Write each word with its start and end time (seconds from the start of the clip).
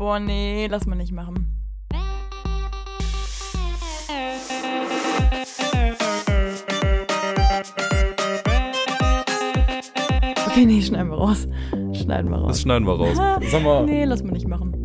Boah, 0.00 0.18
nee, 0.18 0.66
lass 0.66 0.86
mal 0.86 0.96
nicht 0.96 1.12
machen. 1.12 1.54
Okay, 10.46 10.64
nee, 10.64 10.80
schneiden 10.80 11.10
wir 11.10 11.18
raus. 11.18 11.46
Schneiden 11.92 12.30
wir 12.30 12.38
raus. 12.38 12.48
Das 12.48 12.62
schneiden 12.62 12.86
wir 12.86 12.94
raus. 12.94 13.18
Sag 13.50 13.62
mal, 13.62 13.84
Nee, 13.84 14.06
lass 14.06 14.22
mal 14.22 14.32
nicht 14.32 14.48
machen. 14.48 14.79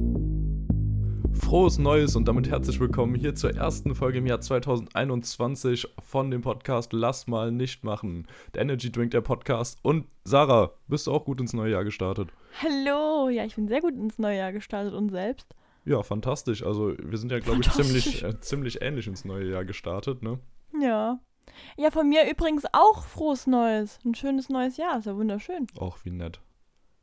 Frohes 1.46 1.78
Neues 1.78 2.16
und 2.16 2.28
damit 2.28 2.50
herzlich 2.50 2.80
willkommen 2.80 3.14
hier 3.14 3.36
zur 3.36 3.56
ersten 3.56 3.94
Folge 3.94 4.18
im 4.18 4.26
Jahr 4.26 4.42
2021 4.42 5.88
von 6.02 6.32
dem 6.32 6.42
Podcast 6.42 6.92
Lass 6.92 7.28
mal 7.28 7.52
nicht 7.52 7.84
machen. 7.84 8.28
Der 8.56 8.64
Energy 8.64 8.92
Drink, 8.92 9.12
der 9.12 9.22
Podcast. 9.22 9.78
Und 9.84 10.08
Sarah, 10.24 10.72
bist 10.88 11.06
du 11.06 11.12
auch 11.12 11.24
gut 11.24 11.40
ins 11.40 11.54
neue 11.54 11.74
Jahr 11.74 11.84
gestartet? 11.84 12.30
Hallo, 12.64 13.30
ja, 13.30 13.46
ich 13.46 13.54
bin 13.54 13.68
sehr 13.68 13.80
gut 13.80 13.94
ins 13.94 14.18
neue 14.18 14.40
Jahr 14.40 14.54
gestartet 14.54 14.96
und 14.96 15.12
selbst. 15.12 15.46
Ja, 15.86 16.02
fantastisch. 16.02 16.64
Also 16.64 16.96
wir 16.98 17.18
sind 17.20 17.32
ja, 17.32 17.38
glaube 17.38 17.62
ich, 17.62 17.72
ziemlich, 17.72 18.24
äh, 18.24 18.40
ziemlich 18.40 18.82
ähnlich 18.82 19.06
ins 19.06 19.24
neue 19.24 19.48
Jahr 19.48 19.66
gestartet, 19.66 20.24
ne? 20.24 20.40
Ja. 20.82 21.20
Ja, 21.78 21.92
von 21.92 22.10
mir 22.10 22.28
übrigens 22.28 22.64
auch 22.74 23.04
frohes 23.04 23.46
Neues. 23.46 24.00
Ein 24.04 24.16
schönes 24.16 24.50
neues 24.50 24.78
Jahr, 24.78 24.98
ist 24.98 25.06
ja 25.06 25.16
wunderschön. 25.16 25.68
Auch 25.78 26.00
wie 26.06 26.10
nett. 26.10 26.40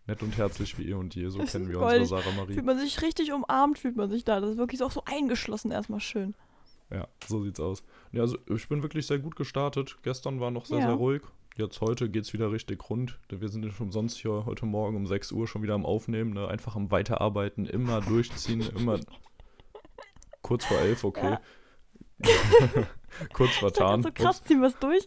Nett 0.06 0.23
und 0.23 0.37
herzlich 0.37 0.77
wie 0.79 0.88
eh 0.91 0.95
und 0.95 1.15
je, 1.15 1.29
so 1.29 1.38
Das 1.38 1.52
kennen 1.52 1.69
wir 1.69 1.77
goldig. 1.79 2.01
unsere 2.02 2.23
Sarah 2.23 2.34
Marie. 2.37 2.55
Fühlt 2.55 2.66
man 2.66 2.79
sich 2.79 3.01
richtig 3.02 3.33
umarmt, 3.33 3.79
fühlt 3.79 3.97
man 3.97 4.10
sich 4.10 4.24
da. 4.24 4.41
Das 4.41 4.51
ist 4.51 4.56
wirklich 4.59 4.83
auch 4.83 4.91
so 4.91 5.02
eingeschlossen 5.05 5.70
erstmal 5.70 6.01
schön. 6.01 6.34
Ja, 6.91 7.06
so 7.29 7.43
sieht's 7.43 7.60
aus. 7.60 7.84
Ja, 8.10 8.23
also 8.23 8.37
ich 8.48 8.69
bin 8.69 8.83
wirklich 8.83 9.07
sehr 9.07 9.19
gut 9.20 9.37
gestartet. 9.37 9.96
Gestern 10.02 10.41
war 10.41 10.51
noch 10.51 10.66
sehr, 10.66 10.79
Ja. 10.80 10.87
sehr 10.87 10.95
ruhig. 10.96 11.23
Jetzt 11.57 11.80
heute 11.80 12.09
geht's 12.10 12.33
wieder 12.33 12.51
richtig 12.51 12.88
rund. 12.91 13.19
Wir 13.29 13.48
sind 13.48 13.60
nicht 13.65 13.79
umsonst 13.80 14.19
hier 14.19 14.45
heute 14.46 14.66
Morgen 14.66 14.96
um 14.96 15.07
6 15.07 15.33
Uhr 15.33 15.46
schon 15.46 15.62
wieder 15.62 15.74
am 15.74 15.87
Aufnehmen. 15.87 16.32
Ne? 16.32 16.48
Einfach 16.48 16.74
am 16.77 16.91
Weiterarbeiten, 16.91 17.66
immer 17.66 18.01
durchziehen, 18.09 18.62
immer 18.77 18.98
kurz 20.43 20.65
vor 20.65 20.79
11, 20.79 21.05
okay. 21.05 21.37
kurz 23.32 23.51
Das 23.51 23.59
vertan. 23.59 24.02
so 24.02 24.10
krass, 24.12 24.43
ziehen 24.43 24.60
wir 24.60 24.68
es 24.68 24.79
durch. 24.79 25.07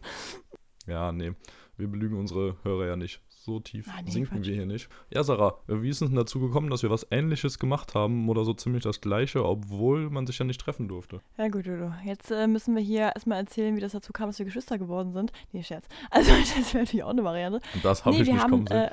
Ja, 0.87 1.11
nee. 1.11 1.33
Wir 1.77 1.87
belügen 1.87 2.17
unsere 2.17 2.55
Hörer 2.63 2.87
ja 2.87 2.95
nicht. 2.95 3.21
So 3.45 3.59
tief 3.59 3.87
Ah, 3.95 4.01
nee, 4.03 4.09
sinken 4.09 4.37
Quatsch. 4.37 4.47
wir 4.47 4.55
hier 4.55 4.65
nicht. 4.65 4.89
Ja, 5.13 5.23
Sarah, 5.23 5.59
wie 5.67 5.87
ist 5.89 6.01
es 6.01 6.07
denn 6.07 6.15
dazu 6.17 6.39
gekommen, 6.39 6.71
dass 6.71 6.81
wir 6.81 6.89
was 6.89 7.05
Ähnliches 7.11 7.59
gemacht 7.59 7.93
haben 7.93 8.27
oder 8.27 8.43
so 8.43 8.55
ziemlich 8.55 8.81
das 8.81 9.01
Gleiche, 9.01 9.45
obwohl 9.45 10.09
man 10.09 10.25
sich 10.25 10.39
ja 10.39 10.45
nicht 10.45 10.59
treffen 10.59 10.87
durfte? 10.87 11.21
Ja 11.37 11.47
gut, 11.49 11.67
Dodo. 11.67 11.93
Jetzt 12.03 12.31
äh, 12.31 12.47
müssen 12.47 12.75
wir 12.75 12.81
hier 12.81 13.11
erstmal 13.13 13.37
erzählen, 13.37 13.75
wie 13.75 13.81
das 13.81 13.91
dazu 13.91 14.13
kam, 14.13 14.29
dass 14.29 14.39
wir 14.39 14.45
Geschwister 14.47 14.79
geworden 14.79 15.13
sind. 15.13 15.31
Nee, 15.51 15.61
Scherz. 15.61 15.85
Also 16.09 16.31
das 16.31 16.73
wäre 16.73 16.83
natürlich 16.85 17.03
auch 17.03 17.09
eine 17.09 17.23
Variante. 17.23 17.59
Und 17.75 17.85
das 17.85 18.03
habe 18.03 18.15
nee, 18.15 18.23
ich 18.23 18.29
nicht 18.31 18.41
haben, 18.41 18.49
kommen 18.49 18.67
sehen. 18.67 18.77
äh, 18.77 18.91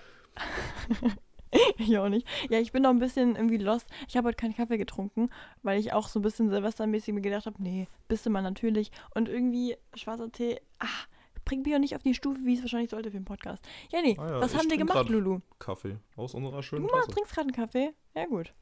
ich 1.78 1.96
auch 1.98 2.10
nicht. 2.10 2.26
Ja, 2.50 2.58
ich 2.58 2.72
bin 2.72 2.82
noch 2.82 2.90
ein 2.90 2.98
bisschen 2.98 3.36
irgendwie 3.36 3.56
lost. 3.56 3.88
Ich 4.06 4.18
habe 4.18 4.28
heute 4.28 4.36
keinen 4.36 4.54
Kaffee 4.54 4.76
getrunken, 4.76 5.30
weil 5.62 5.80
ich 5.80 5.94
auch 5.94 6.08
so 6.08 6.18
ein 6.18 6.22
bisschen 6.22 6.50
silvestermäßig 6.50 7.14
mir 7.14 7.22
gedacht 7.22 7.46
habe, 7.46 7.62
nee, 7.62 7.88
bist 8.06 8.26
du 8.26 8.30
mal 8.30 8.42
natürlich. 8.42 8.90
Und 9.14 9.30
irgendwie 9.30 9.76
schwarzer 9.94 10.30
Tee, 10.30 10.60
ach, 10.78 11.08
bringt 11.44 11.64
mich 11.66 11.74
auch 11.74 11.78
nicht 11.78 11.94
auf 11.96 12.02
die 12.02 12.14
Stufe, 12.14 12.38
wie 12.44 12.54
es 12.54 12.62
wahrscheinlich 12.62 12.90
sollte 12.90 13.10
für 13.10 13.16
den 13.18 13.24
Podcast. 13.24 13.64
Ja, 13.90 14.00
nee, 14.02 14.16
Ah 14.18 14.28
ja, 14.30 14.40
was 14.40 14.56
haben 14.56 14.70
wir 14.70 14.76
gemacht, 14.78 15.08
Lulu? 15.08 15.40
Kaffee 15.58 15.96
aus 16.16 16.34
unserer 16.34 16.62
schönen 16.62 16.86
Du 16.86 16.92
Tasse. 16.92 17.10
trinkst 17.10 17.32
gerade 17.34 17.48
einen 17.48 17.52
Kaffee? 17.56 17.92
Ja, 18.14 18.26
gut. 18.26 18.52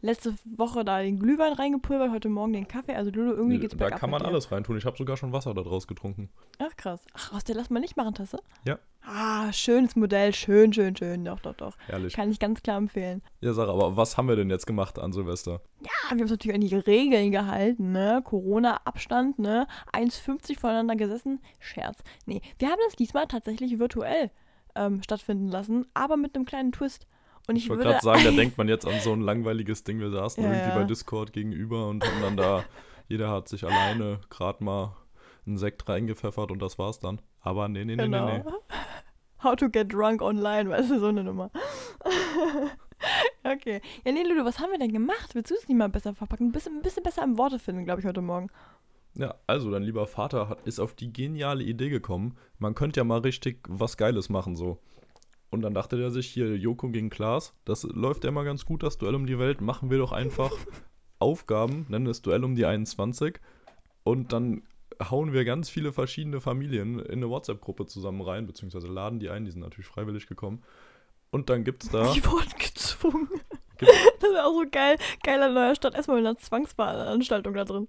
Letzte 0.00 0.34
Woche 0.44 0.84
da 0.84 1.00
den 1.00 1.18
Glühwein 1.18 1.52
reingepulvert, 1.52 2.10
heute 2.10 2.28
Morgen 2.28 2.52
den 2.52 2.68
Kaffee. 2.68 2.94
Also 2.94 3.10
Lulu, 3.10 3.32
irgendwie 3.32 3.58
geht's 3.58 3.76
da 3.76 3.90
kann 3.90 4.10
man 4.10 4.22
alles 4.22 4.50
reintun. 4.50 4.76
Ich 4.76 4.84
habe 4.84 4.96
sogar 4.96 5.16
schon 5.16 5.32
Wasser 5.32 5.54
daraus 5.54 5.86
getrunken. 5.86 6.30
Ach 6.58 6.76
krass. 6.76 7.00
Ach, 7.14 7.32
aus 7.32 7.44
der 7.44 7.54
Lass 7.54 7.70
mal 7.70 7.80
nicht 7.80 7.96
machen 7.96 8.14
Tasse? 8.14 8.38
Ja. 8.66 8.78
Ah, 9.06 9.52
schönes 9.52 9.96
Modell, 9.96 10.32
schön, 10.32 10.72
schön, 10.72 10.96
schön. 10.96 11.24
Doch, 11.24 11.40
doch, 11.40 11.54
doch. 11.54 11.76
Herrlich. 11.86 12.14
Kann 12.14 12.30
ich 12.30 12.38
ganz 12.38 12.62
klar 12.62 12.78
empfehlen. 12.78 13.22
Ja, 13.40 13.52
Sarah, 13.52 13.72
aber 13.72 13.96
was 13.96 14.16
haben 14.16 14.28
wir 14.28 14.36
denn 14.36 14.48
jetzt 14.48 14.66
gemacht 14.66 14.98
an 14.98 15.12
Silvester? 15.12 15.60
Ja, 15.80 15.90
wir 16.08 16.10
haben 16.10 16.20
uns 16.20 16.30
natürlich 16.30 16.54
an 16.54 16.60
die 16.62 16.74
Regeln 16.74 17.30
gehalten, 17.30 17.92
ne? 17.92 18.22
Corona-Abstand, 18.24 19.38
ne? 19.38 19.66
1,50 19.92 20.58
voneinander 20.58 20.96
gesessen. 20.96 21.40
Scherz. 21.60 22.02
Nee, 22.24 22.40
wir 22.58 22.68
haben 22.68 22.80
das 22.86 22.96
diesmal 22.96 23.26
tatsächlich 23.26 23.78
virtuell 23.78 24.30
ähm, 24.74 25.02
stattfinden 25.02 25.48
lassen, 25.48 25.86
aber 25.94 26.16
mit 26.16 26.34
einem 26.34 26.46
kleinen 26.46 26.72
Twist. 26.72 27.06
Und 27.46 27.56
ich, 27.56 27.64
Ich 27.64 27.70
wollte 27.70 27.84
gerade 27.84 28.00
sagen, 28.00 28.24
da 28.24 28.30
denkt 28.36 28.58
man 28.58 28.68
jetzt 28.68 28.86
an 28.86 29.00
so 29.00 29.12
ein 29.12 29.20
langweiliges 29.20 29.84
Ding. 29.84 30.00
Wir 30.00 30.10
saßen 30.10 30.42
Ja, 30.42 30.50
irgendwie 30.50 30.70
ja. 30.70 30.74
bei 30.76 30.84
Discord 30.84 31.32
gegenüber 31.32 31.88
und 31.88 32.04
haben 32.04 32.22
dann 32.22 32.36
da, 32.36 32.64
jeder 33.08 33.30
hat 33.30 33.48
sich 33.48 33.64
alleine 33.64 34.20
gerade 34.30 34.64
mal 34.64 34.96
einen 35.46 35.58
Sekt 35.58 35.88
reingepfeffert 35.88 36.50
und 36.50 36.60
das 36.60 36.78
war's 36.78 36.98
dann. 37.00 37.20
Aber 37.40 37.68
nee, 37.68 37.84
nee, 37.84 37.96
nee, 37.96 38.04
genau. 38.04 38.26
nee, 38.26 38.38
nee. 38.38 38.52
How 39.42 39.54
to 39.56 39.68
get 39.68 39.92
drunk 39.92 40.22
online, 40.22 40.70
weißt 40.70 40.90
du, 40.90 40.98
so 41.00 41.08
eine 41.08 41.22
Nummer. 41.22 41.50
okay. 43.44 43.82
Ja, 44.04 44.12
nee, 44.12 44.22
Lulu, 44.22 44.44
was 44.46 44.58
haben 44.58 44.70
wir 44.70 44.78
denn 44.78 44.92
gemacht? 44.92 45.34
Willst 45.34 45.50
du 45.50 45.54
es 45.54 45.68
nicht 45.68 45.76
mal 45.76 45.90
besser 45.90 46.14
verpacken? 46.14 46.48
Ein 46.48 46.52
bisschen, 46.52 46.76
ein 46.76 46.82
bisschen 46.82 47.02
besser 47.02 47.22
im 47.22 47.36
Worte 47.36 47.58
finden, 47.58 47.84
glaube 47.84 48.00
ich, 48.00 48.06
heute 48.06 48.22
Morgen. 48.22 48.48
Ja, 49.16 49.34
also 49.46 49.70
dein 49.70 49.82
lieber 49.82 50.06
Vater 50.06 50.48
hat, 50.48 50.62
ist 50.66 50.80
auf 50.80 50.94
die 50.94 51.12
geniale 51.12 51.62
Idee 51.62 51.88
gekommen, 51.88 52.36
man 52.58 52.74
könnte 52.74 52.98
ja 53.00 53.04
mal 53.04 53.20
richtig 53.20 53.60
was 53.68 53.96
Geiles 53.96 54.28
machen 54.28 54.56
so. 54.56 54.78
Und 55.54 55.62
dann 55.62 55.72
dachte 55.72 55.96
der 55.96 56.10
sich, 56.10 56.26
hier 56.26 56.56
Joko 56.56 56.88
gegen 56.88 57.10
Klaas, 57.10 57.54
das 57.64 57.84
läuft 57.84 58.24
ja 58.24 58.30
immer 58.30 58.42
ganz 58.42 58.64
gut, 58.64 58.82
das 58.82 58.98
Duell 58.98 59.14
um 59.14 59.24
die 59.24 59.38
Welt, 59.38 59.60
machen 59.60 59.88
wir 59.88 59.98
doch 59.98 60.10
einfach 60.10 60.50
Aufgaben, 61.20 61.86
nennen 61.88 62.08
es 62.08 62.22
Duell 62.22 62.42
um 62.42 62.56
die 62.56 62.66
21 62.66 63.38
und 64.02 64.32
dann 64.32 64.64
hauen 65.00 65.32
wir 65.32 65.44
ganz 65.44 65.70
viele 65.70 65.92
verschiedene 65.92 66.40
Familien 66.40 66.98
in 66.98 67.18
eine 67.18 67.30
WhatsApp-Gruppe 67.30 67.86
zusammen 67.86 68.20
rein, 68.20 68.48
beziehungsweise 68.48 68.88
laden 68.88 69.20
die 69.20 69.30
ein, 69.30 69.44
die 69.44 69.52
sind 69.52 69.60
natürlich 69.60 69.86
freiwillig 69.86 70.26
gekommen. 70.26 70.64
Und 71.30 71.50
dann 71.50 71.62
gibt's 71.62 71.88
da, 71.88 72.12
Die 72.14 72.24
wurden 72.24 72.52
gezwungen. 72.58 73.28
Das 73.76 74.30
wäre 74.30 74.46
auch 74.46 74.54
so 74.54 74.64
geil. 74.70 74.96
Geiler 75.24 75.50
neuer 75.50 75.74
Stadt. 75.74 75.94
Erstmal 75.94 76.18
mit 76.18 76.26
einer 76.26 76.38
Zwangsveranstaltung 76.38 77.54
da 77.54 77.64
drin. 77.64 77.88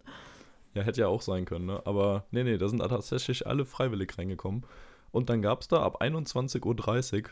Ja, 0.74 0.82
hätte 0.82 1.02
ja 1.02 1.08
auch 1.08 1.22
sein 1.22 1.46
können, 1.46 1.68
ne? 1.68 1.82
Aber 1.86 2.26
nee, 2.32 2.44
nee, 2.44 2.58
da 2.58 2.68
sind 2.68 2.80
tatsächlich 2.80 3.46
alle 3.46 3.66
freiwillig 3.66 4.18
reingekommen. 4.18 4.66
Und 5.12 5.30
dann 5.30 5.44
gab 5.44 5.62
es 5.62 5.68
da 5.68 5.84
ab 5.84 6.02
21.30 6.02 6.66
Uhr 6.66 7.30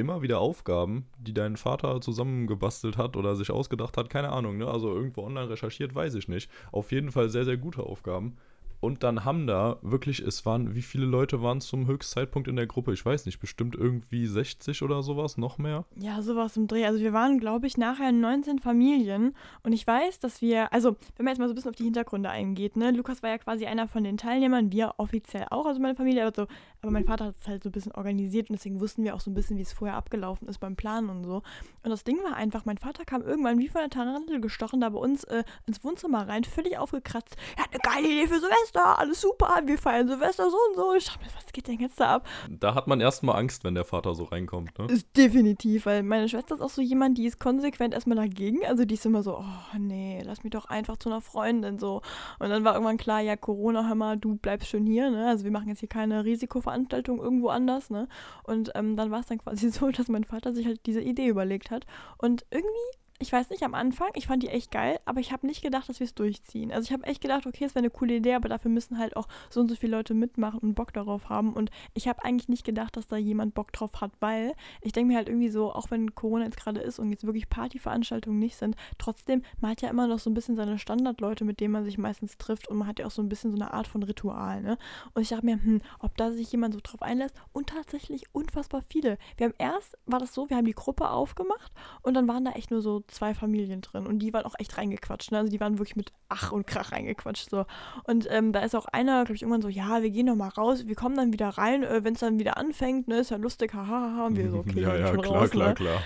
immer 0.00 0.22
wieder 0.22 0.40
Aufgaben, 0.40 1.06
die 1.18 1.34
dein 1.34 1.56
Vater 1.56 2.00
zusammengebastelt 2.00 2.96
hat 2.96 3.16
oder 3.16 3.36
sich 3.36 3.50
ausgedacht 3.50 3.96
hat, 3.96 4.10
keine 4.10 4.30
Ahnung, 4.30 4.58
ne? 4.58 4.66
Also 4.66 4.94
irgendwo 4.94 5.22
online 5.22 5.50
recherchiert, 5.50 5.94
weiß 5.94 6.14
ich 6.14 6.28
nicht. 6.28 6.50
Auf 6.72 6.92
jeden 6.92 7.12
Fall 7.12 7.28
sehr, 7.28 7.44
sehr 7.44 7.56
gute 7.56 7.82
Aufgaben. 7.82 8.36
Und 8.80 9.02
dann 9.02 9.24
haben 9.24 9.46
da 9.46 9.78
wirklich, 9.82 10.20
es 10.20 10.46
waren, 10.46 10.74
wie 10.74 10.82
viele 10.82 11.04
Leute 11.04 11.42
waren 11.42 11.60
zum 11.60 11.86
Höchstzeitpunkt 11.86 12.48
in 12.48 12.56
der 12.56 12.66
Gruppe? 12.66 12.92
Ich 12.92 13.04
weiß 13.04 13.26
nicht, 13.26 13.38
bestimmt 13.38 13.74
irgendwie 13.74 14.26
60 14.26 14.82
oder 14.82 15.02
sowas, 15.02 15.36
noch 15.36 15.58
mehr. 15.58 15.84
Ja, 15.96 16.22
sowas 16.22 16.56
im 16.56 16.66
Dreh. 16.66 16.86
Also 16.86 17.00
wir 17.00 17.12
waren, 17.12 17.38
glaube 17.38 17.66
ich, 17.66 17.76
nachher 17.76 18.10
19 18.10 18.58
Familien. 18.58 19.36
Und 19.62 19.72
ich 19.72 19.86
weiß, 19.86 20.18
dass 20.18 20.40
wir, 20.40 20.72
also 20.72 20.96
wenn 21.16 21.24
man 21.24 21.32
jetzt 21.32 21.38
mal 21.38 21.48
so 21.48 21.52
ein 21.52 21.56
bisschen 21.56 21.70
auf 21.70 21.76
die 21.76 21.84
Hintergründe 21.84 22.30
eingeht, 22.30 22.76
ne? 22.76 22.90
Lukas 22.90 23.22
war 23.22 23.30
ja 23.30 23.38
quasi 23.38 23.66
einer 23.66 23.86
von 23.86 24.04
den 24.04 24.16
Teilnehmern, 24.16 24.72
wir 24.72 24.94
offiziell 24.96 25.46
auch, 25.50 25.66
also 25.66 25.80
meine 25.80 25.94
Familie, 25.94 26.26
aber, 26.26 26.34
so, 26.34 26.46
aber 26.80 26.90
mein 26.90 27.04
Vater 27.04 27.26
hat 27.26 27.34
es 27.40 27.48
halt 27.48 27.62
so 27.62 27.68
ein 27.68 27.72
bisschen 27.72 27.92
organisiert 27.92 28.48
und 28.48 28.56
deswegen 28.56 28.80
wussten 28.80 29.04
wir 29.04 29.14
auch 29.14 29.20
so 29.20 29.30
ein 29.30 29.34
bisschen, 29.34 29.58
wie 29.58 29.62
es 29.62 29.72
vorher 29.72 29.96
abgelaufen 29.96 30.48
ist 30.48 30.58
beim 30.58 30.76
Planen 30.76 31.10
und 31.10 31.24
so. 31.24 31.42
Und 31.82 31.90
das 31.90 32.04
Ding 32.04 32.18
war 32.24 32.36
einfach, 32.36 32.64
mein 32.64 32.78
Vater 32.78 33.04
kam 33.04 33.22
irgendwann 33.22 33.58
wie 33.58 33.68
von 33.68 33.82
der 33.82 33.90
Tarantel 33.90 34.40
gestochen 34.40 34.80
da 34.80 34.88
bei 34.88 34.98
uns 34.98 35.24
äh, 35.24 35.44
ins 35.66 35.84
Wohnzimmer 35.84 36.28
rein, 36.28 36.44
völlig 36.44 36.78
aufgekratzt. 36.78 37.36
Er 37.56 37.64
hat 37.64 37.70
eine 37.72 37.80
geile 37.82 38.08
Idee 38.08 38.26
für 38.26 38.40
Silvester, 38.40 38.69
alles 38.76 39.20
super, 39.20 39.60
wir 39.64 39.78
feiern 39.78 40.08
Silvester 40.08 40.50
so 40.50 40.56
und 40.68 40.76
so. 40.76 40.94
Ich 40.94 41.06
dachte 41.06 41.20
mir, 41.20 41.30
was 41.34 41.52
geht 41.52 41.68
denn 41.68 41.80
jetzt 41.80 42.00
da 42.00 42.16
ab? 42.16 42.26
Da 42.48 42.74
hat 42.74 42.86
man 42.86 43.00
erstmal 43.00 43.36
Angst, 43.36 43.64
wenn 43.64 43.74
der 43.74 43.84
Vater 43.84 44.14
so 44.14 44.24
reinkommt, 44.24 44.78
ne? 44.78 44.86
Ist 44.86 45.16
definitiv, 45.16 45.86
weil 45.86 46.02
meine 46.02 46.28
Schwester 46.28 46.54
ist 46.54 46.60
auch 46.60 46.70
so 46.70 46.82
jemand, 46.82 47.18
die 47.18 47.26
ist 47.26 47.40
konsequent 47.40 47.94
erstmal 47.94 48.16
dagegen. 48.16 48.64
Also 48.66 48.84
die 48.84 48.94
ist 48.94 49.06
immer 49.06 49.22
so, 49.22 49.38
oh 49.38 49.78
nee, 49.78 50.22
lass 50.24 50.44
mich 50.44 50.52
doch 50.52 50.66
einfach 50.66 50.96
zu 50.96 51.08
einer 51.08 51.20
Freundin 51.20 51.78
so. 51.78 52.02
Und 52.38 52.50
dann 52.50 52.64
war 52.64 52.74
irgendwann 52.74 52.96
klar, 52.96 53.20
ja, 53.20 53.36
Corona, 53.36 53.86
hör 53.86 53.94
mal, 53.94 54.16
du 54.16 54.36
bleibst 54.36 54.68
schön 54.68 54.86
hier, 54.86 55.10
ne? 55.10 55.28
Also 55.28 55.44
wir 55.44 55.50
machen 55.50 55.68
jetzt 55.68 55.80
hier 55.80 55.88
keine 55.88 56.24
Risikoveranstaltung 56.24 57.20
irgendwo 57.20 57.48
anders, 57.48 57.90
ne? 57.90 58.08
Und 58.44 58.70
ähm, 58.74 58.96
dann 58.96 59.10
war 59.10 59.20
es 59.20 59.26
dann 59.26 59.38
quasi 59.38 59.70
so, 59.70 59.90
dass 59.90 60.08
mein 60.08 60.24
Vater 60.24 60.52
sich 60.52 60.66
halt 60.66 60.86
diese 60.86 61.00
Idee 61.00 61.26
überlegt 61.26 61.70
hat. 61.70 61.86
Und 62.18 62.44
irgendwie 62.50 62.99
ich 63.20 63.30
weiß 63.30 63.50
nicht, 63.50 63.62
am 63.62 63.74
Anfang, 63.74 64.08
ich 64.14 64.26
fand 64.26 64.42
die 64.42 64.48
echt 64.48 64.70
geil, 64.70 64.98
aber 65.04 65.20
ich 65.20 65.30
habe 65.30 65.46
nicht 65.46 65.60
gedacht, 65.60 65.90
dass 65.90 66.00
wir 66.00 66.06
es 66.06 66.14
durchziehen. 66.14 66.72
Also 66.72 66.86
ich 66.86 66.92
habe 66.92 67.04
echt 67.04 67.20
gedacht, 67.20 67.46
okay, 67.46 67.66
es 67.66 67.74
wäre 67.74 67.80
eine 67.80 67.90
coole 67.90 68.14
Idee, 68.14 68.32
aber 68.32 68.48
dafür 68.48 68.70
müssen 68.70 68.98
halt 68.98 69.14
auch 69.14 69.28
so 69.50 69.60
und 69.60 69.68
so 69.68 69.76
viele 69.76 69.94
Leute 69.94 70.14
mitmachen 70.14 70.58
und 70.60 70.74
Bock 70.74 70.94
darauf 70.94 71.28
haben. 71.28 71.52
Und 71.52 71.70
ich 71.92 72.08
habe 72.08 72.24
eigentlich 72.24 72.48
nicht 72.48 72.64
gedacht, 72.64 72.96
dass 72.96 73.08
da 73.08 73.18
jemand 73.18 73.52
Bock 73.52 73.72
drauf 73.72 74.00
hat, 74.00 74.12
weil 74.20 74.54
ich 74.80 74.92
denke 74.92 75.12
mir 75.12 75.18
halt 75.18 75.28
irgendwie 75.28 75.50
so, 75.50 75.70
auch 75.70 75.90
wenn 75.90 76.14
Corona 76.14 76.44
jetzt 76.44 76.56
gerade 76.56 76.80
ist 76.80 76.98
und 76.98 77.10
jetzt 77.10 77.26
wirklich 77.26 77.50
Partyveranstaltungen 77.50 78.38
nicht 78.38 78.56
sind, 78.56 78.74
trotzdem, 78.96 79.42
man 79.60 79.72
hat 79.72 79.82
ja 79.82 79.90
immer 79.90 80.06
noch 80.06 80.18
so 80.18 80.30
ein 80.30 80.34
bisschen 80.34 80.56
seine 80.56 80.78
Standardleute, 80.78 81.44
mit 81.44 81.60
denen 81.60 81.72
man 81.72 81.84
sich 81.84 81.98
meistens 81.98 82.38
trifft 82.38 82.68
und 82.68 82.78
man 82.78 82.88
hat 82.88 83.00
ja 83.00 83.06
auch 83.06 83.10
so 83.10 83.20
ein 83.20 83.28
bisschen 83.28 83.50
so 83.50 83.56
eine 83.56 83.74
Art 83.74 83.86
von 83.86 84.02
Ritual, 84.02 84.62
ne? 84.62 84.78
Und 85.12 85.20
ich 85.20 85.28
dachte 85.28 85.44
mir, 85.44 85.62
hm, 85.62 85.82
ob 85.98 86.16
da 86.16 86.32
sich 86.32 86.50
jemand 86.52 86.72
so 86.72 86.80
drauf 86.82 87.02
einlässt 87.02 87.36
und 87.52 87.68
tatsächlich 87.68 88.24
unfassbar 88.32 88.80
viele. 88.80 89.18
Wir 89.36 89.48
haben 89.48 89.54
erst, 89.58 89.98
war 90.06 90.20
das 90.20 90.32
so, 90.32 90.48
wir 90.48 90.56
haben 90.56 90.64
die 90.64 90.72
Gruppe 90.72 91.10
aufgemacht 91.10 91.70
und 92.00 92.14
dann 92.14 92.26
waren 92.26 92.46
da 92.46 92.52
echt 92.52 92.70
nur 92.70 92.80
so 92.80 93.02
zwei 93.10 93.34
Familien 93.34 93.80
drin 93.80 94.06
und 94.06 94.20
die 94.20 94.32
waren 94.32 94.44
auch 94.44 94.54
echt 94.58 94.76
reingequatscht. 94.78 95.32
Ne? 95.32 95.38
Also 95.38 95.50
die 95.50 95.60
waren 95.60 95.78
wirklich 95.78 95.96
mit 95.96 96.12
Ach 96.28 96.52
und 96.52 96.66
Krach 96.66 96.92
reingequatscht. 96.92 97.50
So. 97.50 97.66
Und 98.04 98.26
ähm, 98.30 98.52
da 98.52 98.60
ist 98.60 98.74
auch 98.74 98.86
einer, 98.86 99.24
glaube 99.24 99.36
ich, 99.36 99.42
irgendwann 99.42 99.62
so, 99.62 99.68
ja, 99.68 100.02
wir 100.02 100.10
gehen 100.10 100.26
noch 100.26 100.36
mal 100.36 100.48
raus, 100.48 100.86
wir 100.86 100.94
kommen 100.94 101.16
dann 101.16 101.32
wieder 101.32 101.48
rein, 101.48 101.82
äh, 101.82 102.04
wenn 102.04 102.14
es 102.14 102.20
dann 102.20 102.38
wieder 102.38 102.56
anfängt, 102.56 103.08
ne, 103.08 103.18
ist 103.18 103.30
ja 103.30 103.36
lustig, 103.36 103.74
hahaha. 103.74 104.26
Und 104.26 104.36
wir 104.36 104.50
so, 104.50 104.58
okay, 104.60 104.80
ja, 104.80 104.96
ja, 104.96 105.08
schon 105.08 105.22
klar, 105.22 105.40
raus, 105.40 105.50
klar, 105.50 105.68
ne? 105.68 105.74
klar. 105.74 106.02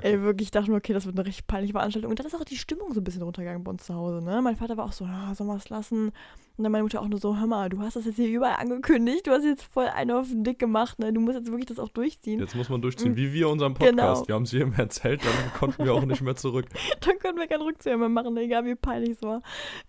Ey, 0.00 0.20
wirklich, 0.22 0.48
ich 0.48 0.50
dachte 0.52 0.70
mir, 0.70 0.76
okay, 0.76 0.92
das 0.92 1.06
wird 1.06 1.16
eine 1.18 1.26
richtig 1.26 1.46
peinliche 1.46 1.72
Veranstaltung. 1.72 2.10
Und 2.10 2.18
dann 2.18 2.26
ist 2.26 2.34
auch 2.34 2.44
die 2.44 2.56
Stimmung 2.56 2.92
so 2.92 3.00
ein 3.00 3.04
bisschen 3.04 3.22
runtergegangen 3.22 3.64
bei 3.64 3.70
uns 3.70 3.84
zu 3.84 3.94
Hause, 3.94 4.24
ne? 4.24 4.40
Mein 4.42 4.56
Vater 4.56 4.76
war 4.76 4.84
auch 4.84 4.92
so, 4.92 5.04
ja, 5.04 5.34
sollen 5.34 5.48
wir 5.48 5.56
es 5.56 5.68
lassen? 5.68 6.12
Und 6.58 6.64
dann 6.64 6.72
meine 6.72 6.82
Mutter 6.82 7.00
auch 7.00 7.08
nur 7.08 7.20
so, 7.20 7.36
hör 7.36 7.46
mal, 7.46 7.68
du 7.68 7.80
hast 7.80 7.94
das 7.96 8.04
jetzt 8.04 8.16
hier 8.16 8.28
überall 8.28 8.56
angekündigt, 8.56 9.26
du 9.26 9.30
hast 9.30 9.44
jetzt 9.44 9.62
voll 9.62 9.86
einen 9.86 10.10
auf 10.10 10.28
den 10.28 10.42
Dick 10.44 10.58
gemacht, 10.58 10.98
ne? 10.98 11.12
Du 11.12 11.20
musst 11.20 11.38
jetzt 11.38 11.46
wirklich 11.46 11.66
das 11.66 11.78
auch 11.78 11.88
durchziehen. 11.88 12.40
Jetzt 12.40 12.54
muss 12.56 12.68
man 12.68 12.82
durchziehen, 12.82 13.16
wie 13.16 13.32
wir 13.32 13.48
unseren 13.48 13.74
Genau. 13.74 14.02
Podcast. 14.02 14.28
Wir 14.28 14.34
haben 14.34 14.42
es 14.42 14.52
jedem 14.52 14.72
erzählt, 14.74 15.20
dann 15.24 15.52
konnten 15.58 15.84
wir 15.84 15.94
auch 15.94 16.04
nicht 16.04 16.20
mehr 16.20 16.34
zurück. 16.36 16.66
dann 17.00 17.18
können 17.20 17.38
wir 17.38 17.46
keinen 17.46 17.62
Rückzieher 17.62 17.96
mehr 17.96 18.08
machen, 18.08 18.36
egal 18.36 18.64
wie 18.64 18.74
peinlich 18.74 19.10
es 19.10 19.22
war. 19.22 19.40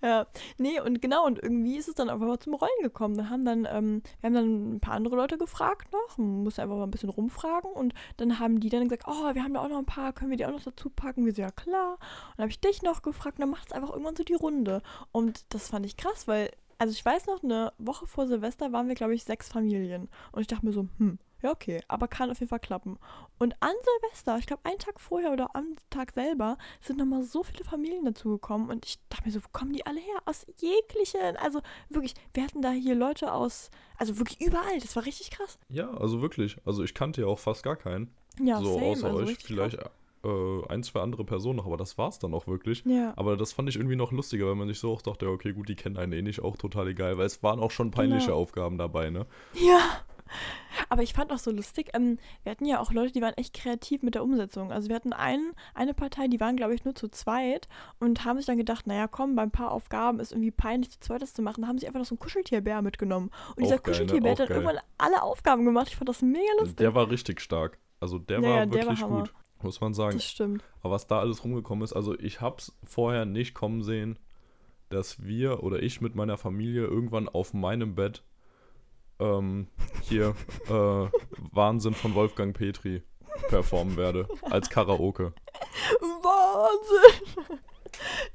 Ja. 0.03 0.27
Nee, 0.57 0.79
und 0.79 1.01
genau, 1.01 1.25
und 1.25 1.41
irgendwie 1.41 1.75
ist 1.77 1.87
es 1.87 1.95
dann 1.95 2.09
einfach 2.09 2.27
mal 2.27 2.39
zum 2.39 2.53
Rollen 2.53 2.69
gekommen. 2.83 3.15
Wir 3.17 3.29
haben 3.29 3.43
dann, 3.45 3.67
ähm, 3.71 4.03
wir 4.21 4.27
haben 4.27 4.33
dann 4.35 4.75
ein 4.75 4.79
paar 4.79 4.93
andere 4.93 5.15
Leute 5.15 5.37
gefragt 5.39 5.91
noch, 5.91 6.17
man 6.17 6.43
muss 6.43 6.59
einfach 6.59 6.75
mal 6.75 6.83
ein 6.83 6.91
bisschen 6.91 7.09
rumfragen 7.09 7.71
und 7.71 7.93
dann 8.17 8.39
haben 8.39 8.59
die 8.59 8.69
dann 8.69 8.83
gesagt, 8.83 9.05
oh, 9.07 9.33
wir 9.33 9.43
haben 9.43 9.53
da 9.55 9.61
auch 9.63 9.69
noch 9.69 9.79
ein 9.79 9.85
paar, 9.85 10.13
können 10.13 10.29
wir 10.29 10.37
die 10.37 10.45
auch 10.45 10.51
noch 10.51 10.63
dazu 10.63 10.89
packen? 10.89 11.25
Wir 11.25 11.33
so, 11.33 11.41
ja 11.41 11.49
klar. 11.51 11.93
Und 11.93 11.99
dann 12.37 12.43
habe 12.43 12.51
ich 12.51 12.59
dich 12.59 12.83
noch 12.83 13.01
gefragt 13.01 13.37
und 13.37 13.41
dann 13.41 13.49
macht 13.49 13.67
es 13.67 13.71
einfach 13.71 13.89
irgendwann 13.89 14.15
so 14.15 14.23
die 14.23 14.35
Runde. 14.35 14.81
Und 15.11 15.51
das 15.53 15.69
fand 15.69 15.85
ich 15.85 15.97
krass, 15.97 16.27
weil, 16.27 16.51
also 16.79 16.93
ich 16.93 17.05
weiß 17.05 17.27
noch, 17.27 17.43
eine 17.43 17.73
Woche 17.77 18.07
vor 18.07 18.25
Silvester 18.25 18.71
waren 18.71 18.87
wir, 18.87 18.95
glaube 18.95 19.13
ich, 19.13 19.23
sechs 19.23 19.49
Familien. 19.49 20.09
Und 20.31 20.41
ich 20.41 20.47
dachte 20.47 20.65
mir 20.65 20.71
so, 20.71 20.87
hm, 20.97 21.19
ja, 21.41 21.51
okay, 21.51 21.81
aber 21.87 22.07
kann 22.07 22.31
auf 22.31 22.39
jeden 22.39 22.49
Fall 22.49 22.59
klappen. 22.59 22.97
Und 23.37 23.55
an 23.61 23.73
Silvester, 24.01 24.37
ich 24.37 24.47
glaube, 24.47 24.63
einen 24.65 24.79
Tag 24.79 24.99
vorher 24.99 25.31
oder 25.31 25.55
am 25.55 25.75
Tag 25.89 26.11
selber, 26.13 26.57
sind 26.81 26.97
nochmal 26.97 27.23
so 27.23 27.43
viele 27.43 27.63
Familien 27.63 28.05
dazugekommen. 28.05 28.69
Und 28.69 28.85
ich 28.85 28.97
dachte 29.09 29.25
mir 29.25 29.31
so, 29.31 29.43
wo 29.43 29.47
kommen 29.51 29.73
die 29.73 29.85
alle 29.85 29.99
her? 29.99 30.21
Aus 30.25 30.45
jeglichen, 30.57 31.37
also 31.37 31.61
wirklich, 31.89 32.13
wir 32.33 32.43
hatten 32.43 32.61
da 32.61 32.71
hier 32.71 32.95
Leute 32.95 33.31
aus, 33.31 33.71
also 33.97 34.17
wirklich 34.17 34.41
überall. 34.41 34.79
Das 34.79 34.95
war 34.95 35.05
richtig 35.05 35.31
krass. 35.31 35.59
Ja, 35.69 35.91
also 35.91 36.21
wirklich. 36.21 36.57
Also 36.65 36.83
ich 36.83 36.93
kannte 36.93 37.21
ja 37.21 37.27
auch 37.27 37.39
fast 37.39 37.63
gar 37.63 37.75
keinen. 37.75 38.13
Ja, 38.41 38.59
so 38.59 38.75
same, 38.75 38.85
außer 38.85 39.07
also 39.07 39.19
euch. 39.19 39.37
Vielleicht 39.37 39.79
äh, 40.23 40.67
ein, 40.67 40.83
zwei 40.83 41.01
andere 41.01 41.23
Personen 41.23 41.57
noch, 41.57 41.65
aber 41.65 41.77
das 41.77 41.97
war's 41.97 42.19
dann 42.19 42.33
auch 42.33 42.47
wirklich. 42.47 42.83
Ja. 42.85 43.13
Aber 43.15 43.37
das 43.37 43.53
fand 43.53 43.69
ich 43.69 43.75
irgendwie 43.75 43.95
noch 43.95 44.11
lustiger, 44.11 44.47
weil 44.47 44.55
man 44.55 44.67
sich 44.67 44.79
so 44.79 44.91
auch 44.91 45.01
dachte, 45.01 45.27
okay, 45.29 45.53
gut, 45.53 45.69
die 45.69 45.75
kennen 45.75 45.97
einen 45.97 46.13
eh 46.13 46.21
nicht, 46.21 46.41
auch 46.41 46.57
total 46.57 46.87
egal, 46.89 47.17
weil 47.17 47.25
es 47.25 47.41
waren 47.43 47.59
auch 47.59 47.71
schon 47.71 47.91
peinliche 47.91 48.27
Genau. 48.27 48.37
Aufgaben 48.39 48.77
dabei, 48.77 49.09
ne? 49.09 49.25
Ja. 49.53 49.79
Aber 50.89 51.01
ich 51.01 51.13
fand 51.13 51.31
auch 51.31 51.39
so 51.39 51.49
lustig, 51.51 51.89
ähm, 51.95 52.19
wir 52.43 52.51
hatten 52.51 52.65
ja 52.65 52.79
auch 52.79 52.91
Leute, 52.91 53.11
die 53.13 53.21
waren 53.21 53.33
echt 53.35 53.53
kreativ 53.55 54.03
mit 54.03 54.13
der 54.13 54.23
Umsetzung. 54.23 54.71
Also 54.71 54.87
wir 54.87 54.95
hatten 54.95 55.11
einen, 55.11 55.53
eine 55.73 55.95
Partei, 55.95 56.27
die 56.27 56.39
waren, 56.39 56.55
glaube 56.55 56.75
ich, 56.75 56.85
nur 56.85 56.93
zu 56.93 57.07
zweit 57.09 57.67
und 57.99 58.25
haben 58.25 58.37
sich 58.37 58.45
dann 58.45 58.57
gedacht, 58.57 58.85
naja, 58.85 59.07
komm, 59.07 59.35
bei 59.35 59.41
ein 59.41 59.49
paar 59.51 59.71
Aufgaben 59.71 60.19
ist 60.19 60.31
irgendwie 60.31 60.51
peinlich, 60.51 60.91
zu 60.91 60.99
zweit 60.99 61.23
das 61.23 61.33
zu 61.33 61.41
machen. 61.41 61.61
Da 61.63 61.67
haben 61.67 61.79
sie 61.79 61.87
einfach 61.87 61.99
noch 61.99 62.05
so 62.05 62.13
einen 62.13 62.19
Kuscheltierbär 62.19 62.83
mitgenommen. 62.83 63.31
Und 63.55 63.63
dieser 63.63 63.75
Auch 63.77 63.83
geil, 63.83 63.93
ne? 63.93 63.99
Kuscheltierbär 64.05 64.31
hat 64.33 64.39
dann 64.39 64.47
geil. 64.49 64.57
irgendwann 64.57 64.83
alle 64.99 65.23
Aufgaben 65.23 65.65
gemacht. 65.65 65.87
Ich 65.89 65.95
fand 65.95 66.09
das 66.09 66.21
mega 66.21 66.51
lustig. 66.59 66.77
Der 66.77 66.93
war 66.93 67.09
richtig 67.09 67.41
stark. 67.41 67.79
Also 67.99 68.19
der 68.19 68.37
Ja, 68.39 68.43
war 68.43 68.49
ja, 68.57 68.65
der 68.67 68.85
war 68.85 68.97
wirklich 68.99 69.07
gut, 69.09 69.33
muss 69.63 69.81
man 69.81 69.93
sagen. 69.93 70.17
das 70.17 70.25
stimmt. 70.25 70.63
Aber 70.81 70.93
was 70.93 71.07
da 71.07 71.19
alles 71.19 71.43
rumgekommen 71.43 71.83
ist, 71.83 71.93
also 71.93 72.17
ich 72.17 72.41
hab's 72.41 72.77
vorher 72.85 73.25
nicht 73.25 73.53
kommen 73.53 73.83
sehen, 73.83 74.19
dass 74.89 75.23
wir 75.23 75.63
oder 75.63 75.81
ich 75.81 76.01
mit 76.01 76.15
meiner 76.15 76.37
Familie 76.37 76.85
irgendwann 76.85 77.29
auf 77.29 77.53
meinem 77.53 77.95
Bett 77.95 78.23
ähm, 79.19 79.67
hier 80.01 80.35
äh, 80.67 81.07
Wahnsinn 81.51 81.93
von 81.93 82.15
Wolfgang 82.15 82.55
Petri 82.55 83.03
performen 83.49 83.97
werde 83.97 84.27
als 84.41 84.69
Karaoke. 84.69 85.33
Wahnsinn! 86.01 87.59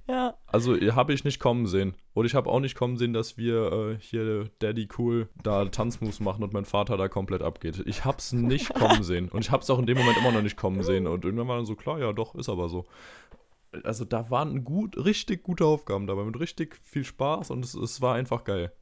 Ja, 0.07 0.35
Also 0.47 0.77
habe 0.77 1.15
ich 1.15 1.25
nicht 1.25 1.41
kommen 1.41 1.67
sehen. 1.67 1.95
Und 2.13 2.27
ich 2.27 2.35
habe 2.35 2.51
auch 2.51 2.61
nicht 2.61 2.77
kommen 2.77 2.99
sehen, 2.99 3.13
dass 3.13 3.39
wir 3.39 3.73
äh, 3.73 3.99
hier 3.99 4.51
Daddy 4.59 4.89
Cool 4.99 5.29
da 5.43 5.65
Tanzmoves 5.65 6.21
machen 6.21 6.45
und 6.45 6.53
mein 6.53 6.67
Vater 6.67 6.97
da 6.97 7.09
komplett 7.09 7.43
abgeht. 7.43 7.83
Ich 7.87 8.05
hab's 8.05 8.33
nicht 8.33 8.75
kommen 8.75 9.03
sehen. 9.03 9.31
Und 9.31 9.45
ich 9.45 9.51
hab's 9.51 9.71
auch 9.71 9.79
in 9.79 9.87
dem 9.87 9.97
Moment 9.97 10.19
immer 10.19 10.33
noch 10.33 10.43
nicht 10.43 10.57
kommen 10.57 10.83
sehen. 10.83 11.07
Und 11.07 11.25
irgendwann 11.25 11.49
war 11.49 11.57
dann 11.57 11.67
so, 11.67 11.75
klar, 11.75 11.99
ja 11.99 12.13
doch, 12.13 12.35
ist 12.35 12.49
aber 12.51 12.69
so. 12.69 12.85
Also 13.83 14.05
da 14.05 14.31
waren 14.31 14.63
gut, 14.65 14.97
richtig 14.97 15.43
gute 15.43 15.65
Aufgaben 15.65 16.07
dabei, 16.07 16.25
mit 16.25 16.39
richtig 16.39 16.77
viel 16.83 17.05
Spaß 17.05 17.51
und 17.51 17.65
es, 17.65 17.75
es 17.75 18.01
war 18.01 18.15
einfach 18.15 18.45
geil. 18.45 18.73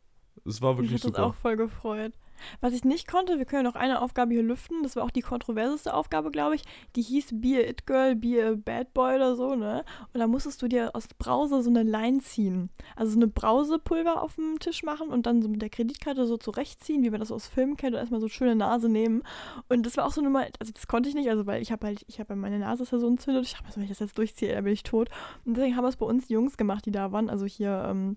Es 0.44 0.60
war 0.60 0.72
ich 0.72 0.78
wirklich 0.78 0.92
uns 0.94 1.02
super. 1.02 1.26
auch 1.26 1.34
voll 1.34 1.56
gefreut. 1.56 2.12
Was 2.60 2.72
ich 2.72 2.84
nicht 2.84 3.08
konnte, 3.08 3.38
wir 3.38 3.44
können 3.44 3.64
ja 3.64 3.70
noch 3.70 3.76
eine 3.76 4.00
Aufgabe 4.00 4.32
hier 4.32 4.42
lüften, 4.42 4.82
das 4.82 4.96
war 4.96 5.04
auch 5.04 5.10
die 5.10 5.20
kontroverseste 5.20 5.94
Aufgabe, 5.94 6.30
glaube 6.30 6.56
ich. 6.56 6.62
Die 6.96 7.02
hieß 7.02 7.40
Be 7.40 7.58
a 7.58 7.68
It 7.68 7.86
Girl, 7.86 8.14
Be 8.14 8.44
a 8.44 8.54
Bad 8.56 8.92
Boy 8.94 9.16
oder 9.16 9.36
so, 9.36 9.54
ne? 9.54 9.84
Und 10.12 10.20
da 10.20 10.26
musstest 10.26 10.62
du 10.62 10.68
dir 10.68 10.94
aus 10.94 11.08
Brause 11.18 11.62
so 11.62 11.70
eine 11.70 11.82
Line 11.82 12.20
ziehen. 12.20 12.70
Also 12.96 13.12
so 13.12 13.18
eine 13.18 13.28
Brausepulver 13.28 14.22
auf 14.22 14.36
dem 14.36 14.58
Tisch 14.58 14.82
machen 14.82 15.08
und 15.08 15.26
dann 15.26 15.42
so 15.42 15.48
mit 15.48 15.62
der 15.62 15.70
Kreditkarte 15.70 16.26
so 16.26 16.36
zurechtziehen, 16.36 17.02
wie 17.02 17.10
man 17.10 17.20
das 17.20 17.32
aus 17.32 17.46
Filmen 17.46 17.76
kennt, 17.76 17.94
und 17.94 18.00
erstmal 18.00 18.20
so 18.20 18.28
schöne 18.28 18.56
Nase 18.56 18.88
nehmen. 18.88 19.22
Und 19.68 19.86
das 19.86 19.96
war 19.96 20.06
auch 20.06 20.12
so 20.12 20.20
eine 20.20 20.28
Nummer, 20.28 20.46
also 20.58 20.72
das 20.72 20.86
konnte 20.86 21.08
ich 21.08 21.14
nicht, 21.14 21.30
also 21.30 21.46
weil 21.46 21.62
ich 21.62 21.72
habe 21.72 21.86
halt, 21.86 22.04
ich 22.08 22.20
habe 22.20 22.36
meine 22.36 22.58
Nase 22.58 22.82
ist 22.82 22.92
ja 22.92 22.98
so 22.98 23.08
entzündet. 23.08 23.44
Ich 23.46 23.52
dachte 23.52 23.64
mir 23.64 23.72
so, 23.72 23.76
wenn 23.76 23.84
ich 23.84 23.90
das 23.90 24.00
jetzt 24.00 24.18
durchziehe, 24.18 24.54
dann 24.54 24.64
bin 24.64 24.72
ich 24.72 24.82
tot. 24.82 25.08
Und 25.44 25.56
deswegen 25.56 25.76
haben 25.76 25.84
es 25.86 25.96
bei 25.96 26.06
uns 26.06 26.26
die 26.26 26.34
Jungs 26.34 26.56
gemacht, 26.56 26.86
die 26.86 26.92
da 26.92 27.12
waren, 27.12 27.30
also 27.30 27.46
hier 27.46 27.86
ähm, 27.88 28.16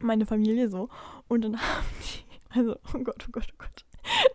meine 0.00 0.26
Familie 0.26 0.68
so. 0.68 0.88
Und 1.28 1.44
dann 1.44 1.56
haben 1.60 1.86
die, 2.00 2.33
also, 2.54 2.76
oh 2.94 2.98
Gott, 2.98 3.24
oh 3.26 3.30
Gott, 3.32 3.48
oh 3.52 3.56
Gott. 3.58 3.84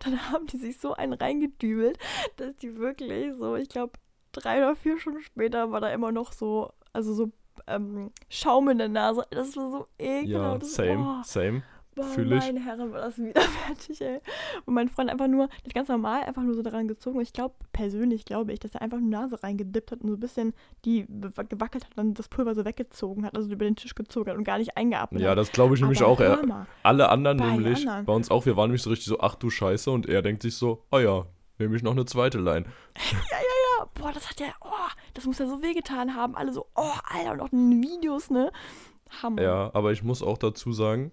Dann 0.00 0.30
haben 0.30 0.46
die 0.46 0.56
sich 0.56 0.78
so 0.78 0.94
einen 0.94 1.12
reingedübelt, 1.12 1.98
dass 2.36 2.56
die 2.56 2.76
wirklich 2.76 3.34
so, 3.38 3.54
ich 3.54 3.68
glaube, 3.68 3.92
drei 4.32 4.58
oder 4.58 4.74
vier 4.74 4.98
Stunden 4.98 5.22
später 5.22 5.70
war 5.70 5.80
da 5.80 5.92
immer 5.92 6.10
noch 6.10 6.32
so, 6.32 6.72
also 6.92 7.14
so 7.14 7.30
ähm, 7.66 8.10
Schaum 8.28 8.68
in 8.68 8.78
der 8.78 8.88
Nase. 8.88 9.24
Das 9.30 9.56
war 9.56 9.70
so 9.70 9.86
ekelhaft. 9.98 10.62
Ja, 10.62 10.68
same, 10.68 11.20
oh, 11.20 11.22
same. 11.24 11.62
Boah, 11.96 12.04
Fühl 12.04 12.32
ich. 12.32 12.38
meine 12.38 12.60
Herren, 12.64 12.92
war 12.92 13.00
das 13.00 13.18
widerwärtig, 13.18 14.00
ey. 14.00 14.20
Und 14.64 14.74
mein 14.74 14.88
Freund 14.88 15.10
einfach 15.10 15.26
nur, 15.26 15.48
das 15.64 15.74
ganz 15.74 15.88
normal, 15.88 16.22
einfach 16.22 16.42
nur 16.42 16.54
so 16.54 16.62
daran 16.62 16.86
gezogen. 16.86 17.16
Und 17.16 17.22
ich 17.22 17.32
glaube, 17.32 17.54
persönlich 17.72 18.24
glaube 18.24 18.52
ich, 18.52 18.60
dass 18.60 18.74
er 18.74 18.82
einfach 18.82 18.98
nur 19.00 19.10
Nase 19.10 19.42
reingedippt 19.42 19.90
hat 19.90 20.00
und 20.02 20.08
so 20.08 20.14
ein 20.14 20.20
bisschen 20.20 20.54
die 20.84 21.06
gewackelt 21.06 21.84
hat 21.84 21.90
und 21.90 21.98
dann 21.98 22.14
das 22.14 22.28
Pulver 22.28 22.54
so 22.54 22.64
weggezogen 22.64 23.24
hat, 23.24 23.36
also 23.36 23.50
über 23.50 23.64
den 23.64 23.74
Tisch 23.76 23.94
gezogen 23.94 24.30
hat 24.30 24.36
und 24.36 24.44
gar 24.44 24.58
nicht 24.58 24.76
eingeatmet 24.76 25.20
Ja, 25.20 25.30
hat. 25.30 25.38
das 25.38 25.50
glaube 25.50 25.74
ich 25.74 25.80
nämlich 25.80 26.00
Aber 26.02 26.10
auch. 26.12 26.20
Er, 26.20 26.46
mal, 26.46 26.66
alle 26.84 27.08
anderen 27.08 27.38
nämlich, 27.38 27.86
anderen. 27.88 28.04
bei 28.06 28.12
uns 28.12 28.30
auch, 28.30 28.46
wir 28.46 28.56
waren 28.56 28.68
nämlich 28.68 28.82
so 28.82 28.90
richtig 28.90 29.06
so, 29.06 29.18
ach 29.20 29.34
du 29.34 29.50
Scheiße, 29.50 29.90
und 29.90 30.06
er 30.08 30.22
denkt 30.22 30.42
sich 30.42 30.54
so, 30.56 30.84
oh 30.92 30.98
ja, 30.98 31.26
nehme 31.58 31.74
ich 31.76 31.82
noch 31.82 31.92
eine 31.92 32.04
zweite 32.04 32.38
Line. 32.38 32.66
ja, 33.10 33.86
boah, 33.94 34.12
das 34.12 34.30
hat 34.30 34.38
ja, 34.40 34.46
oh, 34.60 34.68
das 35.14 35.26
muss 35.26 35.38
ja 35.38 35.46
so 35.46 35.60
wehgetan 35.62 36.14
haben. 36.14 36.36
Alle 36.36 36.52
so, 36.52 36.66
oh, 36.76 36.92
Alter, 37.12 37.32
und 37.32 37.40
auch 37.40 37.52
in 37.52 37.70
den 37.70 37.82
Videos, 37.82 38.30
ne? 38.30 38.52
Hammer. 39.22 39.42
Ja, 39.42 39.70
aber 39.74 39.90
ich 39.92 40.02
muss 40.04 40.22
auch 40.22 40.38
dazu 40.38 40.72
sagen, 40.72 41.10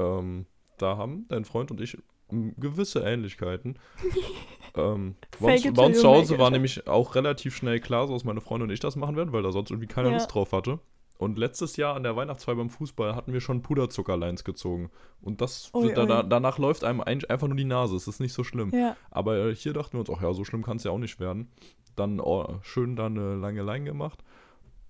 ähm, 0.00 0.46
da 0.78 0.96
haben 0.96 1.26
dein 1.28 1.44
Freund 1.44 1.70
und 1.70 1.80
ich 1.80 1.98
m, 2.30 2.54
gewisse 2.56 3.00
Ähnlichkeiten. 3.00 3.78
ähm, 4.76 5.16
bei 5.38 5.54
uns, 5.54 5.74
bei 5.74 5.86
uns 5.86 6.00
zu 6.00 6.08
Hause 6.08 6.38
war 6.38 6.50
nämlich 6.50 6.86
auch 6.86 7.14
relativ 7.14 7.54
schnell 7.54 7.80
klar, 7.80 8.06
so 8.06 8.14
dass 8.14 8.24
meine 8.24 8.40
Freundin 8.40 8.68
und 8.68 8.74
ich 8.74 8.80
das 8.80 8.96
machen 8.96 9.16
werden, 9.16 9.32
weil 9.32 9.42
da 9.42 9.52
sonst 9.52 9.70
irgendwie 9.70 9.88
keiner 9.88 10.08
Ja. 10.08 10.14
Lust 10.14 10.32
drauf 10.32 10.52
hatte. 10.52 10.80
Und 11.20 11.36
letztes 11.36 11.76
Jahr 11.76 11.96
an 11.96 12.02
der 12.02 12.16
Weihnachtsfeier 12.16 12.54
beim 12.56 12.70
Fußball 12.70 13.14
hatten 13.14 13.34
wir 13.34 13.42
schon 13.42 13.60
Puderzuckerlines 13.60 14.42
gezogen. 14.42 14.90
Und 15.20 15.42
das 15.42 15.70
Ui, 15.74 15.92
da, 15.92 16.04
ui. 16.04 16.24
danach 16.26 16.56
läuft 16.56 16.82
einem 16.82 17.02
einfach 17.02 17.46
nur 17.46 17.58
die 17.58 17.66
Nase. 17.66 17.94
Es 17.94 18.08
ist 18.08 18.20
nicht 18.20 18.32
so 18.32 18.42
schlimm. 18.42 18.70
Ja, 18.72 18.96
Aber 19.10 19.36
äh, 19.36 19.54
hier 19.54 19.74
dachten 19.74 19.92
wir 19.92 20.00
uns, 20.00 20.08
ach 20.08 20.22
ja, 20.22 20.32
so 20.32 20.44
schlimm 20.44 20.62
kann 20.62 20.78
es 20.78 20.84
ja 20.84 20.92
auch 20.92 20.98
nicht 20.98 21.20
werden. 21.20 21.50
Dann 21.94 22.20
oh, 22.20 22.60
schön 22.62 22.96
da 22.96 23.04
eine 23.04 23.34
lange 23.34 23.62
Line 23.62 23.84
gemacht. 23.84 24.24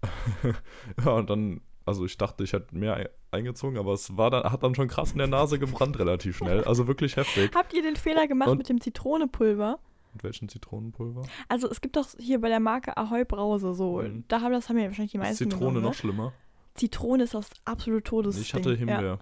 ja, 1.04 1.10
und 1.10 1.28
dann, 1.28 1.62
also 1.90 2.04
ich 2.04 2.16
dachte, 2.16 2.42
ich 2.44 2.52
hätte 2.52 2.74
mehr 2.76 2.94
ei- 2.96 3.10
eingezogen, 3.30 3.76
aber 3.78 3.92
es 3.92 4.16
war 4.16 4.30
dann, 4.30 4.44
hat 4.50 4.62
dann 4.62 4.74
schon 4.74 4.88
krass 4.88 5.12
in 5.12 5.18
der 5.18 5.26
Nase 5.26 5.58
gebrannt 5.58 5.98
relativ 5.98 6.38
schnell. 6.38 6.64
Also 6.64 6.86
wirklich 6.88 7.16
heftig. 7.16 7.50
Habt 7.54 7.72
ihr 7.74 7.82
den 7.82 7.96
Fehler 7.96 8.26
gemacht 8.26 8.48
Und- 8.48 8.58
mit 8.58 8.68
dem 8.68 8.80
Zitronenpulver? 8.80 9.78
Mit 10.14 10.24
welchem 10.24 10.48
Zitronenpulver? 10.48 11.22
Also 11.48 11.70
es 11.70 11.80
gibt 11.80 11.94
doch 11.96 12.06
hier 12.18 12.40
bei 12.40 12.48
der 12.48 12.58
Marke 12.58 12.96
Ahoi 12.96 13.24
Brause 13.24 13.74
so. 13.74 13.98
Mhm. 14.02 14.24
Da 14.26 14.40
haben 14.40 14.52
das 14.52 14.68
haben 14.68 14.78
ja 14.78 14.86
wahrscheinlich 14.86 15.12
die 15.12 15.18
Ist 15.18 15.22
meisten 15.24 15.50
Zitrone 15.50 15.66
genommen, 15.74 15.82
noch 15.84 15.90
ne? 15.90 15.94
schlimmer? 15.96 16.32
Zitrone 16.74 17.22
ist 17.24 17.34
das 17.34 17.50
absolute 17.64 18.02
Todes. 18.04 18.38
ich 18.40 18.54
hatte 18.54 18.74
Himbeer. 18.74 19.18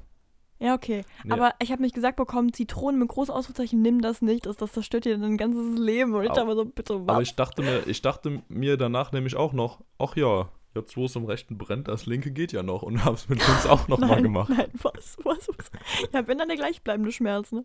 Ja, 0.61 0.75
okay. 0.75 1.05
Nee. 1.25 1.33
Aber 1.33 1.53
ich 1.63 1.71
habe 1.71 1.83
nicht 1.83 1.95
gesagt 1.95 2.17
bekommen, 2.17 2.53
Zitrone 2.53 2.97
mit 2.99 3.09
großem 3.09 3.33
Ausrufezeichen, 3.35 3.81
nimm 3.81 4.01
das 4.01 4.23
nicht. 4.23 4.45
Das, 4.47 4.57
das 4.57 4.73
zerstört 4.73 5.05
dir 5.05 5.17
dein 5.17 5.37
ganzes 5.37 5.79
Leben. 5.79 6.15
Und 6.15 6.25
ich 6.25 6.31
Aber- 6.31 6.37
dachte 6.41 6.49
mir 6.49 6.57
so, 6.57 6.65
bitte 6.65 6.95
Aber 6.95 7.07
was? 7.17 7.23
ich 7.23 7.37
dachte 7.37 7.63
mir, 7.63 7.87
ich 7.87 8.03
dachte 8.03 8.43
mir 8.49 8.77
danach 8.77 9.13
nämlich 9.13 9.37
auch 9.37 9.53
noch, 9.53 9.81
ach 9.99 10.17
ja, 10.17 10.49
jetzt 10.79 10.97
wo 10.97 11.05
es 11.07 11.17
im 11.17 11.25
rechten 11.25 11.59
brennt, 11.59 11.89
das 11.89 12.07
linke 12.07 12.31
geht 12.31 12.53
ja 12.53 12.63
noch 12.63 12.83
und 12.83 13.05
hab's 13.05 13.29
mit 13.29 13.39
links 13.47 13.67
auch 13.67 13.89
nochmal 13.89 14.23
gemacht. 14.23 14.49
Nein, 14.51 14.69
was, 14.75 15.17
was, 15.25 15.49
was? 15.49 15.71
Ja, 16.13 16.27
wenn 16.27 16.39
dann 16.39 16.49
der 16.49 16.57
gleichbleibende 16.57 17.13
Schmerz, 17.13 17.53
ne? 17.53 17.65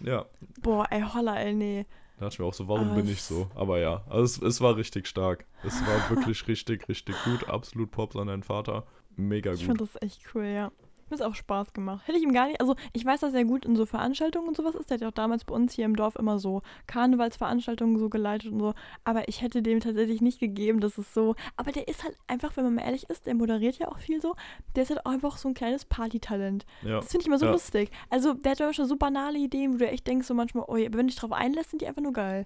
Ja. 0.00 0.26
Boah, 0.62 0.86
ey, 0.90 1.02
holla, 1.02 1.36
ey, 1.40 1.54
nee. 1.54 1.86
Da 2.18 2.24
dachte 2.26 2.34
ich 2.34 2.38
mir 2.38 2.44
auch 2.46 2.54
so, 2.54 2.66
warum 2.68 2.86
Aber 2.88 2.96
bin 2.96 3.06
ich 3.06 3.18
es- 3.18 3.28
so? 3.28 3.50
Aber 3.54 3.78
ja, 3.78 4.02
also 4.08 4.24
es, 4.24 4.54
es 4.54 4.60
war 4.60 4.76
richtig 4.76 5.06
stark. 5.06 5.44
Es 5.62 5.74
war 5.86 6.10
wirklich 6.10 6.46
richtig, 6.48 6.88
richtig 6.88 7.14
gut. 7.24 7.48
Absolut 7.48 7.90
Pops 7.90 8.16
an 8.16 8.28
deinen 8.28 8.42
Vater. 8.42 8.84
Mega 9.16 9.52
Ich 9.52 9.60
gut. 9.60 9.66
fand 9.68 9.80
das 9.82 10.02
echt 10.02 10.22
cool, 10.34 10.44
ja. 10.44 10.72
Mir 11.08 11.14
ist 11.14 11.22
auch 11.22 11.34
Spaß 11.36 11.72
gemacht. 11.72 12.06
Hätte 12.06 12.18
ich 12.18 12.24
ihm 12.24 12.32
gar 12.32 12.48
nicht, 12.48 12.60
also 12.60 12.74
ich 12.92 13.04
weiß, 13.04 13.20
dass 13.20 13.32
er 13.32 13.44
gut 13.44 13.64
in 13.64 13.76
so 13.76 13.86
Veranstaltungen 13.86 14.48
und 14.48 14.56
sowas 14.56 14.74
ist. 14.74 14.90
Der 14.90 14.96
hat 14.96 15.02
ja 15.02 15.08
auch 15.08 15.12
damals 15.12 15.44
bei 15.44 15.54
uns 15.54 15.72
hier 15.72 15.84
im 15.84 15.94
Dorf 15.94 16.16
immer 16.16 16.38
so 16.40 16.62
Karnevalsveranstaltungen 16.86 17.98
so 17.98 18.08
geleitet 18.08 18.52
und 18.52 18.60
so. 18.60 18.74
Aber 19.04 19.28
ich 19.28 19.42
hätte 19.42 19.62
dem 19.62 19.80
tatsächlich 19.80 20.20
nicht 20.20 20.40
gegeben, 20.40 20.80
dass 20.80 20.98
es 20.98 21.12
so. 21.14 21.34
Aber 21.56 21.72
der 21.72 21.88
ist 21.88 22.04
halt 22.04 22.16
einfach, 22.26 22.56
wenn 22.56 22.64
man 22.64 22.74
mal 22.74 22.82
ehrlich 22.82 23.08
ist, 23.08 23.26
der 23.26 23.34
moderiert 23.34 23.78
ja 23.78 23.88
auch 23.88 23.98
viel 23.98 24.20
so. 24.20 24.34
Der 24.74 24.82
ist 24.82 24.90
halt 24.90 25.04
auch 25.06 25.12
einfach 25.12 25.36
so 25.36 25.48
ein 25.48 25.54
kleines 25.54 25.84
Partytalent. 25.84 26.66
Ja. 26.82 26.96
Das 26.96 27.10
finde 27.10 27.22
ich 27.22 27.26
immer 27.28 27.38
so 27.38 27.46
Ja. 27.46 27.52
lustig. 27.52 27.90
Also 28.10 28.34
der 28.34 28.52
hat 28.52 28.58
ja 28.58 28.72
schon 28.72 28.86
so 28.86 28.96
banale 28.96 29.38
Ideen, 29.38 29.74
wo 29.74 29.78
du 29.78 29.88
echt 29.88 30.06
denkst 30.06 30.26
so 30.26 30.34
manchmal, 30.34 30.64
oh, 30.68 30.76
ja, 30.76 30.86
wenn 30.86 31.00
du 31.00 31.06
dich 31.06 31.16
drauf 31.16 31.32
einlässt, 31.32 31.70
sind 31.70 31.82
die 31.82 31.86
einfach 31.86 32.02
nur 32.02 32.12
geil. 32.12 32.44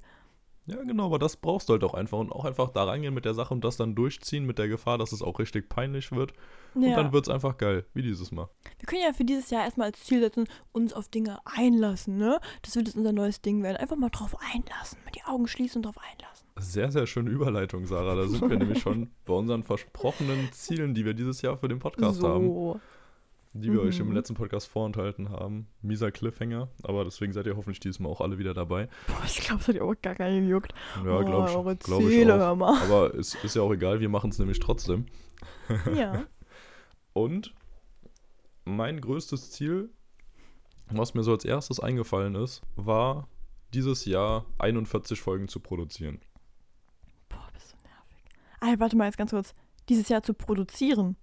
Ja, 0.70 0.82
genau, 0.82 1.06
aber 1.06 1.18
das 1.18 1.36
brauchst 1.36 1.68
du 1.68 1.72
halt 1.74 1.84
auch 1.84 1.94
einfach 1.94 2.18
und 2.18 2.30
auch 2.32 2.44
einfach 2.44 2.70
da 2.70 2.84
reingehen 2.84 3.12
mit 3.14 3.24
der 3.24 3.34
Sache 3.34 3.52
und 3.54 3.64
das 3.64 3.76
dann 3.76 3.94
durchziehen 3.94 4.44
mit 4.46 4.58
der 4.58 4.68
Gefahr, 4.68 4.98
dass 4.98 5.12
es 5.12 5.22
auch 5.22 5.38
richtig 5.38 5.68
peinlich 5.68 6.12
wird. 6.12 6.32
Und 6.74 6.82
Ja. 6.84 6.96
dann 6.96 7.12
wird 7.12 7.26
es 7.26 7.32
einfach 7.34 7.56
geil, 7.58 7.84
wie 7.94 8.02
dieses 8.02 8.30
Mal. 8.32 8.48
Wir 8.78 8.86
können 8.86 9.02
ja 9.02 9.12
für 9.12 9.24
dieses 9.24 9.50
Jahr 9.50 9.64
erstmal 9.64 9.88
als 9.88 10.02
Ziel 10.04 10.20
setzen, 10.20 10.46
uns 10.72 10.92
auf 10.92 11.08
Dinge 11.08 11.38
einlassen, 11.44 12.16
ne? 12.18 12.40
Das 12.62 12.76
wird 12.76 12.86
jetzt 12.88 12.96
unser 12.96 13.12
neues 13.12 13.42
Ding 13.42 13.62
werden. 13.62 13.76
Einfach 13.76 13.96
mal 13.96 14.10
drauf 14.10 14.36
einlassen. 14.54 14.98
Mit 15.04 15.16
die 15.16 15.24
Augen 15.24 15.46
schließen 15.48 15.78
und 15.78 15.86
drauf 15.86 15.98
einlassen. 15.98 16.46
Sehr, 16.58 16.92
sehr 16.92 17.06
schöne 17.06 17.30
Überleitung, 17.30 17.86
Sarah. 17.86 18.14
Da 18.14 18.26
sind 18.28 18.48
wir 18.48 18.56
nämlich 18.58 18.80
schon 18.80 19.10
bei 19.24 19.32
unseren 19.34 19.62
versprochenen 19.62 20.52
Zielen, 20.52 20.94
die 20.94 21.04
wir 21.04 21.14
dieses 21.14 21.42
Jahr 21.42 21.56
für 21.56 21.68
den 21.68 21.78
Podcast 21.78 22.22
haben, 22.22 22.46
so. 22.48 22.80
Die 23.52 23.72
wir 23.72 23.80
euch 23.82 23.98
im 23.98 24.08
Mhm. 24.08 24.12
letzten 24.14 24.34
Podcast 24.34 24.68
vorenthalten 24.68 25.30
haben. 25.30 25.66
Mieser 25.82 26.12
Cliffhanger, 26.12 26.68
aber 26.84 27.04
deswegen 27.04 27.32
seid 27.32 27.46
ihr 27.46 27.56
hoffentlich 27.56 27.80
dieses 27.80 27.98
Mal 27.98 28.08
auch 28.08 28.20
alle 28.20 28.38
wieder 28.38 28.54
dabei. 28.54 28.88
Boah, 29.08 29.24
ich 29.26 29.40
glaube, 29.40 29.60
es 29.62 29.68
hat 29.68 29.74
ja 29.74 29.82
auch 29.82 29.94
gar 30.00 30.14
keinen 30.14 30.44
gejuckt. 30.46 30.72
Ja, 31.04 31.18
oh, 31.18 31.24
glaube 31.24 31.50
ich, 31.50 31.56
eure 31.56 31.76
glaub 31.76 32.00
ich 32.02 32.08
Ziele, 32.08 32.34
auch. 32.34 32.38
hör 32.38 32.54
mal. 32.56 32.82
Aber 32.82 33.14
es 33.14 33.34
ist 33.42 33.56
ja 33.56 33.62
auch 33.62 33.72
egal, 33.72 34.00
wir 34.00 34.08
machen 34.08 34.30
es 34.30 34.38
nämlich 34.38 34.60
trotzdem. 34.60 35.06
Ja. 35.94 36.24
Und 37.12 37.52
mein 38.64 39.00
größtes 39.00 39.50
Ziel, 39.50 39.90
was 40.90 41.14
mir 41.14 41.22
so 41.24 41.32
als 41.32 41.44
erstes 41.44 41.80
eingefallen 41.80 42.34
ist, 42.36 42.62
war 42.76 43.26
dieses 43.74 44.04
Jahr 44.04 44.46
41 44.58 45.20
Folgen 45.20 45.48
zu 45.48 45.58
produzieren. 45.60 46.20
Boah, 47.28 47.48
bist 47.52 47.72
du 47.72 47.76
nervig. 47.88 48.24
Ah, 48.60 48.74
warte 48.78 48.96
mal 48.96 49.06
jetzt 49.06 49.18
ganz 49.18 49.30
kurz. 49.32 49.54
Dieses 49.88 50.08
Jahr 50.08 50.22
zu 50.22 50.34
produzieren. 50.34 51.16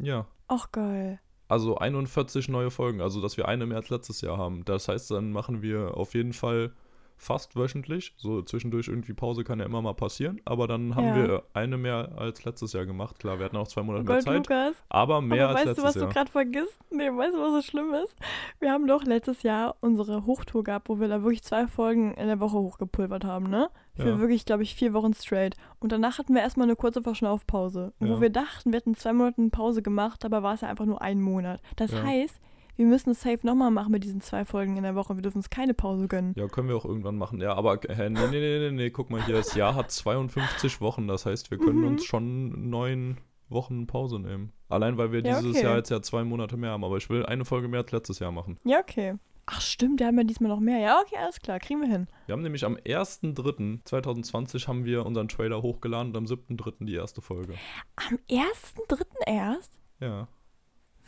Ja. 0.00 0.26
Ach, 0.48 0.72
geil. 0.72 1.20
Also 1.48 1.78
41 1.78 2.48
neue 2.48 2.70
Folgen, 2.70 3.00
also 3.00 3.20
dass 3.22 3.36
wir 3.36 3.48
eine 3.48 3.66
mehr 3.66 3.78
als 3.78 3.88
letztes 3.90 4.20
Jahr 4.20 4.36
haben. 4.36 4.64
Das 4.66 4.88
heißt, 4.88 5.10
dann 5.10 5.32
machen 5.32 5.62
wir 5.62 5.96
auf 5.96 6.14
jeden 6.14 6.34
Fall 6.34 6.72
fast 7.18 7.56
wöchentlich. 7.56 8.14
So 8.16 8.40
zwischendurch 8.42 8.88
irgendwie 8.88 9.12
Pause 9.12 9.44
kann 9.44 9.58
ja 9.58 9.66
immer 9.66 9.82
mal 9.82 9.92
passieren, 9.94 10.40
aber 10.44 10.66
dann 10.68 10.94
haben 10.96 11.08
Ja. 11.08 11.14
wir 11.16 11.42
eine 11.52 11.76
mehr 11.76 12.12
als 12.16 12.44
letztes 12.44 12.72
Jahr 12.72 12.86
gemacht. 12.86 13.18
Klar, 13.18 13.38
wir 13.38 13.44
hatten 13.46 13.56
auch 13.56 13.68
zwei 13.68 13.82
Monate 13.82 14.04
mehr 14.04 14.14
Gott, 14.16 14.24
Zeit, 14.24 14.36
Lukas. 14.48 14.76
aber 14.88 15.20
mehr 15.20 15.48
Aber 15.48 15.56
als 15.58 15.66
weißt 15.66 15.78
du, 15.78 15.82
letztes 15.82 15.84
was 15.84 15.94
Jahr. 15.96 16.06
du 16.06 16.14
gerade 16.14 16.30
vergisst? 16.30 16.78
Nee, 16.90 17.10
weißt 17.10 17.34
du, 17.34 17.40
was 17.40 17.52
so 17.52 17.62
schlimm 17.62 17.92
ist? 17.92 18.14
Wir 18.60 18.72
haben 18.72 18.86
doch 18.86 19.04
letztes 19.04 19.42
Jahr 19.42 19.76
unsere 19.80 20.24
Hochtour 20.26 20.64
gehabt, 20.64 20.88
wo 20.88 21.00
wir 21.00 21.08
da 21.08 21.22
wirklich 21.22 21.42
zwei 21.42 21.66
Folgen 21.66 22.14
in 22.14 22.28
der 22.28 22.40
Woche 22.40 22.56
hochgepulvert 22.56 23.24
haben, 23.24 23.50
ne? 23.50 23.68
Für 23.96 24.10
Ja. 24.10 24.20
wirklich, 24.20 24.44
glaube 24.44 24.62
ich, 24.62 24.76
vier 24.76 24.92
Wochen 24.94 25.12
straight. 25.12 25.56
Und 25.80 25.90
danach 25.90 26.18
hatten 26.18 26.32
wir 26.34 26.40
erstmal 26.42 26.66
eine 26.68 26.76
kurze 26.76 27.02
Verschnaufpause. 27.02 27.92
Wo 27.98 28.06
Ja. 28.14 28.20
wir 28.20 28.30
dachten, 28.30 28.72
wir 28.72 28.78
hätten 28.78 28.94
zwei 28.94 29.12
Monate 29.12 29.48
Pause 29.50 29.82
gemacht, 29.82 30.24
aber 30.24 30.42
war 30.44 30.54
es 30.54 30.60
ja 30.60 30.68
einfach 30.68 30.86
nur 30.86 31.02
ein 31.02 31.20
Monat. 31.20 31.60
Das 31.76 31.92
heißt, 31.92 32.40
wir 32.78 32.86
müssen 32.86 33.10
es 33.10 33.20
safe 33.20 33.46
nochmal 33.46 33.70
machen 33.70 33.92
mit 33.92 34.04
diesen 34.04 34.20
zwei 34.22 34.44
Folgen 34.46 34.76
in 34.78 34.84
der 34.84 34.94
Woche. 34.94 35.14
Wir 35.16 35.22
dürfen 35.22 35.38
uns 35.38 35.50
keine 35.50 35.74
Pause 35.74 36.08
gönnen. 36.08 36.32
Ja, 36.36 36.46
können 36.48 36.68
wir 36.68 36.76
auch 36.76 36.84
irgendwann 36.86 37.16
machen. 37.18 37.40
Ja, 37.40 37.54
aber 37.54 37.84
äh, 37.90 38.08
nee, 38.08 38.18
nee, 38.30 38.40
nee, 38.40 38.58
nee, 38.60 38.70
nee, 38.70 38.90
guck 38.90 39.10
mal 39.10 39.22
hier, 39.26 39.34
das 39.34 39.54
Jahr 39.54 39.74
hat 39.74 39.90
52 39.90 40.80
Wochen. 40.80 41.06
Das 41.08 41.26
heißt, 41.26 41.50
wir 41.50 41.58
können 41.58 41.80
Mhm. 41.80 41.86
uns 41.88 42.04
schon 42.04 42.70
neun 42.70 43.18
Wochen 43.50 43.86
Pause 43.86 44.18
nehmen. 44.18 44.52
Allein, 44.68 44.96
weil 44.98 45.10
wir 45.12 45.22
Ja, 45.24 45.38
dieses 45.40 45.56
okay. 45.56 45.64
Jahr 45.64 45.76
jetzt 45.76 45.90
ja 45.90 46.00
zwei 46.02 46.22
Monate 46.24 46.56
mehr 46.56 46.70
haben. 46.70 46.84
Aber 46.84 46.96
ich 46.96 47.10
will 47.10 47.26
eine 47.26 47.44
Folge 47.44 47.68
mehr 47.68 47.80
als 47.80 47.92
letztes 47.92 48.18
Jahr 48.20 48.30
machen. 48.32 48.56
Ja, 48.64 48.78
okay. 48.80 49.14
Ach 49.50 49.62
stimmt, 49.62 49.98
wir 50.00 50.06
haben 50.06 50.18
ja 50.18 50.24
diesmal 50.24 50.50
noch 50.50 50.60
mehr. 50.60 50.78
Ja, 50.78 51.00
okay, 51.00 51.16
alles 51.18 51.40
klar, 51.40 51.58
kriegen 51.58 51.80
wir 51.80 51.88
hin. 51.88 52.06
Wir 52.26 52.34
haben 52.34 52.42
nämlich 52.42 52.66
am 52.66 52.76
1.3.2020 52.76 54.68
haben 54.68 54.84
wir 54.84 55.06
unseren 55.06 55.28
Trailer 55.28 55.62
hochgeladen 55.62 56.10
und 56.10 56.16
am 56.16 56.24
7.3. 56.26 56.84
die 56.84 56.94
erste 56.94 57.20
Folge. 57.22 57.54
Am 57.96 58.18
1.3. 58.28 59.04
erst? 59.26 59.72
Ja. 60.00 60.28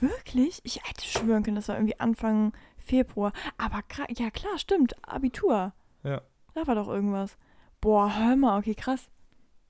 Wirklich? 0.00 0.60
Ich 0.64 0.82
hätte 0.82 1.04
schwören 1.04 1.42
können, 1.42 1.56
das 1.56 1.68
war 1.68 1.76
irgendwie 1.76 1.98
Anfang 2.00 2.52
Februar. 2.78 3.32
Aber 3.58 3.82
ja 4.16 4.30
klar, 4.30 4.58
stimmt. 4.58 4.96
Abitur. 5.06 5.72
Ja. 6.02 6.22
Da 6.54 6.66
war 6.66 6.74
doch 6.74 6.88
irgendwas. 6.88 7.36
Boah, 7.80 8.14
hör 8.18 8.36
mal, 8.36 8.58
okay, 8.58 8.74
krass. 8.74 9.08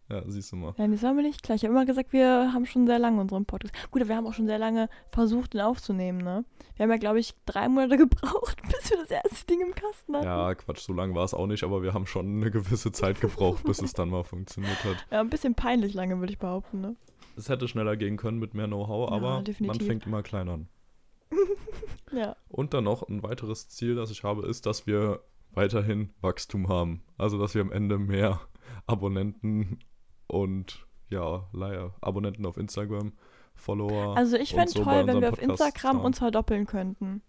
Ja, 0.08 0.25
siehst 0.26 0.50
du 0.50 0.56
mal. 0.56 0.75
Ja, 0.76 0.88
das 0.88 1.02
war 1.04 1.14
mir 1.14 1.22
nicht 1.22 1.44
klar. 1.44 1.54
Ich 1.54 1.62
habe 1.62 1.72
immer 1.72 1.87
gesagt, 1.87 2.12
wir 2.12 2.52
haben 2.52 2.66
schon 2.66 2.84
sehr 2.87 2.99
lange 2.99 3.20
unseren 3.20 3.46
Podcast. 3.46 3.72
Gut, 3.92 4.02
aber 4.02 4.08
wir 4.08 4.16
haben 4.16 4.26
auch 4.26 4.34
schon 4.34 4.49
sehr 4.49 4.58
lange 4.58 4.88
versucht, 5.08 5.54
den 5.54 5.60
aufzunehmen, 5.60 6.18
ne? 6.18 6.44
Wir 6.75 6.82
haben 6.82 6.90
ja, 6.90 6.96
glaube 6.96 7.20
ich, 7.20 7.34
drei 7.46 7.68
Monate 7.68 7.96
gebraucht, 7.96 8.60
bis 8.62 8.90
wir 8.90 8.99
das 8.99 9.10
erste 9.10 9.46
Ding 9.46 9.60
im 9.60 9.72
Kasten 9.72 10.16
hatten. 10.16 10.26
Ja, 10.26 10.52
Quatsch, 10.56 10.80
so 10.80 10.92
lang 10.92 11.14
war 11.14 11.25
es 11.25 11.32
auch 11.32 11.46
nicht, 11.46 11.62
aber 11.62 11.84
wir 11.84 11.94
haben 11.94 12.06
schon 12.06 12.26
eine 12.26 12.50
gewisse 12.50 12.90
Zeit 12.90 13.20
gebraucht, 13.20 13.62
bis 13.62 13.80
es 13.82 13.92
dann 13.92 14.08
mal 14.10 14.25
funktioniert 14.25 14.82
hat. 14.82 14.96
Ja, 15.12 15.20
ein 15.20 15.30
bisschen 15.30 15.54
peinlich 15.54 15.94
lange, 15.94 16.18
würde 16.18 16.32
ich 16.32 16.40
behaupten, 16.40 16.80
ne? 16.80 16.96
Es 17.40 17.49
hätte 17.49 17.68
schneller 17.68 17.97
gehen 17.97 18.16
können 18.16 18.38
mit 18.38 18.54
mehr 18.54 18.66
Know-how, 18.66 19.11
Ja, 19.11 19.16
aber 19.16 19.30
man 19.37 19.44
definitiv. 19.44 19.87
fängt 19.87 20.06
immer 20.06 20.23
klein 20.23 20.49
an. 20.49 20.68
Ja. 22.12 22.35
Und 22.49 22.75
dann 22.75 22.82
noch 22.82 23.09
ein 23.09 23.23
weiteres 23.23 23.68
Ziel, 23.68 23.94
das 23.94 24.11
ich 24.11 24.25
habe, 24.25 24.44
ist, 24.44 24.66
dass 24.66 24.85
wir 24.88 25.20
weiterhin 25.52 26.11
Wachstum 26.20 26.68
haben. 26.68 27.04
Also, 27.16 27.38
dass 27.38 27.54
wir 27.54 27.62
am 27.62 27.70
Ende 27.70 27.99
mehr 27.99 28.40
Abonnenten 28.87 29.78
und 30.26 30.87
ja, 31.09 31.49
leider 31.52 31.94
Abonnenten 32.00 32.44
auf 32.47 32.56
Instagram, 32.56 33.12
Follower. 33.54 34.16
Also 34.16 34.37
ich 34.37 34.54
fände 34.54 34.70
so 34.73 34.82
toll, 34.82 35.06
wenn 35.06 35.20
wir 35.20 35.28
auf 35.28 35.40
Instagram 35.40 35.99
haben. 35.99 36.04
uns 36.04 36.18
verdoppeln 36.18 36.66
könnten. 36.66 37.23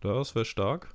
Das 0.00 0.34
wäre 0.34 0.46
stark. 0.46 0.94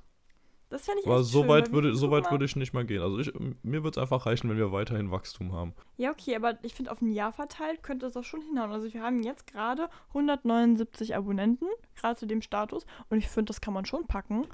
Das 0.70 0.84
fände 0.84 1.00
ich 1.00 1.06
Aber 1.06 1.20
echt 1.20 1.28
so 1.30 1.40
schön, 1.40 1.48
weit 1.48 1.72
würde, 1.72 1.94
so 1.94 2.10
weit 2.10 2.30
würde 2.30 2.44
ich 2.44 2.54
nicht 2.54 2.74
mal 2.74 2.84
gehen. 2.84 3.00
Also 3.00 3.18
ich, 3.18 3.32
mir 3.62 3.82
würde 3.84 3.90
es 3.90 3.98
einfach 3.98 4.26
reichen, 4.26 4.50
wenn 4.50 4.58
wir 4.58 4.70
weiterhin 4.70 5.10
Wachstum 5.10 5.52
haben. 5.52 5.72
Ja, 5.96 6.10
okay, 6.10 6.36
aber 6.36 6.58
ich 6.62 6.74
finde, 6.74 6.92
auf 6.92 7.00
ein 7.00 7.10
Jahr 7.10 7.32
verteilt 7.32 7.82
könnte 7.82 8.04
es 8.06 8.16
auch 8.16 8.24
schon 8.24 8.42
hinhauen. 8.42 8.70
Also 8.70 8.92
wir 8.92 9.02
haben 9.02 9.22
jetzt 9.22 9.46
gerade 9.46 9.88
179 10.08 11.16
Abonnenten, 11.16 11.66
gerade 11.96 12.16
zu 12.16 12.26
dem 12.26 12.42
Status. 12.42 12.84
Und 13.08 13.16
ich 13.18 13.28
finde, 13.28 13.46
das 13.46 13.60
kann 13.62 13.72
man 13.72 13.86
schon 13.86 14.06
packen. 14.06 14.46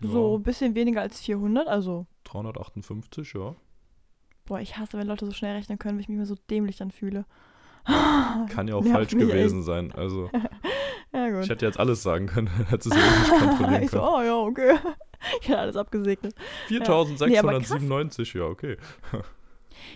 So 0.00 0.32
Ja. 0.32 0.38
ein 0.38 0.42
bisschen 0.44 0.74
weniger 0.76 1.00
als 1.00 1.20
400. 1.20 1.66
Also, 1.66 2.06
358, 2.24 3.32
ja. 3.34 3.54
boah, 4.44 4.60
ich 4.60 4.76
hasse, 4.76 4.98
wenn 4.98 5.06
Leute 5.08 5.26
so 5.26 5.32
schnell 5.32 5.56
rechnen 5.56 5.78
können, 5.78 5.96
weil 5.96 6.02
ich 6.02 6.08
mich 6.08 6.16
immer 6.16 6.26
so 6.26 6.36
dämlich 6.50 6.76
dann 6.76 6.90
fühle. 6.92 7.26
Kann 7.84 8.68
ja 8.68 8.74
auch 8.76 8.82
Nervt 8.84 8.94
falsch 8.94 9.10
gewesen 9.12 9.62
sein. 9.62 9.92
Also 9.92 10.30
Ja, 11.12 11.28
ich 11.28 11.32
gut. 11.34 11.48
hätte 11.48 11.64
jetzt 11.66 11.78
alles 11.78 12.02
sagen 12.02 12.26
können, 12.26 12.48
hätte 12.68 12.88
es 12.88 12.94
nicht 12.94 13.28
kontrollieren 13.30 13.82
ich 13.82 13.90
so, 13.90 13.98
können. 13.98 14.08
oh 14.14 14.22
ja, 14.22 14.36
okay. 14.36 14.78
Hätte 15.42 15.58
alles 15.58 15.76
abgesegnet. 15.76 16.34
Nee, 16.70 16.76
aber 16.78 16.84
krass. 16.86 17.08
4697, 17.28 18.34
ja, 18.34 18.44
okay. 18.44 18.76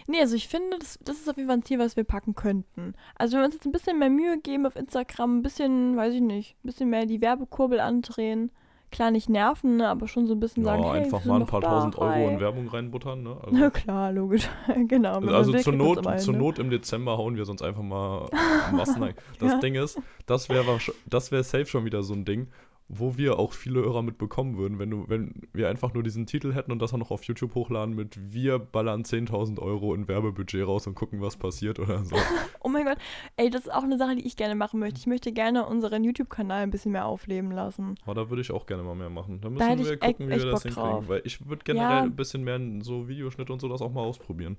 Nee, 0.06 0.20
also 0.20 0.36
ich 0.36 0.48
finde, 0.48 0.78
das, 0.78 0.98
das 1.02 1.18
ist 1.18 1.28
auf 1.28 1.36
jeden 1.36 1.48
Fall 1.48 1.58
ein 1.58 1.62
Ziel, 1.62 1.78
was 1.78 1.96
wir 1.96 2.04
packen 2.04 2.34
könnten. 2.34 2.94
Also 3.14 3.34
wenn 3.34 3.42
wir 3.42 3.46
uns 3.46 3.54
jetzt 3.54 3.66
ein 3.66 3.72
bisschen 3.72 3.98
mehr 3.98 4.10
Mühe 4.10 4.38
geben 4.38 4.66
auf 4.66 4.76
Instagram, 4.76 5.38
ein 5.38 5.42
bisschen, 5.42 5.96
weiß 5.96 6.14
ich 6.14 6.20
nicht, 6.20 6.56
ein 6.56 6.66
bisschen 6.66 6.90
mehr 6.90 7.06
die 7.06 7.20
Werbekurbel 7.20 7.80
andrehen. 7.80 8.50
Klar, 8.90 9.10
nicht 9.10 9.28
nerven, 9.28 9.76
ne, 9.76 9.88
aber 9.88 10.08
schon 10.08 10.26
so 10.26 10.32
ein 10.34 10.40
bisschen 10.40 10.64
Ja, 10.64 10.70
sagen, 10.70 10.82
hey, 10.84 11.02
einfach 11.02 11.22
mal 11.26 11.40
ein 11.40 11.46
paar 11.46 11.60
tausend 11.60 11.98
Euro 11.98 12.30
in 12.30 12.40
Werbung 12.40 12.68
reinbuttern, 12.68 13.22
ne? 13.22 13.36
Na 13.50 13.66
Also, 13.66 13.70
klar, 13.70 14.12
logisch. 14.12 14.48
genau. 14.88 15.18
also 15.20 15.52
will, 15.52 15.60
zur, 15.60 15.74
Not, 15.74 16.06
hin, 16.06 16.18
zur 16.18 16.32
ne? 16.32 16.38
Not 16.38 16.58
im 16.58 16.70
Dezember 16.70 17.18
hauen 17.18 17.36
wir 17.36 17.44
sonst 17.44 17.60
einfach 17.60 17.82
mal 17.82 18.30
Massen 18.72 19.02
ein. 19.02 19.14
Das 19.38 19.52
Ja. 19.52 19.58
Ding 19.58 19.74
ist, 19.74 20.00
das 20.24 20.48
wäre 20.48 20.78
das 21.04 21.30
wär 21.30 21.42
safe 21.42 21.66
schon 21.66 21.84
wieder 21.84 22.02
so 22.02 22.14
ein 22.14 22.24
Ding, 22.24 22.48
wo 22.90 23.18
wir 23.18 23.38
auch 23.38 23.52
viele 23.52 23.80
Hörer 23.82 24.00
mitbekommen 24.02 24.56
würden, 24.56 24.78
wenn, 24.78 24.90
du, 24.90 25.08
wenn 25.08 25.42
wir 25.52 25.68
einfach 25.68 25.92
nur 25.92 26.02
diesen 26.02 26.24
Titel 26.24 26.54
hätten 26.54 26.72
und 26.72 26.80
das 26.80 26.94
auch 26.94 26.98
noch 26.98 27.10
auf 27.10 27.22
YouTube 27.24 27.54
hochladen 27.54 27.94
mit 27.94 28.32
wir 28.32 28.58
ballern 28.58 29.02
10.000 29.02 29.58
Euro 29.60 29.94
in 29.94 30.08
Werbebudget 30.08 30.66
raus 30.66 30.86
und 30.86 30.94
gucken, 30.94 31.20
was 31.20 31.36
passiert 31.36 31.78
oder 31.78 32.02
so. 32.04 32.16
Oh 32.60 32.68
mein 32.70 32.84
Gott, 32.84 32.98
ey, 33.36 33.50
das 33.50 33.62
ist 33.62 33.72
auch 33.72 33.82
eine 33.84 33.96
Sache, 33.98 34.16
die 34.16 34.26
ich 34.26 34.36
gerne 34.36 34.54
machen 34.54 34.80
möchte. 34.80 34.98
Ich 34.98 35.06
möchte 35.06 35.32
gerne 35.32 35.64
unseren 35.66 36.02
YouTube-Kanal 36.04 36.62
ein 36.64 36.70
bisschen 36.70 36.92
mehr 36.92 37.06
aufleben 37.06 37.50
lassen. 37.52 37.94
Aber 38.04 38.14
da 38.14 38.30
würde 38.30 38.42
ich 38.42 38.50
auch 38.50 38.66
gerne 38.66 38.82
mal 38.82 38.94
mehr 38.96 39.08
machen. 39.10 39.40
Da 39.40 39.48
Da 39.48 39.54
müssen 39.54 39.68
hätte 39.68 39.84
wir 39.88 39.96
gucken, 39.96 40.26
wie 40.26 40.30
wir 40.30 40.38
das 40.38 40.50
Bock 40.50 40.62
hinkriegen. 40.64 40.90
drauf. 40.90 41.08
Weil 41.08 41.22
ich 41.24 41.46
würde 41.48 41.62
generell 41.64 41.88
Ja. 41.98 42.02
ein 42.02 42.16
bisschen 42.16 42.42
mehr 42.44 42.60
so 42.80 43.06
Videoschnitt 43.08 43.48
und 43.50 43.60
so 43.60 43.68
das 43.68 43.80
auch 43.80 43.92
mal 43.92 44.02
ausprobieren. 44.02 44.56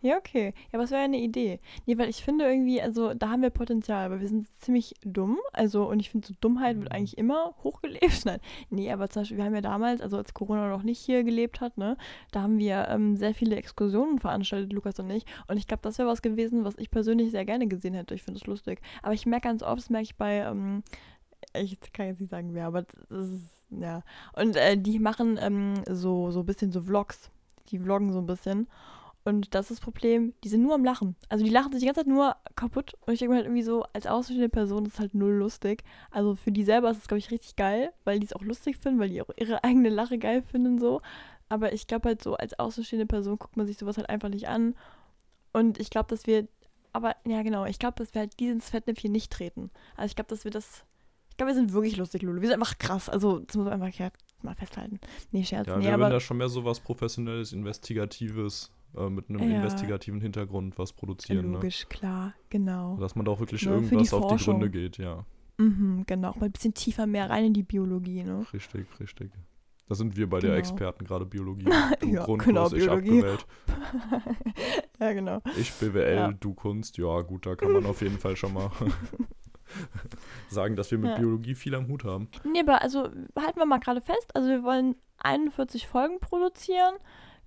Ja, 0.00 0.16
okay. 0.16 0.54
Ja, 0.70 0.74
aber 0.74 0.84
es 0.84 0.90
wäre 0.90 1.00
ja 1.00 1.06
eine 1.06 1.18
Idee. 1.20 1.58
Nee, 1.86 1.98
weil 1.98 2.08
ich 2.08 2.22
finde 2.22 2.44
irgendwie, 2.44 2.80
also 2.80 3.14
da 3.14 3.30
haben 3.30 3.42
wir 3.42 3.50
Potenzial, 3.50 4.06
aber 4.06 4.20
wir 4.20 4.28
sind 4.28 4.46
ziemlich 4.60 4.94
dumm. 5.02 5.38
Also, 5.52 5.88
und 5.88 5.98
ich 6.00 6.10
finde, 6.10 6.28
so 6.28 6.34
Dummheit 6.40 6.76
Mhm. 6.76 6.82
wird 6.82 6.92
eigentlich 6.92 7.18
immer 7.18 7.54
hochgelebt. 7.64 8.00
Nein. 8.24 8.40
Nee, 8.70 8.92
aber 8.92 9.08
zum 9.10 9.22
Beispiel, 9.22 9.38
wir 9.38 9.44
haben 9.44 9.54
ja 9.54 9.60
damals, 9.60 10.00
also 10.00 10.16
als 10.16 10.34
Corona 10.34 10.68
noch 10.70 10.84
nicht 10.84 11.00
hier 11.00 11.24
gelebt 11.24 11.60
hat, 11.60 11.76
ne, 11.78 11.96
da 12.30 12.42
haben 12.42 12.58
wir 12.58 12.86
ähm, 12.88 13.16
sehr 13.16 13.34
viele 13.34 13.56
Exkursionen 13.56 14.18
veranstaltet, 14.20 14.72
Lukas 14.72 14.98
und 15.00 15.10
ich. 15.10 15.24
Und 15.48 15.56
ich 15.56 15.66
glaube, 15.66 15.82
das 15.82 15.98
wäre 15.98 16.08
was 16.08 16.22
gewesen, 16.22 16.64
was 16.64 16.76
ich 16.78 16.90
persönlich 16.90 17.32
sehr 17.32 17.44
gerne 17.44 17.66
gesehen 17.66 17.94
hätte. 17.94 18.14
Ich 18.14 18.22
finde 18.22 18.38
es 18.40 18.46
lustig. 18.46 18.80
Aber 19.02 19.14
ich 19.14 19.26
merke 19.26 19.48
ganz 19.48 19.62
oft, 19.62 19.78
das 19.78 19.90
merke 19.90 20.04
ich 20.04 20.16
bei, 20.16 20.38
ähm, 20.38 20.82
ich 21.54 21.78
kann 21.92 22.06
jetzt 22.06 22.20
nicht 22.20 22.30
sagen 22.30 22.54
wer, 22.54 22.66
aber 22.66 22.82
das 22.82 23.30
ist, 23.30 23.50
ja. 23.70 24.02
Und 24.34 24.56
äh, 24.56 24.76
die 24.76 24.98
machen 24.98 25.38
ähm, 25.40 25.74
so, 25.88 26.30
so 26.30 26.40
ein 26.40 26.46
bisschen 26.46 26.70
so 26.72 26.82
Vlogs. 26.82 27.30
Die 27.70 27.78
vloggen 27.78 28.12
so 28.12 28.18
ein 28.20 28.26
bisschen. 28.26 28.66
Und 29.28 29.54
das 29.54 29.66
ist 29.66 29.72
das 29.72 29.80
Problem, 29.80 30.32
die 30.42 30.48
sind 30.48 30.62
nur 30.62 30.74
am 30.74 30.82
Lachen. 30.82 31.14
Also 31.28 31.44
die 31.44 31.50
lachen 31.50 31.70
sich 31.70 31.80
die 31.80 31.86
ganze 31.86 32.00
Zeit 32.00 32.06
nur 32.06 32.34
kaputt. 32.56 32.94
Und 33.04 33.12
ich 33.12 33.18
denke 33.18 33.32
mir 33.32 33.36
halt 33.36 33.44
irgendwie 33.44 33.62
so, 33.62 33.84
als 33.92 34.06
außenstehende 34.06 34.48
Person 34.48 34.86
ist 34.86 34.94
es 34.94 35.00
halt 35.00 35.14
null 35.14 35.34
lustig. 35.34 35.84
Also 36.10 36.34
für 36.34 36.50
die 36.50 36.64
selber 36.64 36.90
ist 36.90 36.96
es, 36.96 37.08
glaube 37.08 37.18
ich, 37.18 37.30
richtig 37.30 37.54
geil, 37.54 37.92
weil 38.04 38.20
die 38.20 38.24
es 38.24 38.32
auch 38.32 38.40
lustig 38.40 38.78
finden, 38.78 38.98
weil 38.98 39.10
die 39.10 39.20
auch 39.20 39.28
ihre 39.36 39.62
eigene 39.64 39.90
Lache 39.90 40.18
geil 40.18 40.40
finden 40.40 40.78
so. 40.78 41.02
Aber 41.50 41.74
ich 41.74 41.86
glaube 41.86 42.08
halt 42.08 42.22
so, 42.22 42.36
als 42.36 42.58
außenstehende 42.58 43.04
Person 43.04 43.38
guckt 43.38 43.58
man 43.58 43.66
sich 43.66 43.76
sowas 43.76 43.98
halt 43.98 44.08
einfach 44.08 44.30
nicht 44.30 44.48
an. 44.48 44.74
Und 45.52 45.78
ich 45.78 45.90
glaube, 45.90 46.08
dass 46.08 46.26
wir, 46.26 46.48
aber 46.94 47.14
ja 47.26 47.42
genau, 47.42 47.66
ich 47.66 47.78
glaube, 47.78 47.96
dass 47.96 48.14
wir 48.14 48.22
halt 48.22 48.40
dieses 48.40 48.70
Fettnäpfchen 48.70 49.12
nicht 49.12 49.30
treten. 49.30 49.70
Also 49.94 50.06
ich 50.06 50.16
glaube, 50.16 50.30
dass 50.30 50.44
wir 50.44 50.50
das, 50.50 50.84
ich 51.28 51.36
glaube, 51.36 51.50
wir 51.50 51.54
sind 51.54 51.74
wirklich 51.74 51.98
lustig, 51.98 52.22
Lulu. 52.22 52.40
Wir 52.40 52.48
sind 52.48 52.62
einfach 52.62 52.78
krass. 52.78 53.10
Also 53.10 53.40
das 53.40 53.56
muss 53.56 53.66
man 53.66 53.74
einfach 53.74 53.98
ja, 53.98 54.10
mal 54.40 54.54
festhalten. 54.54 54.98
Nee, 55.32 55.44
Scherz. 55.44 55.66
Ja, 55.66 55.76
nee, 55.76 55.84
wir 55.84 55.92
aber 55.92 56.08
da 56.08 56.18
schon 56.18 56.38
mehr 56.38 56.48
so 56.48 56.64
was 56.64 56.80
Professionelles, 56.80 57.52
Investigatives, 57.52 58.70
äh, 58.96 59.08
mit 59.08 59.28
einem 59.28 59.40
Ja. 59.50 59.56
investigativen 59.56 60.20
Hintergrund 60.20 60.78
was 60.78 60.92
produzieren. 60.92 61.46
Ne? 61.50 61.52
logisch, 61.54 61.86
klar, 61.88 62.34
genau. 62.50 62.96
Dass 62.96 63.14
man 63.14 63.24
da 63.26 63.32
auch 63.32 63.40
wirklich 63.40 63.64
Ne, 63.66 63.74
für 63.74 63.78
die 63.80 63.84
irgendwas 63.94 64.12
auf 64.14 64.36
die. 64.36 64.44
Gründe 64.44 64.70
geht, 64.70 64.98
ja. 64.98 65.24
Mhm, 65.58 66.04
genau. 66.06 66.34
Mal 66.38 66.46
ein 66.46 66.52
bisschen 66.52 66.74
tiefer 66.74 67.06
mehr 67.06 67.28
rein 67.30 67.46
in 67.46 67.52
die 67.54 67.62
Biologie, 67.64 68.22
ne? 68.22 68.46
Richtig, 68.52 68.86
richtig. 69.00 69.32
Da 69.88 69.94
sind 69.94 70.16
wir 70.16 70.28
bei 70.28 70.38
der 70.38 70.50
Genau. 70.50 70.58
Experten, 70.60 71.04
gerade 71.06 71.24
Biologie. 71.26 71.64
Du 72.00 72.06
Ja, 72.08 72.24
Grundkurs, 72.24 72.46
genau, 72.46 72.66
ich 72.66 72.72
Biologie. 72.84 73.18
abgewählt. 73.24 73.46
ja, 75.00 75.12
genau. 75.14 75.40
Ich 75.58 75.72
BWL, 75.72 76.14
Ja. 76.14 76.32
du 76.32 76.54
Kunst. 76.54 76.98
Ja, 76.98 77.22
gut, 77.22 77.46
da 77.46 77.56
kann 77.56 77.72
man 77.72 77.86
auf 77.86 78.02
jeden 78.02 78.18
Fall 78.18 78.36
schon 78.36 78.52
mal 78.52 78.70
sagen, 80.48 80.76
dass 80.76 80.90
wir 80.90 80.98
mit 80.98 81.10
Ja. 81.10 81.16
Biologie 81.16 81.54
viel 81.54 81.74
am 81.74 81.88
Hut 81.88 82.04
haben. 82.04 82.28
Nee, 82.44 82.60
aber 82.60 82.82
also 82.82 83.04
halten 83.04 83.58
wir 83.58 83.66
mal 83.66 83.78
gerade 83.78 84.00
fest. 84.00 84.34
Also 84.34 84.48
wir 84.48 84.62
wollen 84.62 84.94
41 85.18 85.86
Folgen 85.86 86.20
produzieren. 86.20 86.94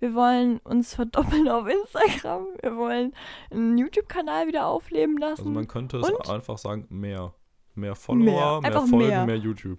Wir 0.01 0.15
wollen 0.15 0.57
uns 0.63 0.95
verdoppeln 0.95 1.47
auf 1.47 1.67
Instagram. 1.67 2.47
Wir 2.59 2.75
wollen 2.75 3.13
einen 3.51 3.77
YouTube-Kanal 3.77 4.47
wieder 4.47 4.65
aufleben 4.65 5.15
lassen. 5.17 5.41
Also 5.41 5.51
man 5.51 5.67
könnte 5.67 5.97
es 5.97 6.09
Und? 6.09 6.27
einfach 6.27 6.57
sagen, 6.57 6.87
mehr. 6.89 7.35
Mehr 7.75 7.95
Follower, 7.95 8.61
mehr, 8.61 8.67
Einfach 8.71 8.87
Folgen, 8.87 9.07
mehr. 9.07 9.25
mehr 9.27 9.37
YouTube. 9.37 9.77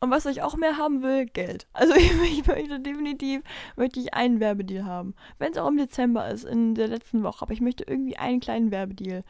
Und 0.00 0.10
was 0.10 0.26
ich 0.26 0.42
auch 0.42 0.56
mehr 0.56 0.76
haben 0.76 1.02
will, 1.02 1.24
Geld. 1.24 1.66
Also 1.72 1.94
ich, 1.94 2.12
ich 2.22 2.46
möchte 2.46 2.80
definitiv 2.80 3.40
möchte 3.76 3.98
ich 3.98 4.12
einen 4.12 4.40
Werbedeal 4.40 4.84
haben. 4.84 5.14
Wenn 5.38 5.52
es 5.52 5.58
auch 5.58 5.68
im 5.68 5.78
Dezember 5.78 6.28
ist, 6.28 6.44
in 6.44 6.74
der 6.74 6.88
letzten 6.88 7.22
Woche. 7.22 7.40
Aber 7.40 7.54
ich 7.54 7.62
möchte 7.62 7.84
irgendwie 7.84 8.18
einen 8.18 8.40
kleinen 8.40 8.70
Werbedeal. 8.72 9.24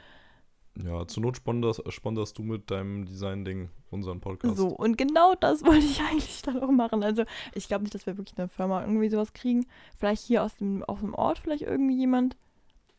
Ja, 0.82 1.06
zur 1.06 1.22
Not 1.22 1.36
sponderst, 1.36 1.82
sponderst 1.92 2.38
du 2.38 2.42
mit 2.42 2.70
deinem 2.70 3.04
Design-Ding 3.04 3.68
unseren 3.90 4.20
Podcast. 4.20 4.56
So, 4.56 4.68
und 4.68 4.96
genau 4.96 5.34
das 5.34 5.62
wollte 5.66 5.84
ich 5.84 6.00
eigentlich 6.00 6.42
dann 6.42 6.62
auch 6.62 6.70
machen. 6.70 7.02
Also 7.02 7.24
ich 7.54 7.68
glaube 7.68 7.84
nicht, 7.84 7.94
dass 7.94 8.06
wir 8.06 8.16
wirklich 8.16 8.38
eine 8.38 8.48
Firma 8.48 8.80
irgendwie 8.80 9.08
sowas 9.10 9.32
kriegen. 9.32 9.66
Vielleicht 9.98 10.22
hier 10.22 10.42
aus 10.42 10.56
dem, 10.56 10.82
aus 10.84 11.00
dem 11.00 11.14
Ort 11.14 11.38
vielleicht 11.38 11.62
irgendwie 11.62 11.96
jemand. 11.96 12.36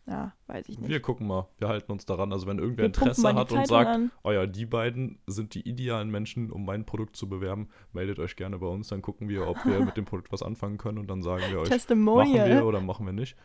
Ja, 0.05 0.33
weiß 0.47 0.67
ich 0.67 0.77
nicht. 0.79 0.89
Wir 0.89 1.01
gucken 1.01 1.27
mal, 1.27 1.47
wir 1.59 1.69
halten 1.69 1.91
uns 1.91 2.05
daran. 2.05 2.33
Also 2.33 2.45
wenn 2.45 2.59
irgendwer 2.59 2.83
Wir 2.83 2.87
Interesse 2.87 3.33
hat 3.33 3.51
und 3.51 3.57
Zeitung 3.57 3.65
sagt, 3.65 3.89
an. 3.89 4.11
oh 4.23 4.31
ja, 4.31 4.45
die 4.45 4.65
beiden 4.65 5.17
sind 5.27 5.55
die 5.55 5.67
idealen 5.67 6.11
Menschen, 6.11 6.51
um 6.51 6.65
mein 6.65 6.85
Produkt 6.85 7.15
zu 7.15 7.29
bewerben, 7.29 7.69
meldet 7.93 8.19
euch 8.19 8.35
gerne 8.35 8.59
bei 8.59 8.67
uns, 8.67 8.89
dann 8.89 9.01
gucken 9.01 9.29
wir, 9.29 9.47
ob 9.47 9.65
wir 9.65 9.79
mit 9.85 9.95
dem 9.95 10.03
Produkt 10.03 10.31
was 10.31 10.43
anfangen 10.43 10.77
können 10.77 10.97
und 10.97 11.07
dann 11.07 11.23
sagen 11.23 11.43
wir 11.49 11.59
euch, 11.59 11.69
machen 11.95 12.33
wir 12.33 12.65
oder 12.65 12.81
machen 12.81 13.05
wir 13.05 13.13
nicht. 13.13 13.37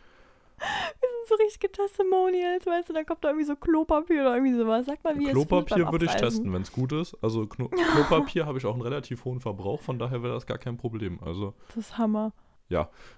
So 1.28 1.34
richtige 1.36 1.70
Testimonials, 1.70 2.66
weißt 2.66 2.88
du, 2.88 2.92
dann 2.92 3.06
kommt 3.06 3.22
da 3.24 3.28
irgendwie 3.28 3.46
so 3.46 3.56
Klopapier 3.56 4.22
oder 4.22 4.34
irgendwie 4.36 4.56
sowas. 4.56 4.86
Sag 4.86 5.02
mal, 5.04 5.18
wie 5.18 5.26
es 5.26 5.32
Klopapier 5.32 5.90
würde 5.92 6.06
ich 6.06 6.14
testen, 6.14 6.52
wenn 6.52 6.62
es 6.62 6.72
gut 6.72 6.92
ist. 6.92 7.16
Also 7.22 7.46
Kno 7.46 7.68
Klopapier 7.94 8.46
habe 8.46 8.58
ich 8.58 8.66
auch 8.66 8.72
einen 8.74 8.82
relativ 8.82 9.24
hohen 9.24 9.40
Verbrauch, 9.40 9.80
von 9.80 9.98
daher 9.98 10.22
wäre 10.22 10.34
das 10.34 10.46
gar 10.46 10.58
kein 10.58 10.76
Problem. 10.76 11.18
Also 11.22 11.54
Das 11.68 11.76
ist 11.76 11.98
Hammer. 11.98 12.32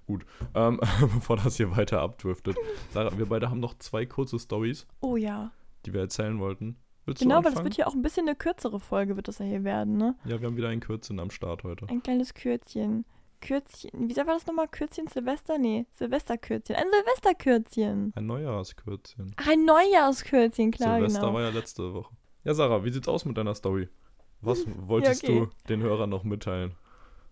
gut, 0.07 0.25
ähm, 0.55 0.81
bevor 1.01 1.37
das 1.37 1.57
hier 1.57 1.77
weiter 1.77 2.01
abdriftet. 2.01 2.57
Sarah, 2.93 3.17
wir 3.17 3.27
beide 3.27 3.51
haben 3.51 3.61
noch 3.61 3.75
zwei 3.79 4.07
kurze 4.07 4.39
Stories, 4.39 4.87
Oh 5.01 5.17
ja. 5.17 5.53
die 5.87 5.93
wir 5.93 6.01
erzählen 6.01 6.39
wollten. 6.39 6.77
Willst 7.07 7.23
Genau, 7.23 7.43
weil 7.43 7.53
das 7.53 7.65
wird 7.65 7.75
hier 7.75 7.89
auch 7.89 7.95
ein 7.95 8.03
bisschen 8.03 8.29
eine 8.29 8.37
kürzere 8.37 8.79
Folge, 8.79 9.17
wird 9.17 9.29
das 9.29 9.39
ja 9.39 9.47
hier 9.47 9.65
werden, 9.65 9.97
ne? 9.97 10.15
ja, 10.25 10.41
wir 10.41 10.47
haben 10.49 10.57
wieder 10.57 10.69
ein 10.69 10.81
Kürzchen 10.81 11.19
am 11.19 11.31
Start 11.31 11.65
heute. 11.65 11.87
Ein 11.89 12.03
kleines 12.03 12.35
Kürzchen. 12.35 13.05
Kürzchen. 13.41 14.09
Wie 14.09 14.17
war 14.17 14.25
das 14.25 14.47
nochmal? 14.47 14.69
Kürzchen 14.69 15.07
Silvester? 15.07 15.59
Nee, 15.59 15.87
Silvesterkürzchen. 15.95 16.77
Ein 16.77 16.87
Silvesterkürzchen. 16.91 18.13
Ein 18.15 18.27
Neujahrskürzchen. 18.27 19.35
Ach, 19.37 19.49
ein 19.49 19.65
Neujahrskürzchen, 19.65 20.71
klar, 20.71 20.97
Silvester 20.97 21.21
genau. 21.21 21.35
war 21.35 21.43
ja 21.43 21.49
letzte 21.51 21.95
Woche. 21.95 22.15
Ja, 22.45 22.55
Sarah, 22.55 22.85
wie 22.85 22.91
sieht's 22.91 23.09
aus 23.09 23.25
mit 23.25 23.37
deiner 23.37 23.55
Story? 23.55 23.89
Was 24.41 24.65
wolltest 24.77 25.25
okay. 25.25 25.41
du 25.41 25.49
den 25.69 25.83
Hörern 25.83 26.11
noch 26.11 26.25
mitteilen? 26.25 26.75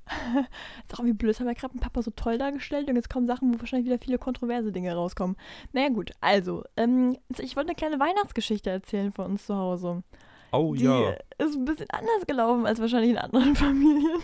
Ist 0.87 0.95
auch 0.95 1.01
irgendwie 1.01 1.19
blöd, 1.19 1.31
das 1.31 1.41
haben 1.41 1.47
wir 1.47 1.55
gerade 1.55 1.75
mit 1.75 1.83
Papa 1.83 2.03
so 2.03 2.11
toll 2.11 2.39
dargestellt 2.39 2.89
und 2.89 2.97
jetzt 2.97 3.11
kommen 3.11 3.27
Sachen, 3.27 3.55
wo 3.55 3.61
wahrscheinlich 3.61 3.87
wieder 3.87 3.99
viele 3.99 4.19
kontroverse 4.19 4.73
Dinge 4.73 4.95
rauskommen. 4.95 5.37
Naja, 5.73 5.91
gut, 5.91 6.13
also, 6.21 6.65
ähm, 6.77 7.19
ich 7.39 7.57
wollte 7.57 7.71
eine 7.71 7.77
kleine 7.77 8.01
Weihnachtsgeschichte 8.01 8.71
erzählen 8.71 9.13
von 9.13 9.27
uns 9.33 9.47
zu 9.47 9.55
Hause. 9.55 10.03
Oh 10.53 10.75
Die 10.75 10.85
ja. 10.85 11.11
ist 11.39 11.55
ein 11.57 11.65
bisschen 11.65 11.91
anders 11.91 12.27
gelaufen 12.27 12.67
als 12.67 12.81
wahrscheinlich 12.81 13.11
in 13.11 13.19
anderen 13.19 13.55
Familien. 13.57 14.21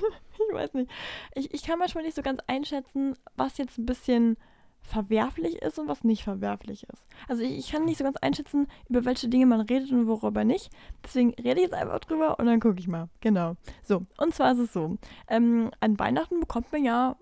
ich 0.48 0.54
weiß 0.54 0.74
nicht. 0.74 0.90
Ich, 1.34 1.52
ich 1.54 1.62
kann 1.62 1.78
manchmal 1.78 2.04
nicht 2.04 2.16
so 2.16 2.22
ganz 2.22 2.40
einschätzen, 2.46 3.16
was 3.36 3.58
jetzt 3.58 3.78
ein 3.78 3.86
bisschen 3.86 4.36
verwerflich 4.82 5.62
ist 5.62 5.78
und 5.78 5.88
was 5.88 6.04
nicht 6.04 6.24
verwerflich 6.24 6.84
ist. 6.92 7.04
Also 7.26 7.42
ich, 7.42 7.58
ich 7.58 7.72
kann 7.72 7.84
nicht 7.86 7.98
so 7.98 8.04
ganz 8.04 8.16
einschätzen, 8.18 8.68
über 8.88 9.04
welche 9.04 9.28
Dinge 9.28 9.46
man 9.46 9.62
redet 9.62 9.90
und 9.92 10.06
worüber 10.06 10.44
nicht. 10.44 10.70
Deswegen 11.02 11.30
rede 11.34 11.60
ich 11.60 11.66
jetzt 11.66 11.74
einfach 11.74 12.00
drüber 12.00 12.38
und 12.38 12.46
dann 12.46 12.60
gucke 12.60 12.78
ich 12.78 12.86
mal. 12.88 13.08
Genau. 13.20 13.54
So, 13.82 14.02
und 14.18 14.34
zwar 14.34 14.52
ist 14.52 14.58
es 14.58 14.72
so. 14.72 14.98
Ähm, 15.28 15.70
an 15.80 15.98
Weihnachten 15.98 16.40
bekommt 16.40 16.70
man 16.70 16.84
ja 16.84 17.16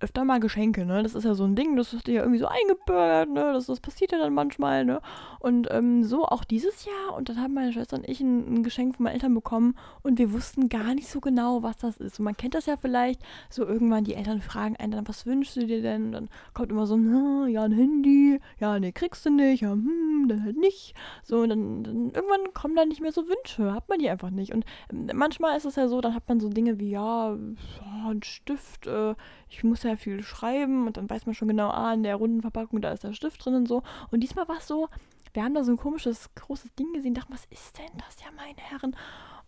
öfter 0.00 0.24
mal 0.24 0.40
Geschenke, 0.40 0.84
ne? 0.84 1.02
Das 1.02 1.14
ist 1.14 1.24
ja 1.24 1.34
so 1.34 1.44
ein 1.44 1.54
Ding, 1.56 1.76
das 1.76 1.92
ist 1.92 2.06
ja 2.08 2.20
irgendwie 2.22 2.38
so 2.38 2.46
eingebürgert, 2.46 3.30
ne? 3.30 3.52
Das, 3.52 3.66
das 3.66 3.80
passiert 3.80 4.12
ja 4.12 4.18
dann 4.18 4.34
manchmal, 4.34 4.84
ne? 4.84 5.00
Und 5.40 5.68
ähm, 5.70 6.04
so 6.04 6.24
auch 6.24 6.44
dieses 6.44 6.84
Jahr. 6.84 7.14
Und 7.16 7.28
dann 7.28 7.40
haben 7.40 7.54
meine 7.54 7.72
Schwester 7.72 7.96
und 7.96 8.08
ich 8.08 8.20
ein, 8.20 8.54
ein 8.54 8.62
Geschenk 8.62 8.96
von 8.96 9.04
meinen 9.04 9.14
Eltern 9.14 9.34
bekommen 9.34 9.74
und 10.02 10.18
wir 10.18 10.32
wussten 10.32 10.68
gar 10.68 10.94
nicht 10.94 11.08
so 11.08 11.20
genau, 11.20 11.62
was 11.62 11.76
das 11.78 11.96
ist. 11.98 12.18
Und 12.18 12.24
man 12.24 12.36
kennt 12.36 12.54
das 12.54 12.66
ja 12.66 12.76
vielleicht, 12.76 13.20
so 13.50 13.64
irgendwann 13.64 14.04
die 14.04 14.14
Eltern 14.14 14.40
fragen 14.40 14.76
einen 14.76 14.92
dann, 14.92 15.08
was 15.08 15.26
wünschst 15.26 15.56
du 15.56 15.66
dir 15.66 15.82
denn? 15.82 16.06
Und 16.06 16.12
dann 16.12 16.28
kommt 16.54 16.70
immer 16.70 16.86
so, 16.86 16.96
"Na, 16.96 17.46
ja, 17.48 17.62
ein 17.64 17.72
Handy, 17.72 18.40
ja, 18.60 18.78
nee, 18.78 18.92
kriegst 18.92 19.26
du 19.26 19.30
nicht, 19.30 19.62
ja, 19.62 19.72
hm, 19.72 20.07
dann 20.28 20.44
halt 20.44 20.56
nicht. 20.56 20.94
So, 21.22 21.46
dann, 21.46 21.84
dann 21.84 22.10
irgendwann 22.10 22.52
kommen 22.54 22.76
da 22.76 22.84
nicht 22.84 23.00
mehr 23.00 23.12
so 23.12 23.28
Wünsche, 23.28 23.72
hat 23.72 23.88
man 23.88 23.98
die 23.98 24.10
einfach 24.10 24.30
nicht. 24.30 24.52
Und 24.52 24.64
ähm, 24.92 25.10
manchmal 25.14 25.56
ist 25.56 25.64
es 25.64 25.76
ja 25.76 25.88
so, 25.88 26.00
dann 26.00 26.14
hat 26.14 26.28
man 26.28 26.40
so 26.40 26.48
Dinge 26.48 26.78
wie, 26.78 26.90
ja, 26.90 27.34
ja, 27.34 28.10
ein 28.10 28.22
Stift, 28.22 28.86
äh, 28.86 29.14
ich 29.48 29.64
muss 29.64 29.82
ja 29.82 29.96
viel 29.96 30.22
schreiben 30.22 30.86
und 30.86 30.96
dann 30.96 31.08
weiß 31.08 31.26
man 31.26 31.34
schon 31.34 31.48
genau, 31.48 31.70
ah, 31.70 31.92
in 31.92 32.02
der 32.02 32.16
runden 32.16 32.42
Verpackung, 32.42 32.80
da 32.80 32.92
ist 32.92 33.04
der 33.04 33.12
Stift 33.12 33.44
drin 33.44 33.54
und 33.54 33.68
so. 33.68 33.82
Und 34.10 34.20
diesmal 34.20 34.48
war 34.48 34.58
es 34.58 34.66
so, 34.66 34.88
wir 35.34 35.44
haben 35.44 35.54
da 35.54 35.64
so 35.64 35.72
ein 35.72 35.76
komisches, 35.76 36.34
großes 36.34 36.74
Ding 36.74 36.92
gesehen, 36.92 37.14
dachten, 37.14 37.32
was 37.32 37.46
ist 37.50 37.78
denn 37.78 37.98
das, 37.98 38.16
ja, 38.20 38.30
meine 38.36 38.58
Herren? 38.58 38.96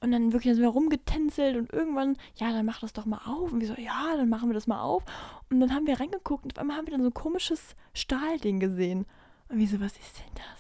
Und 0.01 0.13
dann 0.13 0.33
wirklich 0.33 0.55
sind 0.55 0.63
wir 0.63 0.71
rumgetänzelt 0.71 1.57
und 1.57 1.73
irgendwann, 1.73 2.17
ja, 2.37 2.53
dann 2.53 2.65
mach 2.65 2.81
das 2.81 2.95
doch 2.95 3.05
mal 3.05 3.21
auf. 3.27 3.53
Und 3.53 3.61
wir 3.61 3.69
so, 3.69 3.75
ja, 3.75 4.17
dann 4.17 4.31
machen 4.31 4.49
wir 4.49 4.55
das 4.55 4.67
mal 4.67 4.81
auf. 4.81 5.05
Und 5.51 5.61
dann 5.61 5.75
haben 5.75 5.87
wir 5.87 6.01
reingeguckt 6.01 6.45
und 6.45 6.53
auf 6.53 6.59
einmal 6.59 6.79
haben 6.79 6.87
wir 6.87 6.93
dann 6.93 7.03
so 7.03 7.09
ein 7.09 7.15
komisches 7.15 7.77
Stahlding 7.93 8.61
gesehen. 8.61 9.05
Und 9.49 9.59
wir 9.59 9.69
so, 9.69 9.81
was 9.81 9.99
ist 9.99 10.19
denn 10.19 10.35
das? 10.35 10.60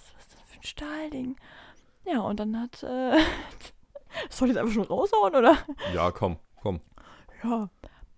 Ein 0.60 0.64
Stahlding? 0.64 1.36
Ja, 2.04 2.20
und 2.20 2.38
dann 2.38 2.60
hat, 2.60 2.82
äh, 2.82 3.16
soll 4.30 4.48
ich 4.48 4.54
jetzt 4.54 4.58
einfach 4.58 4.74
schon 4.74 4.84
raushauen, 4.84 5.34
oder? 5.34 5.56
Ja, 5.94 6.10
komm, 6.10 6.38
komm. 6.60 6.80
Ja, 7.42 7.70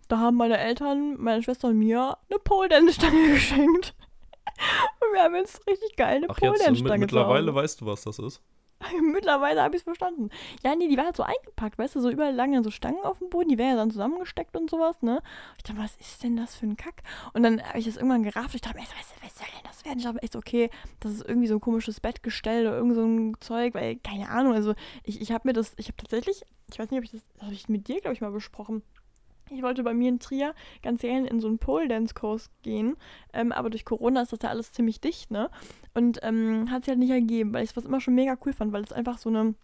da 0.08 0.18
haben 0.18 0.36
meine 0.36 0.58
Eltern, 0.58 1.16
meine 1.20 1.42
Schwester 1.42 1.68
und 1.68 1.78
mir 1.78 2.18
eine 2.28 2.38
Pole 2.40 2.68
Dance 2.68 2.94
Stange 2.94 3.28
geschenkt. 3.32 3.94
Und 5.00 5.12
wir 5.12 5.22
haben 5.22 5.36
jetzt 5.36 5.64
richtig 5.68 5.94
geil 5.96 6.16
eine 6.16 6.30
Ach, 6.30 6.36
Pole 6.36 6.58
Dance 6.58 6.82
mit, 6.82 6.98
mittlerweile 6.98 7.54
weißt 7.54 7.80
du, 7.80 7.86
was 7.86 8.02
das 8.02 8.18
ist. 8.18 8.42
Mittlerweile 9.02 9.62
habe 9.62 9.76
ich 9.76 9.80
es 9.80 9.84
verstanden. 9.84 10.30
Ja, 10.62 10.74
nee, 10.74 10.88
die 10.88 10.96
war 10.96 11.06
halt 11.06 11.16
so 11.16 11.22
eingepackt, 11.22 11.78
weißt 11.78 11.96
du, 11.96 12.00
so 12.00 12.10
überall 12.10 12.36
dann 12.36 12.64
so 12.64 12.70
Stangen 12.70 13.02
auf 13.02 13.18
dem 13.18 13.30
Boden, 13.30 13.48
die 13.48 13.58
wären 13.58 13.70
ja 13.70 13.76
dann 13.76 13.90
zusammengesteckt 13.90 14.56
und 14.56 14.70
sowas, 14.70 15.00
ne? 15.02 15.22
Ich 15.56 15.62
dachte, 15.62 15.80
was 15.80 15.96
ist 15.96 16.22
denn 16.22 16.36
das 16.36 16.54
für 16.54 16.66
ein 16.66 16.76
Kack? 16.76 17.02
Und 17.32 17.42
dann 17.42 17.62
habe 17.62 17.78
ich 17.78 17.86
das 17.86 17.96
irgendwann 17.96 18.22
gerafft. 18.22 18.54
Ich 18.54 18.60
dachte, 18.60 18.78
mir, 18.78 18.84
was, 18.84 19.14
was 19.22 19.38
soll 19.38 19.46
denn 19.54 19.64
das 19.64 19.84
werden? 19.84 19.98
Ich 19.98 20.04
dachte 20.04 20.22
echt 20.22 20.36
okay, 20.36 20.70
das 21.00 21.12
ist 21.12 21.28
irgendwie 21.28 21.48
so 21.48 21.54
ein 21.54 21.60
komisches 21.60 22.00
Bettgestell 22.00 22.66
oder 22.66 22.76
irgend 22.76 22.94
so 22.94 23.04
ein 23.04 23.36
Zeug, 23.40 23.74
weil, 23.74 23.96
keine 23.96 24.28
Ahnung, 24.28 24.54
also 24.54 24.74
ich, 25.04 25.20
ich 25.20 25.32
habe 25.32 25.48
mir 25.48 25.52
das, 25.52 25.72
ich 25.76 25.88
habe 25.88 25.96
tatsächlich, 25.96 26.42
ich 26.70 26.78
weiß 26.78 26.90
nicht, 26.90 26.98
ob 26.98 27.04
ich 27.04 27.12
das, 27.12 27.22
das 27.34 27.42
habe 27.44 27.54
ich 27.54 27.68
mit 27.68 27.88
dir, 27.88 28.00
glaube 28.00 28.14
ich, 28.14 28.20
mal 28.20 28.32
besprochen. 28.32 28.82
Ich 29.54 29.62
wollte 29.62 29.82
bei 29.82 29.94
mir 29.94 30.08
in 30.08 30.18
Trier 30.18 30.54
ganz 30.82 31.02
gerne 31.02 31.28
in 31.28 31.40
so 31.40 31.48
einen 31.48 31.58
Pole 31.58 31.88
Dance 31.88 32.14
Kurs 32.14 32.50
gehen, 32.62 32.96
ähm, 33.32 33.52
aber 33.52 33.70
durch 33.70 33.84
Corona 33.84 34.22
ist 34.22 34.32
das 34.32 34.40
ja 34.42 34.48
alles 34.50 34.72
ziemlich 34.72 35.00
dicht, 35.00 35.30
ne? 35.30 35.50
Und 35.94 36.20
ähm, 36.22 36.70
hat 36.70 36.84
sich 36.84 36.90
halt 36.90 36.98
nicht 36.98 37.10
ergeben, 37.10 37.52
weil 37.52 37.64
ich 37.64 37.76
es 37.76 37.84
immer 37.84 38.00
schon 38.00 38.14
mega 38.14 38.36
cool 38.44 38.52
fand, 38.52 38.72
weil 38.72 38.82
es 38.82 38.92
einfach 38.92 39.18
so 39.18 39.28
eine 39.28 39.54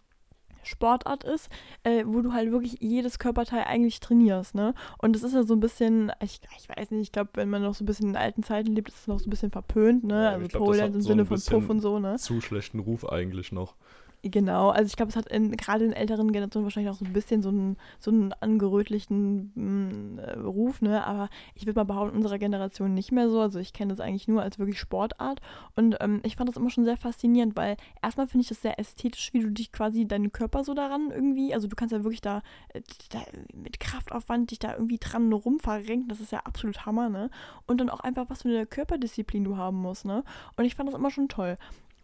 Sportart 0.63 1.23
ist, 1.23 1.49
äh, 1.83 2.03
wo 2.05 2.21
du 2.21 2.33
halt 2.33 2.51
wirklich 2.51 2.77
jedes 2.79 3.19
Körperteil 3.19 3.63
eigentlich 3.63 3.99
trainierst, 3.99 4.55
ne? 4.55 4.73
Und 4.97 5.15
es 5.15 5.23
ist 5.23 5.33
ja 5.33 5.43
so 5.43 5.55
ein 5.55 5.59
bisschen, 5.59 6.11
ich, 6.21 6.41
ich 6.57 6.69
weiß 6.69 6.91
nicht, 6.91 7.01
ich 7.01 7.11
glaube, 7.11 7.31
wenn 7.33 7.49
man 7.49 7.61
noch 7.61 7.73
so 7.73 7.83
ein 7.83 7.87
bisschen 7.87 8.09
in 8.09 8.15
alten 8.15 8.43
Zeiten 8.43 8.75
lebt, 8.75 8.89
ist 8.89 9.01
es 9.01 9.07
noch 9.07 9.19
so 9.19 9.27
ein 9.27 9.29
bisschen 9.29 9.51
verpönt, 9.51 10.03
ne? 10.03 10.23
Ja, 10.23 10.29
also 10.31 10.59
Pole 10.59 10.77
Dance 10.77 10.95
im 10.95 11.01
so 11.01 11.07
Sinne 11.09 11.25
von 11.25 11.41
Puff 11.41 11.69
und 11.69 11.79
so, 11.79 11.99
ne? 11.99 12.17
Zu 12.17 12.41
schlechten 12.41 12.79
Ruf 12.79 13.07
eigentlich 13.07 13.51
noch. 13.51 13.75
Genau, 14.21 14.69
also 14.69 14.87
ich 14.87 14.97
glaube, 14.97 15.11
es 15.11 15.15
hat 15.15 15.27
in, 15.27 15.55
gerade 15.55 15.85
in 15.85 15.93
älteren 15.93 16.33
Generationen 16.33 16.65
wahrscheinlich 16.65 16.91
auch 16.91 16.97
so 16.97 17.05
ein 17.05 17.13
bisschen 17.13 17.41
so 17.41 17.47
einen, 17.49 17.77
so 17.99 18.11
einen 18.11 18.33
angerötlichen 18.33 19.53
mm, 19.55 20.19
äh, 20.19 20.31
Ruf, 20.39 20.81
ne? 20.81 21.05
Aber 21.07 21.29
ich 21.55 21.65
würde 21.65 21.79
mal 21.79 21.85
behaupten, 21.85 22.17
unserer 22.17 22.37
Generation 22.37 22.93
nicht 22.93 23.13
mehr 23.13 23.29
so. 23.29 23.39
Also 23.39 23.59
ich 23.59 23.71
kenne 23.71 23.93
das 23.93 24.01
eigentlich 24.01 24.27
nur 24.27 24.41
als 24.41 24.59
wirklich 24.59 24.77
Sportart. 24.77 25.39
Und 25.77 25.95
ähm, 26.01 26.19
ich 26.23 26.35
fand 26.35 26.49
das 26.49 26.57
immer 26.57 26.69
schon 26.69 26.83
sehr 26.83 26.97
faszinierend, 26.97 27.55
weil 27.55 27.77
erstmal 28.01 28.27
finde 28.27 28.41
ich 28.41 28.49
das 28.49 28.61
sehr 28.61 28.77
ästhetisch, 28.77 29.31
wie 29.31 29.39
du 29.39 29.51
dich 29.51 29.71
quasi 29.71 30.05
deinen 30.05 30.33
Körper 30.33 30.65
so 30.65 30.73
daran 30.73 31.11
irgendwie, 31.11 31.53
also 31.53 31.69
du 31.69 31.77
kannst 31.77 31.93
ja 31.93 32.03
wirklich 32.03 32.19
da, 32.19 32.41
äh, 32.73 32.81
da 33.11 33.19
mit 33.55 33.79
Kraftaufwand 33.79 34.51
dich 34.51 34.59
da 34.59 34.73
irgendwie 34.73 34.97
dran 34.99 35.31
rumverrenken. 35.31 36.09
Das 36.09 36.19
ist 36.19 36.33
ja 36.33 36.39
absolut 36.39 36.85
Hammer, 36.85 37.07
ne? 37.07 37.29
Und 37.67 37.79
dann 37.79 37.89
auch 37.89 38.01
einfach, 38.01 38.29
was 38.29 38.41
für 38.41 38.49
eine 38.49 38.65
Körperdisziplin 38.65 39.45
du 39.45 39.55
haben 39.55 39.77
musst, 39.77 40.03
ne? 40.03 40.25
Und 40.57 40.65
ich 40.65 40.75
fand 40.75 40.89
das 40.89 40.95
immer 40.95 41.09
schon 41.09 41.29
toll. 41.29 41.55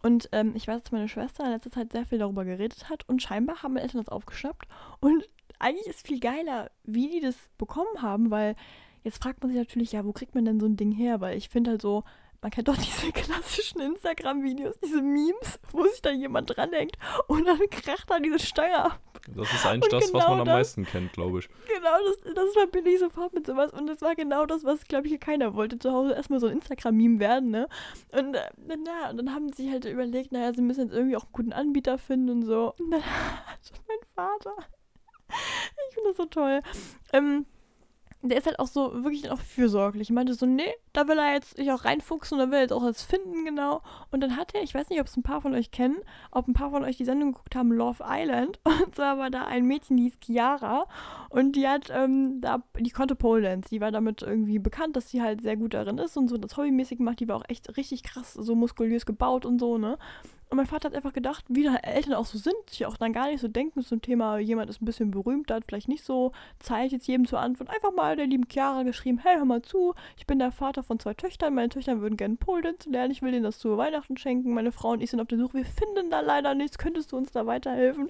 Und 0.02 0.28
ähm, 0.32 0.52
ich 0.54 0.68
weiß, 0.68 0.82
dass 0.82 0.92
meine 0.92 1.08
Schwester 1.08 1.44
in 1.44 1.50
letzter 1.50 1.70
Zeit 1.70 1.92
sehr 1.92 2.06
viel 2.06 2.18
darüber 2.18 2.44
geredet 2.44 2.88
hat 2.88 3.08
und 3.08 3.22
scheinbar 3.22 3.62
haben 3.62 3.74
meine 3.74 3.82
Eltern 3.82 4.00
das 4.02 4.08
aufgeschnappt. 4.08 4.66
Und 5.00 5.28
eigentlich 5.58 5.86
ist 5.86 6.06
viel 6.06 6.20
geiler, 6.20 6.70
wie 6.84 7.08
die 7.08 7.20
das 7.20 7.36
bekommen 7.58 8.02
haben, 8.02 8.30
weil 8.30 8.54
jetzt 9.04 9.22
fragt 9.22 9.42
man 9.42 9.50
sich 9.50 9.58
natürlich, 9.58 9.92
ja, 9.92 10.04
wo 10.04 10.12
kriegt 10.12 10.34
man 10.34 10.44
denn 10.44 10.60
so 10.60 10.66
ein 10.66 10.76
Ding 10.76 10.92
her? 10.92 11.20
Weil 11.20 11.36
ich 11.36 11.48
finde 11.48 11.70
halt 11.72 11.82
so, 11.82 12.02
man 12.46 12.52
kennt 12.52 12.68
doch 12.68 12.76
diese 12.76 13.10
klassischen 13.10 13.80
Instagram-Videos, 13.80 14.78
diese 14.78 15.02
Memes, 15.02 15.58
wo 15.72 15.82
sich 15.82 16.00
da 16.00 16.12
jemand 16.12 16.56
dranhängt 16.56 16.96
und 17.26 17.44
dann 17.44 17.58
kracht 17.70 18.08
da 18.08 18.20
diese 18.20 18.38
Stange 18.38 18.84
ab. 18.84 19.00
Das 19.34 19.52
ist 19.52 19.66
eigentlich 19.66 19.90
das, 19.90 20.06
genau 20.06 20.18
was 20.20 20.28
man 20.28 20.38
am 20.38 20.46
das, 20.46 20.54
meisten 20.54 20.86
kennt, 20.86 21.12
glaube 21.12 21.40
ich. 21.40 21.48
Genau, 21.66 21.90
das, 22.06 22.34
das 22.36 22.52
verbinde 22.52 22.90
ich 22.90 23.00
sofort 23.00 23.34
mit 23.34 23.48
sowas. 23.48 23.72
Und 23.72 23.88
das 23.88 24.00
war 24.00 24.14
genau 24.14 24.46
das, 24.46 24.62
was, 24.62 24.84
glaube 24.84 25.08
ich, 25.08 25.18
keiner 25.18 25.54
wollte. 25.54 25.80
Zu 25.80 25.90
Hause 25.90 26.12
erstmal 26.12 26.38
so 26.38 26.46
ein 26.46 26.52
Instagram-Meme 26.52 27.18
werden, 27.18 27.50
ne? 27.50 27.68
Und, 28.12 28.36
äh, 28.36 28.48
na, 28.64 29.10
und 29.10 29.16
dann 29.16 29.34
haben 29.34 29.52
sie 29.52 29.64
sich 29.64 29.72
halt 29.72 29.84
überlegt, 29.84 30.30
naja, 30.30 30.52
sie 30.52 30.62
müssen 30.62 30.82
jetzt 30.82 30.94
irgendwie 30.94 31.16
auch 31.16 31.24
einen 31.24 31.32
guten 31.32 31.52
Anbieter 31.52 31.98
finden 31.98 32.30
und 32.30 32.42
so. 32.44 32.74
Und 32.78 32.92
dann 32.92 33.02
hat 33.04 33.58
mein 33.88 34.08
Vater. 34.14 34.54
Ich 35.88 35.94
finde 35.94 36.10
das 36.10 36.16
so 36.16 36.26
toll. 36.26 36.60
Ähm, 37.12 37.46
der 38.28 38.38
ist 38.38 38.46
halt 38.46 38.58
auch 38.58 38.66
so 38.66 39.04
wirklich 39.04 39.30
auch 39.30 39.38
fürsorglich. 39.38 40.08
Ich 40.08 40.14
meinte 40.14 40.34
so, 40.34 40.46
nee, 40.46 40.72
da 40.92 41.08
will 41.08 41.18
er 41.18 41.34
jetzt 41.34 41.56
sich 41.56 41.70
auch 41.72 41.84
reinfuchsen 41.84 42.38
und 42.38 42.46
da 42.46 42.50
will 42.50 42.58
er 42.58 42.62
jetzt 42.62 42.72
auch 42.72 42.82
was 42.82 43.02
finden, 43.02 43.44
genau. 43.44 43.82
Und 44.10 44.20
dann 44.20 44.36
hat 44.36 44.54
er, 44.54 44.62
ich 44.62 44.74
weiß 44.74 44.88
nicht, 44.88 45.00
ob 45.00 45.06
es 45.06 45.16
ein 45.16 45.22
paar 45.22 45.40
von 45.40 45.54
euch 45.54 45.70
kennen, 45.70 45.96
ob 46.30 46.48
ein 46.48 46.54
paar 46.54 46.70
von 46.70 46.84
euch 46.84 46.96
die 46.96 47.04
Sendung 47.04 47.32
geguckt 47.32 47.54
haben, 47.54 47.72
Love 47.72 48.04
Island. 48.06 48.58
Und 48.64 48.94
zwar 48.94 49.18
war 49.18 49.30
da 49.30 49.44
ein 49.44 49.66
Mädchen, 49.66 49.96
die 49.96 50.04
hieß 50.04 50.18
Chiara. 50.20 50.86
Und 51.30 51.56
die 51.56 51.68
hat, 51.68 51.90
ähm, 51.90 52.40
da, 52.40 52.62
die 52.78 52.90
konnte 52.90 53.14
Pole 53.14 53.42
Dance. 53.42 53.68
Die 53.70 53.80
war 53.80 53.92
damit 53.92 54.22
irgendwie 54.22 54.58
bekannt, 54.58 54.96
dass 54.96 55.10
sie 55.10 55.22
halt 55.22 55.42
sehr 55.42 55.56
gut 55.56 55.74
darin 55.74 55.98
ist 55.98 56.16
und 56.16 56.28
so 56.28 56.36
das 56.38 56.56
hobbymäßig 56.56 56.98
macht. 56.98 57.20
Die 57.20 57.28
war 57.28 57.36
auch 57.36 57.48
echt 57.48 57.76
richtig 57.76 58.02
krass, 58.02 58.34
so 58.34 58.54
muskulös 58.54 59.06
gebaut 59.06 59.44
und 59.44 59.58
so, 59.58 59.78
ne. 59.78 59.98
Und 60.48 60.58
mein 60.58 60.66
Vater 60.66 60.88
hat 60.88 60.94
einfach 60.94 61.12
gedacht, 61.12 61.44
wie 61.48 61.64
da 61.64 61.74
Eltern 61.74 62.14
auch 62.14 62.24
so 62.24 62.38
sind, 62.38 62.54
sich 62.70 62.86
auch 62.86 62.96
dann 62.96 63.12
gar 63.12 63.26
nicht 63.26 63.40
so 63.40 63.48
denken 63.48 63.82
zum 63.82 64.00
Thema, 64.00 64.38
jemand 64.38 64.70
ist 64.70 64.80
ein 64.80 64.84
bisschen 64.84 65.10
berühmt, 65.10 65.50
hat 65.50 65.64
vielleicht 65.66 65.88
nicht 65.88 66.04
so 66.04 66.30
Zeit, 66.60 66.92
jetzt 66.92 67.08
jedem 67.08 67.26
zu 67.26 67.36
antworten. 67.36 67.72
Einfach 67.72 67.92
mal 67.92 68.14
der 68.14 68.26
lieben 68.26 68.46
Chiara 68.48 68.84
geschrieben, 68.84 69.18
hey, 69.18 69.36
hör 69.36 69.44
mal 69.44 69.62
zu, 69.62 69.94
ich 70.16 70.26
bin 70.26 70.38
der 70.38 70.52
Vater 70.52 70.84
von 70.84 71.00
zwei 71.00 71.14
Töchtern, 71.14 71.54
meine 71.54 71.68
Töchter 71.68 72.00
würden 72.00 72.16
gerne 72.16 72.38
zu 72.78 72.90
lernen, 72.90 73.10
ich 73.10 73.22
will 73.22 73.32
denen 73.32 73.42
das 73.42 73.58
zu 73.58 73.76
Weihnachten 73.76 74.16
schenken, 74.16 74.54
meine 74.54 74.70
Frau 74.70 74.90
und 74.90 75.02
ich 75.02 75.10
sind 75.10 75.20
auf 75.20 75.26
der 75.26 75.38
Suche, 75.38 75.54
wir 75.54 75.64
finden 75.64 76.10
da 76.10 76.20
leider 76.20 76.54
nichts, 76.54 76.78
könntest 76.78 77.10
du 77.10 77.16
uns 77.16 77.32
da 77.32 77.46
weiterhelfen? 77.46 78.08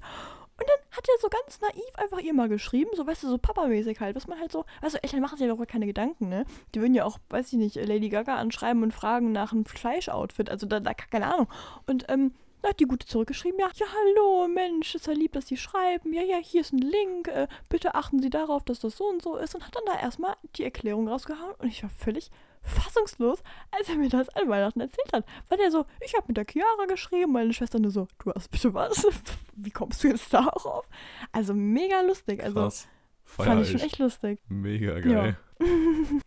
Hat 0.96 1.06
er 1.08 1.20
so 1.20 1.28
ganz 1.28 1.60
naiv 1.60 1.94
einfach 1.96 2.20
ihr 2.20 2.32
mal 2.32 2.48
geschrieben, 2.48 2.90
so 2.94 3.06
weißt 3.06 3.24
du, 3.24 3.28
so 3.28 3.38
Papa-mäßig 3.38 4.00
halt, 4.00 4.16
was 4.16 4.26
man 4.26 4.40
halt 4.40 4.52
so, 4.52 4.64
also 4.80 4.98
Eltern 5.02 5.20
machen 5.20 5.36
sich 5.36 5.46
ja 5.46 5.54
doch 5.54 5.66
keine 5.66 5.86
Gedanken, 5.86 6.28
ne? 6.28 6.44
Die 6.74 6.80
würden 6.80 6.94
ja 6.94 7.04
auch, 7.04 7.18
weiß 7.28 7.52
ich 7.52 7.58
nicht, 7.58 7.76
Lady 7.76 8.08
Gaga 8.08 8.36
anschreiben 8.36 8.82
und 8.82 8.92
fragen 8.92 9.32
nach 9.32 9.52
einem 9.52 9.66
Fleischoutfit, 9.66 10.50
also 10.50 10.66
da, 10.66 10.80
da 10.80 10.94
keine 10.94 11.32
Ahnung. 11.32 11.48
Und 11.86 12.06
ähm, 12.08 12.32
da 12.62 12.70
hat 12.70 12.80
die 12.80 12.86
Gute 12.86 13.06
zurückgeschrieben, 13.06 13.60
ja, 13.60 13.68
ja, 13.74 13.86
hallo, 13.86 14.48
Mensch, 14.48 14.94
ist 14.94 15.06
ja 15.06 15.12
lieb, 15.12 15.32
dass 15.32 15.46
Sie 15.46 15.56
schreiben. 15.56 16.12
Ja, 16.12 16.22
ja, 16.22 16.38
hier 16.38 16.62
ist 16.62 16.72
ein 16.72 16.78
Link. 16.78 17.28
Äh, 17.28 17.46
bitte 17.68 17.94
achten 17.94 18.20
Sie 18.20 18.30
darauf, 18.30 18.64
dass 18.64 18.80
das 18.80 18.96
so 18.96 19.04
und 19.04 19.22
so 19.22 19.36
ist. 19.36 19.54
Und 19.54 19.64
hat 19.64 19.76
dann 19.76 19.84
da 19.86 20.00
erstmal 20.00 20.34
die 20.56 20.64
Erklärung 20.64 21.06
rausgehauen. 21.06 21.54
Und 21.58 21.68
ich 21.68 21.82
war 21.82 21.90
völlig 21.90 22.30
fassungslos, 22.66 23.42
als 23.70 23.88
er 23.88 23.96
mir 23.96 24.08
das 24.08 24.28
an 24.30 24.48
Weihnachten 24.48 24.80
erzählt 24.80 25.12
hat. 25.12 25.24
Weil 25.48 25.60
er 25.60 25.70
so, 25.70 25.86
ich 26.04 26.14
habe 26.14 26.24
mit 26.28 26.36
der 26.36 26.46
Chiara 26.48 26.86
geschrieben, 26.86 27.32
meine 27.32 27.52
Schwester 27.52 27.78
nur 27.78 27.90
so, 27.90 28.08
du 28.22 28.32
hast 28.32 28.50
bitte 28.50 28.74
was? 28.74 29.06
Wie 29.56 29.70
kommst 29.70 30.02
du 30.04 30.08
jetzt 30.08 30.32
darauf? 30.32 30.88
Also 31.32 31.54
mega 31.54 32.00
lustig. 32.02 32.42
Also 32.42 32.60
Krass. 32.60 32.88
fand 33.24 33.62
ich 33.62 33.70
schon 33.70 33.80
echt 33.80 33.98
lustig. 33.98 34.40
Mega 34.48 35.00
geil. 35.00 35.36
Ja. 35.58 35.64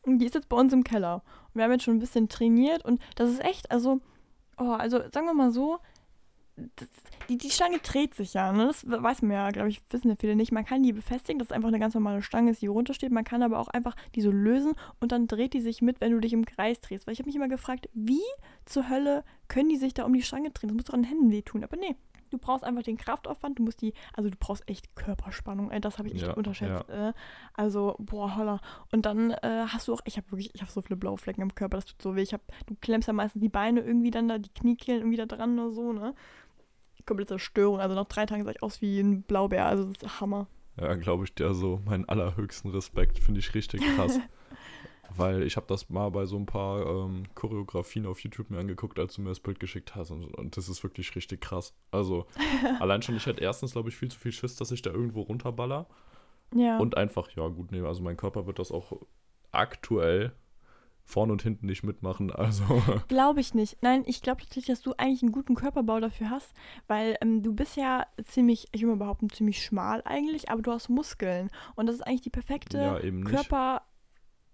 die 0.05 0.25
ist 0.25 0.33
jetzt 0.33 0.49
bei 0.49 0.57
uns 0.57 0.73
im 0.73 0.83
Keller. 0.83 1.21
Wir 1.53 1.63
haben 1.63 1.71
jetzt 1.71 1.83
schon 1.83 1.97
ein 1.97 1.99
bisschen 1.99 2.29
trainiert 2.29 2.83
und 2.83 2.99
das 3.15 3.29
ist 3.29 3.43
echt, 3.43 3.69
also, 3.69 4.01
oh, 4.57 4.71
also 4.71 4.97
sagen 5.11 5.27
wir 5.27 5.35
mal 5.35 5.51
so, 5.51 5.77
das, 6.75 6.87
die, 7.29 7.37
die 7.37 7.49
Stange 7.49 7.79
dreht 7.79 8.15
sich 8.15 8.33
ja. 8.33 8.51
Ne? 8.51 8.67
Das 8.67 8.83
weiß 8.89 9.21
man 9.21 9.31
ja, 9.31 9.49
glaube 9.51 9.69
ich, 9.69 9.81
wissen 9.91 10.09
ja 10.09 10.15
viele 10.19 10.35
nicht. 10.35 10.51
Man 10.51 10.65
kann 10.65 10.83
die 10.83 10.93
befestigen, 10.93 11.39
dass 11.39 11.49
es 11.49 11.51
einfach 11.51 11.67
eine 11.67 11.79
ganz 11.79 11.93
normale 11.93 12.21
Stange 12.21 12.51
ist, 12.51 12.61
die 12.61 12.67
runtersteht. 12.67 13.11
Man 13.11 13.23
kann 13.23 13.43
aber 13.43 13.59
auch 13.59 13.67
einfach 13.67 13.95
die 14.15 14.21
so 14.21 14.31
lösen 14.31 14.73
und 14.99 15.11
dann 15.11 15.27
dreht 15.27 15.53
die 15.53 15.61
sich 15.61 15.81
mit, 15.81 16.01
wenn 16.01 16.11
du 16.11 16.19
dich 16.19 16.33
im 16.33 16.45
Kreis 16.45 16.81
drehst. 16.81 17.05
Weil 17.05 17.13
ich 17.13 17.19
habe 17.19 17.27
mich 17.27 17.35
immer 17.35 17.47
gefragt, 17.47 17.89
wie 17.93 18.21
zur 18.65 18.89
Hölle 18.89 19.23
können 19.47 19.69
die 19.69 19.77
sich 19.77 19.93
da 19.93 20.05
um 20.05 20.13
die 20.13 20.21
Stange 20.21 20.51
drehen? 20.51 20.69
Das 20.69 20.75
muss 20.75 20.85
doch 20.85 20.93
an 20.93 21.03
den 21.03 21.09
Händen 21.09 21.31
wehtun. 21.31 21.63
Aber 21.63 21.77
nee, 21.77 21.95
du 22.29 22.37
brauchst 22.37 22.63
einfach 22.63 22.83
den 22.83 22.97
Kraftaufwand, 22.97 23.59
du 23.59 23.63
musst 23.63 23.81
die, 23.81 23.93
also 24.13 24.29
du 24.29 24.37
brauchst 24.39 24.67
echt 24.69 24.95
Körperspannung, 24.95 25.71
ey, 25.71 25.81
das 25.81 25.97
habe 25.97 26.07
ich 26.07 26.15
echt 26.15 26.27
Ja, 26.27 26.33
unterschätzt. 26.33 26.89
Äh, 26.89 27.13
also, 27.53 27.95
boah, 27.99 28.35
holla. 28.35 28.59
Und 28.91 29.05
dann 29.05 29.31
äh, 29.31 29.65
hast 29.67 29.87
du 29.87 29.93
auch, 29.93 30.01
ich 30.05 30.17
habe 30.17 30.31
wirklich, 30.31 30.53
ich 30.53 30.61
habe 30.61 30.71
so 30.71 30.81
viele 30.81 30.97
blaue 30.97 31.17
Flecken 31.17 31.41
im 31.41 31.55
Körper, 31.55 31.77
das 31.77 31.85
tut 31.85 32.01
so 32.01 32.15
weh. 32.15 32.21
Ich 32.21 32.33
habe, 32.33 32.43
du 32.67 32.75
klemmst 32.79 33.07
ja 33.07 33.13
meistens 33.13 33.41
die 33.41 33.49
Beine 33.49 33.81
irgendwie 33.81 34.11
dann 34.11 34.27
da, 34.27 34.37
die 34.37 34.49
Kniekehlen 34.49 35.01
irgendwie 35.01 35.17
da 35.17 35.25
dran 35.25 35.57
oder 35.59 35.71
so, 35.71 35.93
ne? 35.93 36.13
Komplette 37.09 37.33
Zerstörung. 37.33 37.79
Also 37.79 37.95
nach 37.95 38.05
drei 38.05 38.25
Tagen 38.25 38.45
sah 38.45 38.51
ich 38.51 38.63
aus 38.63 38.81
wie 38.81 38.99
ein 38.99 39.23
Blaubär, 39.23 39.65
also 39.65 39.85
das 39.85 40.01
ist 40.01 40.21
Hammer. 40.21 40.47
Ja, 40.79 40.95
glaube 40.95 41.25
ich 41.25 41.33
dir 41.33 41.53
so. 41.53 41.81
Meinen 41.85 42.07
allerhöchsten 42.07 42.71
Respekt 42.71 43.19
finde 43.19 43.39
ich 43.39 43.53
richtig 43.53 43.81
krass. 43.95 44.19
Weil 45.17 45.41
ich 45.43 45.57
habe 45.57 45.65
das 45.67 45.89
mal 45.89 46.09
bei 46.11 46.25
so 46.27 46.37
ein 46.37 46.45
paar 46.45 46.85
ähm, 46.85 47.23
Choreografien 47.33 48.05
auf 48.05 48.19
YouTube 48.19 48.51
mir 48.51 48.59
angeguckt, 48.59 48.99
als 48.99 49.15
du 49.15 49.21
mir 49.21 49.29
das 49.29 49.39
Bild 49.39 49.59
geschickt 49.59 49.95
hast. 49.95 50.11
Und, 50.11 50.25
und 50.35 50.55
das 50.55 50.69
ist 50.69 50.83
wirklich 50.83 51.15
richtig 51.15 51.41
krass. 51.41 51.73
Also, 51.91 52.27
allein 52.79 53.01
schon, 53.01 53.17
ich 53.17 53.25
hätte 53.25 53.41
erstens, 53.41 53.71
glaube 53.71 53.89
ich, 53.89 53.95
viel 53.95 54.11
zu 54.11 54.19
viel 54.19 54.31
Schiss, 54.31 54.55
dass 54.55 54.71
ich 54.71 54.83
da 54.83 54.91
irgendwo 54.91 55.21
runterballer. 55.21 55.87
Ja. 56.53 56.77
Und 56.77 56.95
einfach, 56.95 57.29
ja, 57.31 57.47
gut, 57.47 57.71
nee, 57.71 57.81
also 57.81 58.03
mein 58.03 58.17
Körper 58.17 58.45
wird 58.45 58.59
das 58.59 58.71
auch 58.71 58.93
aktuell 59.51 60.31
vorne 61.09 61.31
und 61.33 61.41
hinten 61.41 61.65
nicht 61.65 61.83
mitmachen. 61.83 62.31
Also, 62.31 62.63
Glaube 63.07 63.39
ich 63.39 63.53
nicht. 63.53 63.77
Nein, 63.81 64.03
ich 64.05 64.21
glaube 64.21 64.41
tatsächlich, 64.41 64.67
dass 64.67 64.81
du 64.81 64.93
eigentlich 64.97 65.23
einen 65.23 65.31
guten 65.31 65.55
Körperbau 65.55 65.99
dafür 65.99 66.29
hast, 66.29 66.53
weil 66.87 67.17
ähm, 67.21 67.41
du 67.43 67.53
bist 67.53 67.75
ja 67.75 68.05
ziemlich, 68.25 68.67
ich 68.71 68.81
will 68.81 68.89
mal 68.89 68.97
behaupten, 68.97 69.29
ziemlich 69.29 69.63
schmal 69.63 70.01
eigentlich, 70.05 70.49
aber 70.51 70.61
du 70.61 70.71
hast 70.71 70.87
Muskeln. 70.89 71.49
Und 71.75 71.87
das 71.87 71.95
ist 71.95 72.01
eigentlich 72.01 72.21
die 72.21 72.29
perfekte 72.29 72.77
Ja, 72.77 72.99
eben 72.99 73.21
nicht. 73.21 73.31
Körper. 73.33 73.81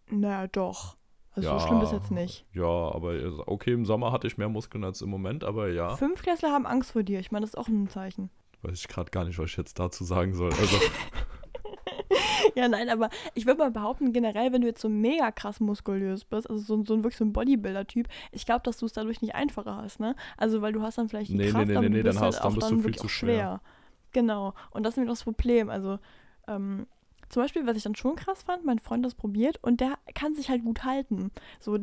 Naja, 0.09 0.47
doch. 0.47 0.95
Also 1.31 1.49
Ja. 1.49 1.59
so 1.59 1.67
schlimm 1.67 1.81
ist 1.81 1.91
jetzt 1.91 2.11
nicht. 2.11 2.45
ja, 2.53 2.63
aber 2.63 3.13
okay, 3.47 3.73
im 3.73 3.85
Sommer 3.85 4.13
hatte 4.13 4.25
ich 4.27 4.37
mehr 4.37 4.47
Muskeln 4.47 4.83
als 4.85 5.01
im 5.01 5.09
Moment, 5.09 5.43
aber 5.43 5.67
ja, 5.69 5.97
Fünfklässler 5.97 6.51
haben 6.51 6.65
Angst 6.65 6.91
vor 6.91 7.03
dir. 7.03 7.19
Ich 7.19 7.31
meine, 7.31 7.41
das 7.43 7.49
ist 7.49 7.57
auch 7.57 7.67
ein 7.67 7.89
Zeichen. 7.89 8.29
weiß 8.61 8.79
ich 8.79 8.87
gerade 8.87 9.11
gar 9.11 9.25
nicht, 9.25 9.37
was 9.37 9.49
ich 9.49 9.57
jetzt 9.57 9.77
dazu 9.77 10.05
sagen 10.05 10.33
soll. 10.33 10.53
Also, 10.53 10.77
ja, 12.55 12.67
nein, 12.67 12.89
aber 12.89 13.09
ich 13.33 13.45
würde 13.45 13.59
mal 13.59 13.71
behaupten, 13.71 14.13
generell, 14.13 14.51
wenn 14.53 14.61
du 14.61 14.67
jetzt 14.67 14.81
so 14.81 14.89
mega 14.89 15.31
krass 15.31 15.59
muskulös 15.59 16.25
bist, 16.25 16.49
also 16.49 16.61
so, 16.63 16.75
ein- 16.75 16.85
so 16.85 16.95
wirklich 16.97 17.17
so 17.17 17.25
ein 17.25 17.33
Bodybuilder-Typ, 17.33 18.07
ich 18.31 18.45
glaube, 18.45 18.61
dass 18.63 18.77
du 18.77 18.85
es 18.85 18.93
dadurch 18.93 19.21
nicht 19.21 19.35
einfacher 19.35 19.75
hast, 19.77 19.99
ne? 19.99 20.15
Also, 20.37 20.61
weil 20.61 20.73
du 20.73 20.81
hast 20.81 20.97
dann 20.97 21.09
vielleicht 21.09 21.29
die 21.29 21.35
Nee, 21.35 21.45
nee, 21.45 21.51
Kraft, 21.51 21.67
nee, 21.67 21.75
aber 21.75 21.81
nee, 21.83 21.89
du 21.89 21.97
nee, 21.97 22.03
bist 22.03 22.15
dann 22.17 22.23
halt 22.23 22.33
hast- 22.35 22.43
dann 22.43 22.53
bist 22.55 22.57
du 22.57 22.69
dann 22.69 22.77
viel 22.79 22.83
wirklich 22.85 22.97
zu 23.01 23.05
auch 23.05 23.09
schwer. 23.09 23.61
Genau. 24.13 24.53
Und 24.71 24.83
das 24.83 24.93
ist 24.93 24.97
nämlich 24.97 25.11
das 25.11 25.23
Problem. 25.23 25.69
Also, 25.69 25.99
ähm, 26.47 26.87
zum 27.29 27.41
Beispiel, 27.43 27.65
was 27.65 27.77
ich 27.77 27.83
dann 27.83 27.95
schon 27.95 28.15
krass 28.15 28.43
fand, 28.43 28.65
mein 28.65 28.79
Freund 28.79 29.03
hat 29.03 29.11
das 29.11 29.15
probiert 29.15 29.59
und 29.61 29.81
der 29.81 29.97
kann 30.13 30.35
sich 30.35 30.49
halt 30.49 30.63
gut 30.63 30.83
halten. 30.83 31.31
So, 31.59 31.77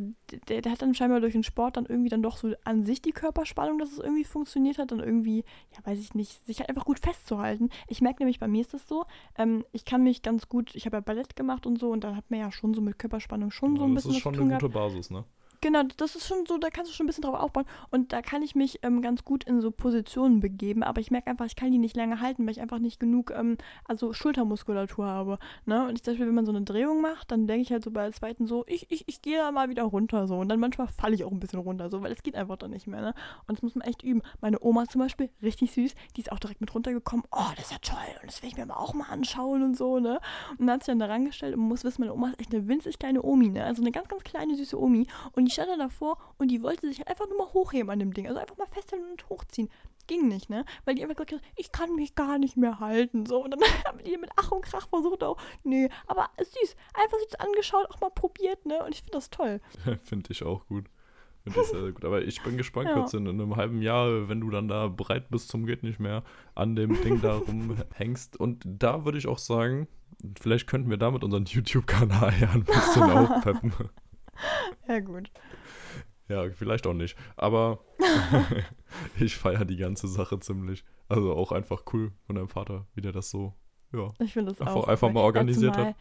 der, 0.49 0.63
der 0.63 0.73
hat 0.73 0.83
dann 0.83 0.95
scheinbar 0.95 1.21
durch 1.21 1.33
den 1.33 1.43
Sport 1.43 1.77
dann 1.77 1.87
irgendwie 1.87 2.09
dann 2.09 2.23
doch 2.23 2.37
so 2.37 2.55
an 2.65 2.85
sich 2.85 3.03
die 3.03 3.13
Körperspannung, 3.13 3.79
dass 3.79 3.93
es 3.93 3.99
irgendwie 3.99 4.25
funktioniert 4.25 4.79
hat, 4.79 4.93
dann 4.93 5.01
irgendwie, 5.01 5.45
ja, 5.73 5.79
weiß 5.85 5.99
ich 5.99 6.15
nicht, 6.15 6.45
sich 6.47 6.61
halt 6.61 6.69
einfach 6.69 6.85
gut 6.85 6.99
festzuhalten. 7.01 7.71
Ich 7.89 8.01
merke 8.01 8.23
nämlich, 8.23 8.39
bei 8.41 8.49
mir 8.49 8.61
ist 8.61 8.75
das 8.75 8.87
so, 8.89 9.05
ähm, 9.37 9.65
ich 9.73 9.85
kann 9.85 10.03
mich 10.03 10.23
ganz 10.23 10.49
gut, 10.49 10.75
ich 10.75 10.87
habe 10.87 10.97
ja 10.99 11.01
Ballett 11.01 11.37
gemacht 11.37 11.67
und 11.67 11.79
so 11.79 11.91
und 11.91 12.05
da 12.05 12.15
hat 12.17 12.31
man 12.31 12.41
ja 12.41 12.53
schon 12.53 12.75
so 12.75 12.81
mit 12.81 12.99
Körperspannung 12.99 13.51
schon 13.51 13.77
so 13.77 13.85
ein 13.85 13.95
das 13.95 14.05
bisschen 14.05 14.11
ist 14.13 14.17
was 14.17 14.23
schon 14.23 14.35
eine 14.35 14.47
gehabt. 14.47 14.63
gute 14.63 14.73
Basis, 14.73 15.11
ne? 15.11 15.25
Genau, 15.63 15.85
das 15.97 16.17
ist 16.17 16.27
schon 16.27 16.45
so, 16.45 16.59
da 16.59 16.71
kannst 16.71 16.91
du 16.91 16.95
schon 16.95 17.05
ein 17.05 17.07
bisschen 17.07 17.23
drauf 17.23 17.37
aufbauen. 17.37 17.67
Und 17.93 18.13
da 18.13 18.21
kann 18.21 18.43
ich 18.43 18.57
mich 18.57 18.81
ähm, 18.83 19.01
ganz 19.01 19.25
gut 19.25 19.45
in 19.45 19.61
so 19.61 19.71
Positionen 19.71 20.41
begeben, 20.41 20.83
aber 20.83 21.01
ich 21.01 21.13
merke 21.13 21.31
einfach, 21.31 21.47
ich 21.47 21.55
kann 21.55 21.71
die 21.71 21.79
nicht 21.79 21.97
lange 21.97 22.21
halten, 22.21 22.45
weil 22.45 22.51
ich 22.51 22.61
einfach 22.61 22.81
nicht 22.81 22.99
genug, 22.99 23.31
ähm, 23.31 23.57
also 23.85 24.13
Schultermuskulatur 24.13 25.07
habe. 25.07 25.39
Ne? 25.65 25.87
Und 25.87 25.95
ich 25.95 26.03
zum 26.03 26.15
Beispiel, 26.15 26.27
wenn 26.27 26.35
man 26.35 26.47
so 26.47 26.51
eine 26.51 26.63
Drehung 26.63 27.01
macht, 27.01 27.31
dann 27.31 27.47
denke 27.47 27.63
ich 27.63 27.71
halt 27.71 27.85
so 27.85 27.93
bei 27.93 28.03
der 28.03 28.11
zweiten 28.11 28.49
so, 28.49 28.65
ich, 28.67 28.91
ich, 28.91 29.05
ich 29.07 29.23
gehe 29.23 29.39
da 29.39 29.53
mal 29.53 29.69
wieder 29.69 29.85
runter 29.85 30.27
so. 30.27 30.39
Und 30.39 30.49
dann 30.49 30.59
manchmal 30.59 30.89
falle 30.89 31.15
ich 31.15 31.23
auch 31.23 31.31
ein 31.31 31.39
bisschen 31.39 31.61
runter, 31.61 31.91
so, 31.91 32.03
weil 32.03 32.11
es 32.11 32.25
geht 32.25 32.35
einfach 32.35 32.57
dann 32.57 32.73
nicht 32.73 32.89
mehr. 32.89 33.01
Ne? 33.01 33.15
Und 33.47 33.57
das 33.57 33.63
muss 33.63 33.77
man 33.77 33.87
echt 33.87 34.03
üben. 34.03 34.23
Meine 34.41 34.59
Oma 34.61 34.87
zum 34.89 35.01
Beispiel, 35.01 35.31
richtig 35.43 35.71
süß, 35.71 35.95
die 36.17 36.23
ist 36.23 36.33
auch 36.33 36.41
direkt 36.41 36.61
mit 36.61 36.75
runtergekommen. 36.75 37.25
Oh, 37.31 37.51
das 37.55 37.67
ist 37.67 37.71
ja 37.71 37.79
toll. 37.79 37.99
Und 38.21 38.33
das 38.33 38.43
will 38.43 38.49
ich 38.49 38.57
mir 38.57 38.65
aber 38.65 38.81
auch 38.81 38.95
mal 38.95 39.07
anschauen 39.11 39.63
und 39.63 39.77
so, 39.77 40.01
ne? 40.01 40.19
Und 40.59 40.67
dann 40.67 40.75
hat 40.75 40.83
sie 40.83 40.91
dann 40.91 40.99
da 40.99 41.07
rangestellt 41.07 41.55
und 41.55 41.61
muss 41.61 41.85
wissen, 41.85 42.01
meine 42.01 42.15
Oma 42.15 42.31
ist 42.31 42.41
echt 42.41 42.53
eine 42.53 42.67
winzig 42.67 42.99
kleine 42.99 43.23
Omi, 43.23 43.51
ne? 43.51 43.65
Also 43.65 43.81
eine 43.81 43.93
ganz, 43.93 44.09
ganz 44.09 44.25
kleine, 44.25 44.57
süße 44.57 44.77
Omi. 44.77 45.07
Und 45.37 45.52
stand 45.53 45.71
dann 45.71 45.79
davor 45.79 46.19
und 46.39 46.49
die 46.49 46.63
wollte 46.63 46.87
sich 46.89 47.07
einfach 47.09 47.29
nur 47.29 47.39
mal 47.39 47.53
hochheben 47.53 47.91
an 47.91 47.99
dem 47.99 48.13
Ding. 48.13 48.27
Also 48.27 48.39
einfach 48.41 48.57
mal 48.57 48.67
festhalten 48.67 49.05
und 49.11 49.29
hochziehen. 49.29 49.69
Ging 50.09 50.27
nicht, 50.27 50.51
ne? 50.51 50.65
Weil 50.85 50.97
die 50.97 51.03
einfach 51.03 51.15
gesagt 51.15 51.33
hat, 51.33 51.41
ich 51.57 51.71
kann 51.71 51.95
mich 51.95 52.15
gar 52.17 52.39
nicht 52.39 52.57
mehr 52.57 52.81
halten. 52.81 53.25
So. 53.27 53.45
Und 53.45 53.53
dann 53.53 53.61
haben 53.87 53.99
die 54.05 54.17
mit 54.17 54.31
Ach 54.37 54.51
und 54.51 54.63
Krach 54.65 54.89
versucht 54.89 55.23
auch, 55.23 55.37
nee, 55.63 55.89
aber 56.07 56.29
süß. 56.39 56.77
Einfach 56.95 57.19
sich 57.19 57.29
das 57.31 57.41
angeschaut, 57.41 57.87
auch 57.91 58.01
mal 58.01 58.11
probiert, 58.11 58.67
ne? 58.67 58.83
Und 58.85 58.91
ich 58.91 58.99
finde 59.03 59.13
das 59.13 59.31
toll. 59.31 59.61
Finde 60.03 60.33
ich 60.33 60.43
auch 60.43 60.67
gut. 60.67 60.87
Finde 61.45 61.61
ich 61.61 61.67
sehr 61.71 61.93
gut. 61.93 62.05
Aber 62.05 62.23
ich 62.23 62.43
bin 62.43 62.57
gespannt, 62.57 62.89
Ja. 62.89 62.95
kurz 62.95 63.15
in, 63.15 63.27
in 63.27 63.41
einem 63.41 63.57
halben 63.57 63.81
Jahr, 63.81 64.29
wenn 64.29 64.41
du 64.41 64.51
dann 64.51 64.67
da 64.69 64.89
bereit 64.89 65.31
bist 65.31 65.49
zum 65.49 65.67
geht 65.67 65.83
nicht 65.85 66.01
mehr, 66.01 66.25
an 66.55 66.75
dem 66.77 67.01
Ding 67.03 67.21
da 67.21 67.37
rumhängst. 67.37 68.37
Und 68.37 68.63
da 68.65 69.05
würde 69.05 69.19
ich 69.19 69.29
auch 69.29 69.39
sagen, 69.39 69.87
vielleicht 70.41 70.67
könnten 70.67 70.91
wir 70.91 70.97
damit 70.99 71.23
unseren 71.25 71.45
YouTube-Kanal 71.45 72.33
ja 72.41 72.51
ein 72.51 72.65
bisschen 72.65 73.03
aufpeppen. 73.05 73.73
Ja, 74.89 75.01
gut. 75.01 75.31
Ja, 76.29 76.49
vielleicht 76.51 76.87
auch 76.87 76.95
nicht. 76.95 77.17
Aber 77.37 77.81
ich 79.19 79.37
feiere 79.37 79.65
die 79.65 79.77
ganze 79.77 80.09
Sache 80.09 80.39
ziemlich. 80.41 80.85
Also 81.09 81.35
auch 81.35 81.53
einfach 81.53 81.83
cool 81.93 82.13
von 82.27 82.37
deinem 82.37 82.49
Vater, 82.49 82.87
wie 82.95 83.01
der 83.01 83.13
das 83.13 83.31
so, 83.31 83.55
ja, 83.93 84.09
Ich 84.19 84.33
finde 84.33 84.53
das 84.53 84.61
einfach, 84.61 84.75
auch. 84.77 84.89
einfach 84.89 85.13
mal 85.13 85.21
organisiert 85.21 85.77
hat. 85.77 85.95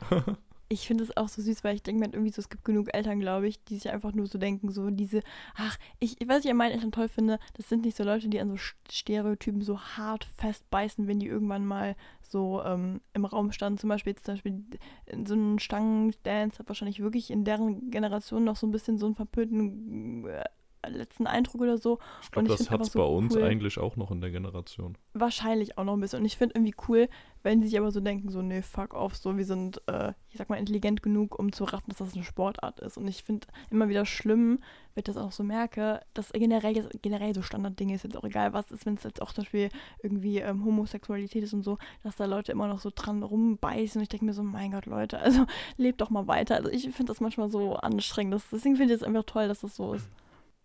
Ich 0.73 0.88
finde 0.88 1.03
es 1.03 1.17
auch 1.17 1.27
so 1.27 1.41
süß, 1.41 1.65
weil 1.65 1.75
ich 1.75 1.84
denke 1.84 1.99
mir 1.99 2.13
irgendwie 2.13 2.31
so, 2.31 2.39
es 2.39 2.47
gibt 2.47 2.63
genug 2.63 2.93
Eltern, 2.93 3.19
glaube 3.19 3.45
ich, 3.45 3.62
die 3.65 3.75
sich 3.75 3.91
einfach 3.91 4.13
nur 4.13 4.25
so 4.27 4.38
denken, 4.38 4.71
so 4.71 4.89
diese, 4.89 5.21
ach, 5.55 5.77
ich, 5.99 6.15
was 6.27 6.45
ich 6.45 6.49
an 6.49 6.55
meinen 6.55 6.71
Eltern 6.71 6.93
toll 6.93 7.10
finde, 7.10 7.39
das 7.55 7.67
sind 7.67 7.84
nicht 7.84 7.97
so 7.97 8.05
Leute, 8.05 8.29
die 8.29 8.39
an 8.39 8.47
so 8.47 8.55
St- 8.55 8.75
Stereotypen 8.89 9.62
so 9.62 9.81
hart 9.81 10.23
festbeißen, 10.38 11.07
wenn 11.07 11.19
die 11.19 11.27
irgendwann 11.27 11.65
mal 11.65 11.97
so 12.21 12.63
ähm, 12.63 13.01
im 13.13 13.25
Raum 13.25 13.51
standen. 13.51 13.79
Zum 13.79 13.89
Beispiel, 13.89 14.13
jetzt 14.13 14.23
zum 14.25 14.36
Beispiel 14.36 14.63
in 15.07 15.25
so 15.25 15.34
einem 15.34 15.60
Stangendance 15.60 16.57
hat 16.60 16.69
wahrscheinlich 16.69 17.01
wirklich 17.01 17.31
in 17.31 17.43
deren 17.43 17.91
Generation 17.91 18.45
noch 18.45 18.55
so 18.55 18.65
ein 18.65 18.71
bisschen 18.71 18.97
so 18.97 19.07
einen 19.07 19.15
verpönten 19.15 20.25
äh, 20.25 20.45
letzten 20.88 21.28
Eindruck 21.28 21.62
oder 21.62 21.78
so. 21.78 22.00
Ich 22.22 22.28
Und 22.28 22.46
glaube, 22.46 22.48
das 22.50 22.70
hat 22.70 22.82
es 22.82 22.91
so 22.91 23.00
bei 23.00 23.06
uns 23.06 23.36
cool. 23.36 23.44
eigentlich 23.44 23.78
auch 23.78 23.96
noch 23.96 24.12
in 24.12 24.22
der 24.22 24.32
Generation. 24.32 24.98
Wahrscheinlich 25.13 25.78
auch 25.78 25.84
noch 25.84 25.94
ein 25.94 26.00
bisschen. 26.00 26.20
Und 26.20 26.26
ich 26.26 26.38
finde 26.38 26.56
irgendwie 26.56 26.76
cool, 26.88 27.08
wenn 27.44 27.62
sie 27.62 27.70
sich 27.70 27.78
aber 27.78 27.91
so 27.91 28.00
denken, 28.00 28.30
so, 28.30 28.41
nee, 28.41 28.62
fuck 28.62 28.94
off, 28.94 29.15
so, 29.15 29.36
wir 29.38 29.46
sind, 29.46 29.82
äh, 29.88 30.13
ich 30.30 30.38
sag 30.38 30.50
mal, 30.50 30.58
intelligent 30.58 31.02
genug, 31.02 31.39
um 31.39 31.52
zu 31.52 31.63
raffen, 31.63 31.89
dass 31.89 31.98
das 31.98 32.13
eine 32.13 32.24
Sportart 32.24 32.80
ist. 32.80 32.98
Und 32.98 33.08
ich 33.08 33.24
finde 33.24 33.48
immer 33.70 33.89
wieder 33.89 34.06
schlimm, 34.06 34.60
wenn 34.94 35.02
ich 35.02 35.06
das 35.06 35.17
auch 35.17 35.32
so 35.32 35.44
merke, 35.44 36.02
dass 36.13 36.32
generell, 36.32 36.89
generell 37.02 37.34
so 37.34 37.41
Standarddinge 37.41 37.96
ist 37.96 38.04
jetzt 38.04 38.17
auch 38.17 38.24
egal, 38.24 38.54
was 38.54 38.70
ist, 38.72 38.86
wenn 38.86 38.96
es 38.96 39.04
jetzt 39.04 39.22
auch 39.22 39.34
zum 39.34 39.44
Beispiel 39.44 39.70
irgendwie 40.04 40.39
ähm, 40.39 40.63
Homosexualität 40.65 41.44
ist 41.44 41.54
und 41.54 41.63
so, 41.63 41.78
dass 42.04 42.15
da 42.15 42.26
Leute 42.26 42.52
immer 42.52 42.67
noch 42.67 42.80
so 42.80 42.91
dran 42.94 43.24
rumbeißen. 43.24 44.00
Und 44.00 44.04
ich 44.04 44.10
denke 44.10 44.26
mir 44.26 44.34
so, 44.34 44.44
mein 44.44 44.72
Gott, 44.72 44.86
Leute, 44.86 45.20
also 45.20 45.46
lebt 45.78 46.02
doch 46.02 46.10
mal 46.10 46.28
weiter. 46.28 46.56
Also 46.56 46.70
ich 46.70 46.84
finde 46.84 47.12
das 47.12 47.22
manchmal 47.22 47.50
so 47.50 47.76
anstrengend. 47.76 48.34
Das, 48.34 48.44
deswegen 48.52 48.76
finde 48.76 48.94
ich 48.94 49.02
es 49.02 49.08
einfach 49.08 49.24
toll, 49.24 49.48
dass 49.48 49.62
das 49.62 49.76
so 49.76 49.94
ist. 49.94 50.08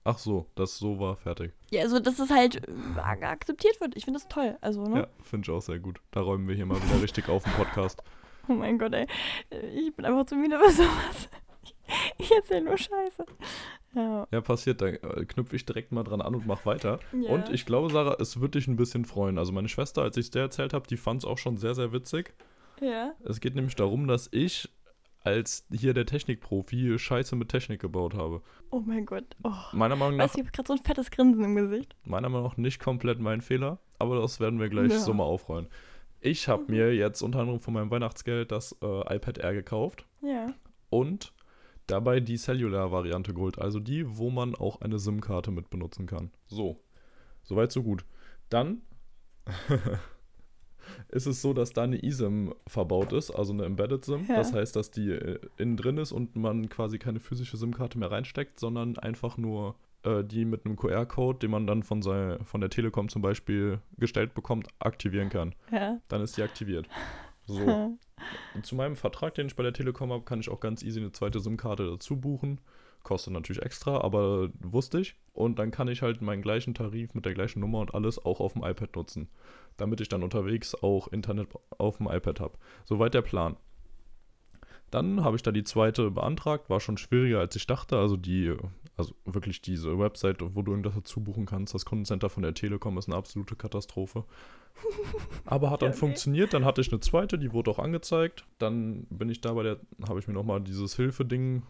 Ach 0.07 0.19
so, 0.19 0.47
das 0.55 0.79
so 0.79 1.01
war 1.01 1.17
fertig. 1.17 1.53
Ja, 1.73 1.83
also 1.83 1.99
dass 1.99 2.19
das 2.19 2.31
halt 2.31 2.63
äh, 2.69 3.01
akzeptiert 3.01 3.81
wird. 3.81 3.97
Ich 3.97 4.05
finde 4.05 4.21
das 4.21 4.29
toll. 4.29 4.57
Also, 4.61 4.85
ne? 4.85 5.01
Ja, 5.01 5.07
finde 5.21 5.47
ich 5.47 5.57
auch 5.57 5.61
sehr 5.61 5.81
gut. 5.81 6.01
Da 6.13 6.21
räumen 6.21 6.47
wir 6.47 6.55
hier 6.55 6.65
mal 6.65 6.81
wieder 6.81 7.03
richtig 7.03 7.29
auf 7.29 7.45
im 7.45 7.53
Podcast. 7.53 8.03
Oh 8.49 8.53
mein 8.53 8.79
Gott, 8.79 8.95
ey. 8.95 9.09
Ich 9.75 9.93
bin 9.97 10.05
einfach 10.05 10.25
zu 10.27 10.37
müde 10.37 10.57
für 10.61 10.71
sowas. 10.71 11.29
Ich 12.17 12.31
erzähle 12.31 12.63
nur 12.63 12.79
Scheiße. 12.79 13.27
Ja. 13.97 14.29
Ja, 14.31 14.41
passiert, 14.41 14.81
da 14.81 14.87
äh, 14.87 15.25
knüpfe 15.25 15.57
ich 15.57 15.67
direkt 15.67 15.91
mal 15.91 16.05
dran 16.05 16.21
an 16.21 16.35
und 16.37 16.47
mach 16.47 16.65
weiter. 16.65 17.01
Ja. 17.13 17.31
Und 17.31 17.49
ich 17.51 17.67
glaube, 17.67 17.91
Sarah, 17.91 18.17
es 18.21 18.41
wird 18.41 18.55
dich 18.55 18.69
ein 18.69 18.77
bisschen 18.77 19.05
freuen. 19.05 19.39
Also 19.39 19.51
meine 19.51 19.69
Schwester, 19.69 20.03
als 20.03 20.17
ich 20.17 20.27
es 20.27 20.31
der 20.31 20.43
erzählt 20.43 20.75
habe, 20.75 20.87
die 20.87 20.97
fand 20.97 21.23
es 21.23 21.25
auch 21.25 21.39
schon 21.39 21.57
sehr, 21.57 21.75
sehr 21.75 21.93
witzig. 21.93 22.35
Ja. 22.81 23.15
Es 23.25 23.41
geht 23.41 23.57
nämlich 23.57 23.75
darum, 23.75 24.07
dass 24.07 24.29
ich 24.31 24.69
als 25.27 25.67
hier 25.73 25.93
der 25.93 26.07
Technikprofi 26.07 26.99
Scheiße 26.99 27.35
mit 27.37 27.49
Technik 27.49 27.81
gebaut 27.81 28.15
habe. 28.15 28.43
Oh 28.71 28.81
mein 28.81 29.05
Gott. 29.07 29.25
Oh. 29.43 29.51
Meiner 29.73 29.97
Meinung 29.97 30.17
nach, 30.17 30.25
Weißt 30.25 30.37
ich 30.37 30.43
habe 30.45 30.53
gerade 30.53 30.67
so 30.69 30.73
ein 30.75 30.79
fettes 30.83 31.11
Grinsen 31.11 31.45
im 31.45 31.57
Gesicht. 31.57 31.95
meiner 32.05 32.29
Meinung 32.29 32.49
nach 32.49 32.57
nicht 32.57 32.81
komplett 32.81 33.19
mein 33.21 33.41
Fehler, 33.41 33.79
aber 33.99 34.21
das 34.21 34.41
werden 34.41 34.61
wir 34.61 34.69
gleich 34.69 34.93
Ja. 34.93 34.99
so 34.99 35.13
mal 35.13 35.25
aufrollen. 35.25 35.67
Ich 36.21 36.49
habe 36.49 36.63
Mhm. 36.63 36.71
mir 36.71 36.95
jetzt 36.95 37.23
unter 37.23 37.41
anderem 37.41 37.61
von 37.61 37.75
meinem 37.75 37.91
Weihnachtsgeld 37.91 38.51
das 38.53 38.73
äh, 38.83 39.15
iPad 39.17 39.39
Air 39.39 39.55
gekauft 39.55 40.07
Ja. 40.23 40.47
und 40.91 41.33
dabei 41.87 42.21
die 42.21 42.37
Cellular-Variante 42.37 43.35
geholt, 43.35 43.59
also 43.61 43.79
die, 43.81 44.17
wo 44.19 44.31
man 44.31 44.55
auch 44.55 44.81
eine 44.81 44.99
SIM-Karte 44.99 45.51
mit 45.51 45.71
benutzen 45.71 46.07
kann. 46.07 46.31
So, 46.47 46.81
soweit 47.43 47.71
so 47.73 47.83
gut. 47.83 48.05
Dann 48.49 48.83
ist 51.09 51.27
es 51.27 51.43
so, 51.43 51.53
dass 51.53 51.73
da 51.73 51.83
eine 51.83 52.03
eSIM 52.03 52.55
verbaut 52.67 53.13
ist, 53.13 53.31
also 53.31 53.53
eine 53.53 53.65
Embedded 53.65 54.05
SIM. 54.05 54.27
Ja. 54.29 54.37
Das 54.37 54.53
heißt, 54.53 54.77
dass 54.77 54.91
die 54.91 55.11
äh, 55.11 55.39
innen 55.57 55.77
drin 55.77 55.99
ist 55.99 56.13
und 56.13 56.37
man 56.37 56.69
quasi 56.69 56.99
keine 56.99 57.21
physische 57.21 57.57
SIM-Karte 57.57 57.99
mehr 57.99 58.11
reinsteckt, 58.11 58.61
sondern 58.61 58.99
einfach 58.99 59.37
nur 59.37 59.77
äh, 60.07 60.25
die 60.25 60.45
mit 60.45 60.65
einem 60.65 60.77
QR-Code, 60.77 61.41
den 61.41 61.51
man 61.51 61.67
dann 61.67 61.83
von, 61.83 62.03
sei, 62.03 62.39
von 62.45 62.61
der 62.61 62.71
Telekom 62.71 63.09
zum 63.09 63.23
Beispiel 63.23 63.81
gestellt 63.99 64.35
bekommt, 64.35 64.69
aktivieren 64.79 65.29
kann. 65.29 65.55
Ja. 65.73 66.01
Dann 66.09 66.23
ist 66.23 66.37
die 66.37 66.43
aktiviert. 66.43 66.89
So. 67.47 67.97
Zu 68.63 68.75
meinem 68.75 68.97
Vertrag, 68.97 69.35
den 69.35 69.47
ich 69.47 69.57
bei 69.57 69.63
der 69.63 69.73
Telekom 69.73 70.13
habe, 70.13 70.25
kann 70.25 70.41
ich 70.41 70.49
auch 70.49 70.61
ganz 70.61 70.83
easy 70.83 71.01
eine 71.01 71.13
zweite 71.13 71.41
SIM-Karte 71.41 71.87
dazu 71.87 72.17
buchen. 72.17 72.61
Kostet 73.07 73.33
natürlich 73.33 73.63
extra, 73.63 74.01
aber 74.01 74.49
wusste 74.59 74.99
ich. 74.99 75.15
Und 75.33 75.61
dann 75.61 75.71
kann 75.71 75.87
ich 75.87 76.03
halt 76.03 76.23
meinen 76.23 76.43
gleichen 76.43 76.75
Tarif 76.75 77.15
mit 77.15 77.25
der 77.25 77.35
gleichen 77.35 77.61
Nummer 77.61 77.79
und 77.79 77.95
alles 77.95 78.19
auch 78.19 78.41
auf 78.41 78.55
dem 78.55 78.65
iPad 78.65 78.97
nutzen. 78.97 79.29
Damit 79.77 80.01
ich 80.01 80.09
dann 80.09 80.25
unterwegs 80.25 80.75
auch 80.75 81.07
Internet 81.13 81.51
auf 81.79 81.99
dem 81.99 82.09
iPad 82.09 82.41
habe. 82.41 82.59
Soweit 82.85 83.15
der 83.15 83.23
Plan. 83.23 83.57
Dann 84.91 85.23
habe 85.23 85.37
ich 85.37 85.45
da 85.45 85.53
die 85.53 85.63
zweite 85.63 86.11
beantragt, 86.11 86.69
war 86.69 86.81
schon 86.81 86.99
schwieriger 86.99 87.39
als 87.39 87.55
ich 87.55 87.69
dachte. 87.69 87.97
Also 87.97 88.17
die, 88.17 88.57
also 88.97 89.15
wirklich 89.25 89.63
diese 89.63 89.97
Website, 90.01 90.39
wo 90.41 90.63
du 90.63 90.73
irgendwas 90.73 90.97
dazu 90.97 91.23
buchen 91.23 91.47
kannst, 91.47 91.75
das 91.75 91.85
Kundencenter 91.85 92.29
von 92.29 92.43
der 92.43 92.55
Telekom 92.55 92.99
ist 92.99 93.07
eine 93.07 93.17
absolute 93.17 93.55
Katastrophe. 93.55 94.25
Aber 95.45 95.71
hat 95.71 95.83
dann 95.83 95.91
okay. 95.91 95.99
funktioniert, 95.99 96.55
dann 96.55 96.65
hatte 96.65 96.81
ich 96.81 96.91
eine 96.91 96.99
zweite, 96.99 97.39
die 97.39 97.53
wurde 97.53 97.71
auch 97.71 97.79
angezeigt. 97.79 98.47
Dann 98.59 99.07
bin 99.11 99.29
ich 99.29 99.41
da 99.41 99.53
bei 99.53 99.63
der, 99.63 99.79
habe 100.09 100.19
ich 100.19 100.27
mir 100.27 100.35
nochmal 100.35 100.61
dieses 100.61 100.97
Hilfeding 100.97 101.63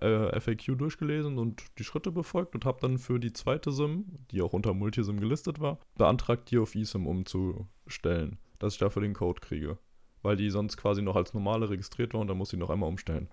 äh, 0.00 0.40
FAQ 0.40 0.76
durchgelesen 0.78 1.38
und 1.38 1.62
die 1.78 1.84
Schritte 1.84 2.12
befolgt 2.12 2.54
und 2.54 2.64
habe 2.64 2.78
dann 2.80 2.98
für 2.98 3.18
die 3.18 3.32
zweite 3.32 3.72
SIM, 3.72 4.06
die 4.30 4.42
auch 4.42 4.52
unter 4.52 4.74
Multisim 4.74 5.20
gelistet 5.20 5.60
war, 5.60 5.78
beantragt, 5.96 6.50
die 6.50 6.58
auf 6.58 6.74
eSIM 6.74 7.06
umzustellen, 7.06 8.38
dass 8.58 8.74
ich 8.74 8.78
dafür 8.78 9.02
den 9.02 9.14
Code 9.14 9.40
kriege. 9.40 9.78
Weil 10.22 10.36
die 10.36 10.50
sonst 10.50 10.76
quasi 10.76 11.02
noch 11.02 11.16
als 11.16 11.34
normale 11.34 11.68
registriert 11.68 12.14
war 12.14 12.20
und 12.20 12.28
dann 12.28 12.38
muss 12.38 12.52
ich 12.52 12.58
noch 12.58 12.70
einmal 12.70 12.88
umstellen. 12.88 13.28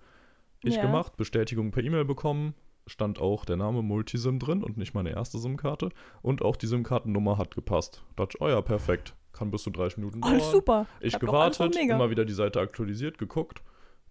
Ich 0.63 0.75
Ja. 0.75 0.81
gemacht, 0.81 1.15
Bestätigung 1.17 1.71
per 1.71 1.83
E-Mail 1.83 2.05
bekommen, 2.05 2.55
stand 2.87 3.19
auch 3.19 3.45
der 3.45 3.55
Name 3.55 3.81
Multisim 3.81 4.39
drin 4.39 4.63
und 4.63 4.77
nicht 4.77 4.93
meine 4.93 5.11
erste 5.11 5.37
SIM-Karte. 5.37 5.89
Und 6.21 6.41
auch 6.41 6.55
die 6.55 6.67
SIM-Kartennummer 6.67 7.37
hat 7.37 7.55
gepasst. 7.55 8.03
Dachte 8.15 8.37
ich, 8.37 8.41
oh 8.41 8.49
ja, 8.49 8.61
perfekt. 8.61 9.13
Kann 9.31 9.51
bis 9.51 9.63
zu 9.63 9.69
30 9.69 9.99
Minuten 9.99 10.21
dauern. 10.21 10.33
Alles 10.33 10.51
super. 10.51 10.87
Ich 10.99 11.13
alles 11.13 11.19
gewartet, 11.21 11.75
immer 11.75 12.09
wieder 12.09 12.25
die 12.25 12.33
Seite 12.33 12.59
aktualisiert, 12.59 13.17
geguckt. 13.17 13.61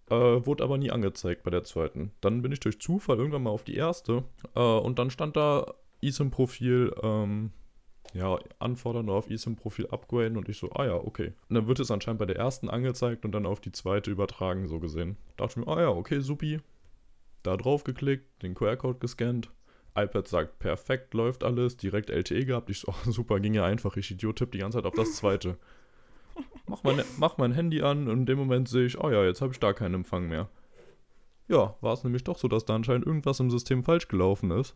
Äh, 0.09 0.45
wurde 0.45 0.63
aber 0.63 0.77
nie 0.77 0.91
angezeigt 0.91 1.43
bei 1.43 1.51
der 1.51 1.63
zweiten. 1.63 2.11
Dann 2.21 2.41
bin 2.41 2.51
ich 2.51 2.59
durch 2.59 2.79
Zufall 2.79 3.17
irgendwann 3.17 3.43
mal 3.43 3.51
auf 3.51 3.63
die 3.63 3.75
erste. 3.75 4.23
Äh, 4.55 4.59
und 4.59 4.97
dann 4.97 5.11
stand 5.11 5.35
da 5.35 5.73
eSIM-Profil, 6.01 6.95
ähm, 7.03 7.51
ja, 8.13 8.39
anfordern 8.57 9.07
oder 9.07 9.19
auf 9.19 9.29
eSIM-Profil 9.29 9.87
upgraden. 9.87 10.37
Und 10.37 10.49
ich 10.49 10.57
so, 10.57 10.71
ah 10.71 10.85
ja, 10.85 10.95
okay. 10.95 11.33
Und 11.47 11.55
dann 11.55 11.67
wird 11.67 11.79
es 11.79 11.91
anscheinend 11.91 12.19
bei 12.19 12.25
der 12.25 12.37
ersten 12.37 12.69
angezeigt 12.69 13.23
und 13.23 13.31
dann 13.33 13.45
auf 13.45 13.59
die 13.59 13.71
zweite 13.71 14.09
übertragen, 14.09 14.67
so 14.67 14.79
gesehen. 14.79 15.17
Dachte 15.37 15.59
ich 15.59 15.65
mir, 15.65 15.71
ah 15.71 15.81
ja, 15.81 15.89
okay, 15.89 16.19
supi. 16.21 16.59
Da 17.43 17.55
drauf 17.55 17.83
geklickt, 17.83 18.41
den 18.41 18.55
QR-Code 18.55 18.99
gescannt. 18.99 19.51
iPad 19.95 20.27
sagt, 20.27 20.59
perfekt, 20.59 21.13
läuft 21.13 21.43
alles, 21.43 21.77
direkt 21.77 22.09
LTE 22.09 22.45
gehabt. 22.45 22.69
Ich 22.69 22.79
so, 22.79 22.91
oh, 22.91 22.95
super, 23.11 23.39
ging 23.39 23.53
ja 23.53 23.65
einfach. 23.65 23.95
Ich 23.95 24.09
Idiot 24.09 24.37
tipp 24.37 24.51
die 24.51 24.59
ganze 24.59 24.79
Zeit 24.79 24.85
auf 24.85 24.95
das 24.95 25.15
zweite. 25.15 25.57
Mach 26.67 26.83
mein, 26.83 27.01
mach 27.17 27.37
mein 27.37 27.51
Handy 27.51 27.81
an 27.81 28.07
und 28.07 28.19
in 28.19 28.25
dem 28.25 28.37
Moment 28.37 28.69
sehe 28.69 28.85
ich, 28.85 28.99
oh 29.03 29.09
ja, 29.09 29.23
jetzt 29.23 29.41
habe 29.41 29.51
ich 29.53 29.59
da 29.59 29.73
keinen 29.73 29.95
Empfang 29.95 30.27
mehr. 30.27 30.49
Ja, 31.47 31.75
war 31.81 31.93
es 31.93 32.03
nämlich 32.03 32.23
doch 32.23 32.37
so, 32.37 32.47
dass 32.47 32.65
da 32.65 32.75
anscheinend 32.75 33.07
irgendwas 33.07 33.39
im 33.39 33.49
System 33.49 33.83
falsch 33.83 34.07
gelaufen 34.07 34.51
ist. 34.51 34.75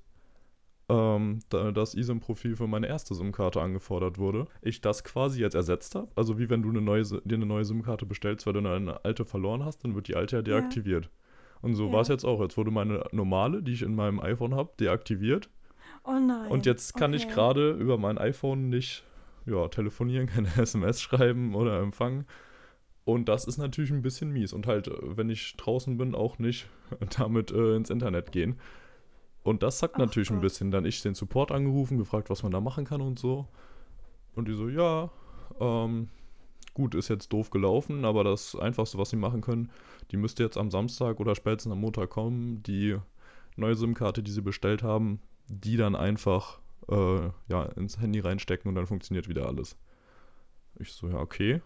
Ähm, 0.90 1.40
da 1.50 1.72
das 1.72 1.96
eSIM-Profil 1.96 2.56
für 2.56 2.68
meine 2.68 2.88
erste 2.88 3.14
SIM-Karte 3.16 3.62
angefordert 3.62 4.18
wurde. 4.18 4.48
Ich 4.62 4.82
das 4.82 5.04
quasi 5.04 5.40
jetzt 5.40 5.54
ersetzt 5.54 5.96
habe. 5.96 6.10
Also 6.16 6.40
wie 6.40 6.50
wenn 6.50 6.62
du 6.62 6.70
eine 6.70 6.82
neue, 6.82 7.04
dir 7.04 7.36
eine 7.36 7.46
neue 7.46 7.64
SIM-Karte 7.64 8.06
bestellst, 8.06 8.46
weil 8.46 8.54
du 8.54 8.60
eine 8.60 9.06
alte 9.06 9.24
verloren 9.24 9.64
hast, 9.64 9.84
dann 9.84 9.96
wird 9.96 10.08
die 10.08 10.16
alte 10.16 10.36
ja 10.38 10.42
Ja. 10.42 10.60
deaktiviert. 10.60 11.10
Und 11.62 11.76
so 11.76 11.88
Ja. 11.88 11.94
war 11.94 12.02
es 12.02 12.10
jetzt 12.10 12.26
auch. 12.26 12.42
Jetzt 12.42 12.58
wurde 12.58 12.72
meine 12.72 13.06
normale, 13.12 13.64
die 13.64 13.72
ich 13.74 13.82
in 13.84 13.96
meinem 13.96 14.20
iPhone 14.20 14.56
habe, 14.56 14.72
deaktiviert. 14.80 15.50
Oh 16.04 16.20
nein. 16.20 16.52
Und 16.52 16.66
jetzt 16.66 16.96
kann 16.96 17.14
ich 17.14 17.26
Okay. 17.26 17.34
gerade 17.34 17.72
über 17.72 17.98
mein 17.98 18.18
iPhone 18.18 18.68
nicht 18.70 19.06
ja, 19.46 19.68
telefonieren, 19.68 20.28
keine 20.34 20.50
SMS 20.58 21.02
schreiben 21.02 21.56
oder 21.56 21.80
empfangen. 21.80 22.26
Und 23.06 23.28
das 23.28 23.46
ist 23.46 23.58
natürlich 23.58 23.92
ein 23.92 24.02
bisschen 24.02 24.32
mies. 24.32 24.54
Und 24.54 24.68
halt, 24.68 24.88
äh, 24.88 25.18
wenn 25.18 25.30
ich 25.30 25.56
draußen 25.58 25.98
bin, 25.98 26.16
auch 26.16 26.40
nicht 26.40 26.68
damit 27.18 27.52
äh, 27.52 27.76
ins 27.76 27.90
Internet 27.90 28.32
gehen. 28.32 28.60
Und 29.44 29.62
das 29.62 29.80
sagt 29.80 29.96
Ach 29.96 30.00
natürlich 30.00 30.30
ein 30.30 30.38
Gott. 30.38 30.44
bisschen. 30.44 30.72
Dann 30.72 30.86
ich 30.86 31.02
den 31.02 31.16
Support 31.16 31.52
angerufen, 31.52 31.98
gefragt, 31.98 32.30
was 32.30 32.44
man 32.44 32.52
da 32.52 32.62
machen 32.62 32.86
kann 32.86 33.02
und 33.02 33.20
so. 33.20 33.48
Und 34.36 34.48
die 34.48 34.54
so, 34.54 34.70
ja, 34.70 35.12
ähm, 35.60 36.08
gut, 36.74 36.96
ist 36.96 37.10
jetzt 37.10 37.32
doof 37.34 37.50
gelaufen, 37.50 38.06
aber 38.06 38.24
das 38.24 38.56
Einfachste, 38.56 38.98
was 38.98 39.10
sie 39.10 39.18
machen 39.18 39.42
können, 39.42 39.70
die 40.12 40.18
müsste 40.18 40.44
jetzt 40.44 40.58
am 40.58 40.72
Samstag 40.72 41.20
oder 41.20 41.36
spätestens 41.36 41.74
am 41.74 41.82
Montag 41.82 42.10
kommen, 42.10 42.64
die 42.64 42.98
neue 43.56 43.76
SIM-Karte, 43.76 44.24
die 44.24 44.32
sie 44.32 44.42
bestellt 44.42 44.82
haben, 44.82 45.20
die 45.48 45.78
dann 45.78 45.96
einfach 45.96 46.60
äh, 46.90 47.30
ja, 47.48 47.64
ins 47.76 48.00
Handy 48.00 48.20
reinstecken 48.20 48.70
und 48.70 48.76
dann 48.76 48.88
funktioniert 48.88 49.28
wieder 49.30 49.48
alles. 49.48 49.78
Ich 50.80 50.92
so, 50.92 51.08
ja, 51.08 51.18
okay. 51.18 51.62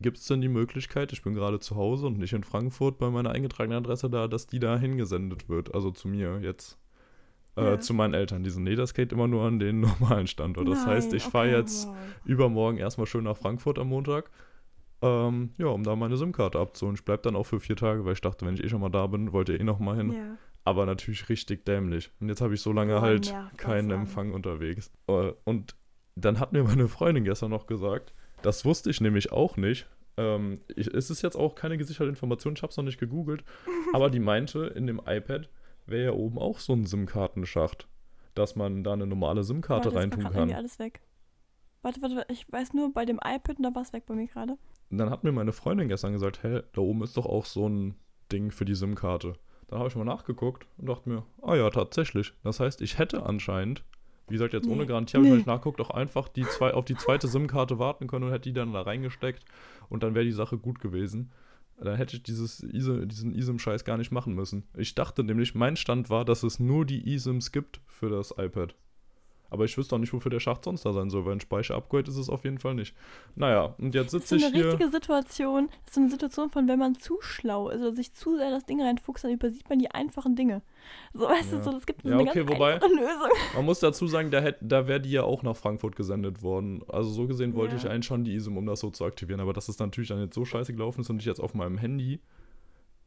Gibt 0.00 0.16
es 0.18 0.26
denn 0.26 0.40
die 0.40 0.48
Möglichkeit, 0.48 1.12
ich 1.12 1.22
bin 1.22 1.34
gerade 1.34 1.60
zu 1.60 1.76
Hause 1.76 2.06
und 2.06 2.18
nicht 2.18 2.32
in 2.32 2.42
Frankfurt 2.42 2.98
bei 2.98 3.10
meiner 3.10 3.30
eingetragenen 3.30 3.78
Adresse 3.78 4.08
da, 4.08 4.28
dass 4.28 4.46
die 4.46 4.58
da 4.58 4.78
hingesendet 4.78 5.48
wird, 5.48 5.74
also 5.74 5.90
zu 5.90 6.08
mir 6.08 6.40
jetzt, 6.40 6.78
äh, 7.56 7.62
Ja. 7.72 7.80
zu 7.80 7.92
meinen 7.92 8.14
Eltern. 8.14 8.42
Die 8.42 8.50
so, 8.50 8.60
nee, 8.60 8.76
das 8.76 8.94
geht 8.94 9.12
immer 9.12 9.28
nur 9.28 9.44
an 9.44 9.58
den 9.58 9.80
normalen 10.00 10.26
Standort. 10.26 10.68
Das 10.68 10.86
heißt, 10.86 11.08
Nein, 11.08 11.16
ich 11.18 11.22
fahre 11.24 11.48
okay, 11.48 11.56
jetzt 11.58 11.86
wow. 11.86 11.96
übermorgen 12.24 12.78
erstmal 12.78 13.06
schön 13.06 13.24
nach 13.24 13.36
Frankfurt 13.36 13.78
am 13.78 13.88
Montag. 13.88 14.30
Ähm, 15.02 15.50
ja, 15.58 15.66
um 15.66 15.82
da 15.82 15.96
meine 15.96 16.16
SIM-Karte 16.16 16.58
abzuholen. 16.58 16.94
Ich 16.96 17.04
bleib 17.04 17.22
dann 17.22 17.36
auch 17.36 17.44
für 17.44 17.58
vier 17.60 17.76
Tage, 17.76 18.04
weil 18.04 18.12
ich 18.14 18.20
dachte, 18.20 18.44
wenn 18.46 18.54
ich 18.54 18.62
eh 18.64 18.68
schon 18.68 18.80
mal 18.82 18.90
da 18.90 19.06
bin, 19.06 19.32
wollt 19.32 19.48
ihr 19.48 19.58
eh 19.60 19.64
noch 19.64 19.78
mal 19.78 19.96
hin. 19.96 20.12
Ja. 20.12 20.36
Aber 20.70 20.86
natürlich 20.86 21.28
richtig 21.28 21.64
dämlich. 21.64 22.12
Und 22.20 22.28
jetzt 22.28 22.40
habe 22.40 22.54
ich 22.54 22.60
so 22.60 22.72
lange 22.72 22.94
Boah, 22.94 23.02
halt 23.02 23.32
das 23.32 23.56
keinen 23.56 23.90
an. 23.90 24.00
Empfang 24.02 24.32
unterwegs. 24.32 24.92
Äh, 25.08 25.32
Und 25.42 25.74
dann 26.14 26.38
hat 26.38 26.52
mir 26.52 26.62
meine 26.62 26.86
Freundin 26.86 27.24
gestern 27.24 27.50
noch 27.50 27.66
gesagt, 27.66 28.14
das 28.42 28.64
wusste 28.64 28.88
ich 28.88 29.00
nämlich 29.00 29.32
auch 29.32 29.56
nicht. 29.56 29.88
Ähm, 30.16 30.60
ich, 30.76 30.86
es 30.86 31.10
ist 31.10 31.22
jetzt 31.22 31.34
auch 31.36 31.56
keine 31.56 31.76
gesicherte 31.76 32.08
Information, 32.08 32.54
ich 32.54 32.62
habe 32.62 32.70
es 32.70 32.76
noch 32.76 32.84
nicht 32.84 33.00
gegoogelt. 33.00 33.42
aber 33.92 34.10
die 34.10 34.20
meinte, 34.20 34.66
in 34.66 34.86
dem 34.86 35.00
iPad 35.04 35.48
wäre 35.86 36.04
ja 36.04 36.12
oben 36.12 36.38
auch 36.38 36.60
so 36.60 36.72
ein 36.72 36.84
SIM-Kartenschacht, 36.86 37.88
dass 38.34 38.54
man 38.54 38.84
da 38.84 38.92
eine 38.92 39.08
normale 39.08 39.42
SIM-Karte 39.42 39.92
reintun 39.92 40.22
kann. 40.22 40.34
irgendwie 40.34 40.54
alles 40.54 40.78
weg. 40.78 41.00
Warte, 41.82 42.00
warte, 42.00 42.14
warte, 42.14 42.32
ich 42.32 42.46
weiß 42.52 42.74
nur 42.74 42.92
bei 42.92 43.04
dem 43.04 43.18
iPad 43.24 43.56
da 43.58 43.74
war 43.74 43.82
es 43.82 43.92
weg 43.92 44.04
bei 44.06 44.14
mir 44.14 44.28
gerade. 44.28 44.56
Dann 44.90 45.10
hat 45.10 45.24
mir 45.24 45.32
meine 45.32 45.52
Freundin 45.52 45.88
gestern 45.88 46.12
gesagt, 46.12 46.44
hä, 46.44 46.62
da 46.72 46.80
oben 46.80 47.02
ist 47.02 47.16
doch 47.16 47.26
auch 47.26 47.44
so 47.44 47.68
ein 47.68 47.96
Ding 48.30 48.52
für 48.52 48.64
die 48.64 48.74
SIM-Karte. 48.74 49.34
Dann 49.70 49.78
habe 49.78 49.88
ich 49.88 49.94
mal 49.96 50.04
nachgeguckt 50.04 50.66
und 50.78 50.88
dachte 50.88 51.08
mir, 51.08 51.22
ah 51.42 51.54
ja, 51.54 51.70
tatsächlich. 51.70 52.32
Das 52.42 52.58
heißt, 52.60 52.82
ich 52.82 52.98
hätte 52.98 53.24
anscheinend, 53.24 53.84
wie 54.28 54.34
gesagt, 54.34 54.52
jetzt 54.52 54.66
ohne 54.66 54.82
Nee. 54.82 54.86
Garantie 54.86 55.16
habe 55.16 55.24
ich 55.26 55.30
Nee. 55.30 55.36
nicht 55.38 55.46
nachgeguckt, 55.46 55.80
auch 55.80 55.90
einfach 55.90 56.28
die 56.28 56.42
zwei, 56.44 56.74
auf 56.74 56.84
die 56.84 56.96
zweite 56.96 57.28
SIM-Karte 57.28 57.78
warten 57.78 58.08
können 58.08 58.24
und 58.24 58.30
hätte 58.32 58.48
die 58.48 58.52
dann 58.52 58.72
da 58.72 58.82
reingesteckt 58.82 59.44
und 59.88 60.02
dann 60.02 60.14
wäre 60.16 60.24
die 60.24 60.32
Sache 60.32 60.58
gut 60.58 60.80
gewesen. 60.80 61.30
Dann 61.78 61.96
hätte 61.96 62.16
ich 62.16 62.22
dieses 62.24 62.62
ISIM, 62.62 63.08
diesen 63.08 63.32
eSIM-Scheiß 63.34 63.84
gar 63.84 63.96
nicht 63.96 64.10
machen 64.12 64.34
müssen. 64.34 64.64
Ich 64.76 64.94
dachte 64.96 65.22
nämlich, 65.24 65.54
mein 65.54 65.76
Stand 65.76 66.10
war, 66.10 66.24
dass 66.26 66.42
es 66.42 66.58
nur 66.60 66.84
die 66.84 67.14
eSIMs 67.14 67.52
gibt 67.52 67.80
für 67.86 68.10
das 68.10 68.34
iPad. 68.36 68.74
Aber 69.50 69.64
ich 69.64 69.76
wüsste 69.76 69.94
auch 69.96 69.98
nicht, 69.98 70.12
wofür 70.12 70.30
der 70.30 70.40
Schacht 70.40 70.64
sonst 70.64 70.84
da 70.86 70.92
sein 70.92 71.10
soll, 71.10 71.24
weil 71.26 71.32
ein 71.32 71.40
Speicher-Upgrade 71.40 72.08
ist 72.10 72.16
es 72.16 72.28
auf 72.30 72.44
jeden 72.44 72.58
Fall 72.58 72.74
nicht. 72.74 72.94
Naja, 73.34 73.74
und 73.78 73.94
jetzt 73.94 74.14
Das 74.14 74.22
ist 74.22 74.28
sitze 74.28 74.28
so 74.28 74.36
ich 74.36 74.44
eine 74.46 74.54
hier. 74.62 74.72
richtige 74.72 74.90
Situation. 74.90 75.68
Das 75.68 75.88
ist 75.88 75.94
so 75.94 76.00
eine 76.00 76.10
Situation 76.10 76.50
von, 76.50 76.68
wenn 76.68 76.78
man 76.78 76.94
zu 76.94 77.18
schlau 77.20 77.68
ist 77.68 77.80
oder 77.80 77.92
sich 77.92 78.12
zu 78.12 78.36
sehr 78.36 78.50
das 78.50 78.64
Ding 78.64 78.80
reinfuchst, 78.80 79.24
dann 79.24 79.32
übersieht 79.32 79.68
man 79.68 79.78
die 79.78 79.90
einfachen 79.90 80.36
Dinge. 80.36 80.62
So, 81.12 81.24
weißt 81.28 81.52
Ja. 81.52 81.58
du, 81.58 81.64
so, 81.64 81.76
es 81.76 81.84
gibt 81.86 82.02
so 82.02 82.08
Ja, 82.08 82.18
eine 82.18 82.30
okay, 82.30 82.44
ganz 82.44 82.50
wobei- 82.52 82.74
einfache 82.74 82.90
Lösung. 82.94 83.30
Man 83.56 83.64
muss 83.64 83.80
dazu 83.80 84.06
sagen, 84.06 84.30
da, 84.30 84.38
hätt- 84.38 84.58
da 84.60 84.86
wäre 84.86 85.00
die 85.00 85.10
ja 85.10 85.24
auch 85.24 85.42
nach 85.42 85.56
Frankfurt 85.56 85.96
gesendet 85.96 86.42
worden. 86.42 86.82
Also 86.88 87.10
so 87.10 87.26
gesehen 87.26 87.54
wollte 87.54 87.74
Ja. 87.74 87.80
ich 87.82 87.88
eigentlich 87.90 88.06
schon 88.06 88.24
die 88.24 88.34
ISIM, 88.34 88.56
um 88.56 88.66
das 88.66 88.80
so 88.80 88.90
zu 88.90 89.04
aktivieren. 89.04 89.40
Aber 89.40 89.52
dass 89.52 89.68
es 89.68 89.78
natürlich 89.78 90.08
dann 90.10 90.20
jetzt 90.20 90.34
so 90.34 90.44
scheiße 90.44 90.72
gelaufen 90.72 91.00
ist 91.00 91.10
und 91.10 91.18
ich 91.18 91.26
jetzt 91.26 91.40
auf 91.40 91.54
meinem 91.54 91.76
Handy 91.78 92.20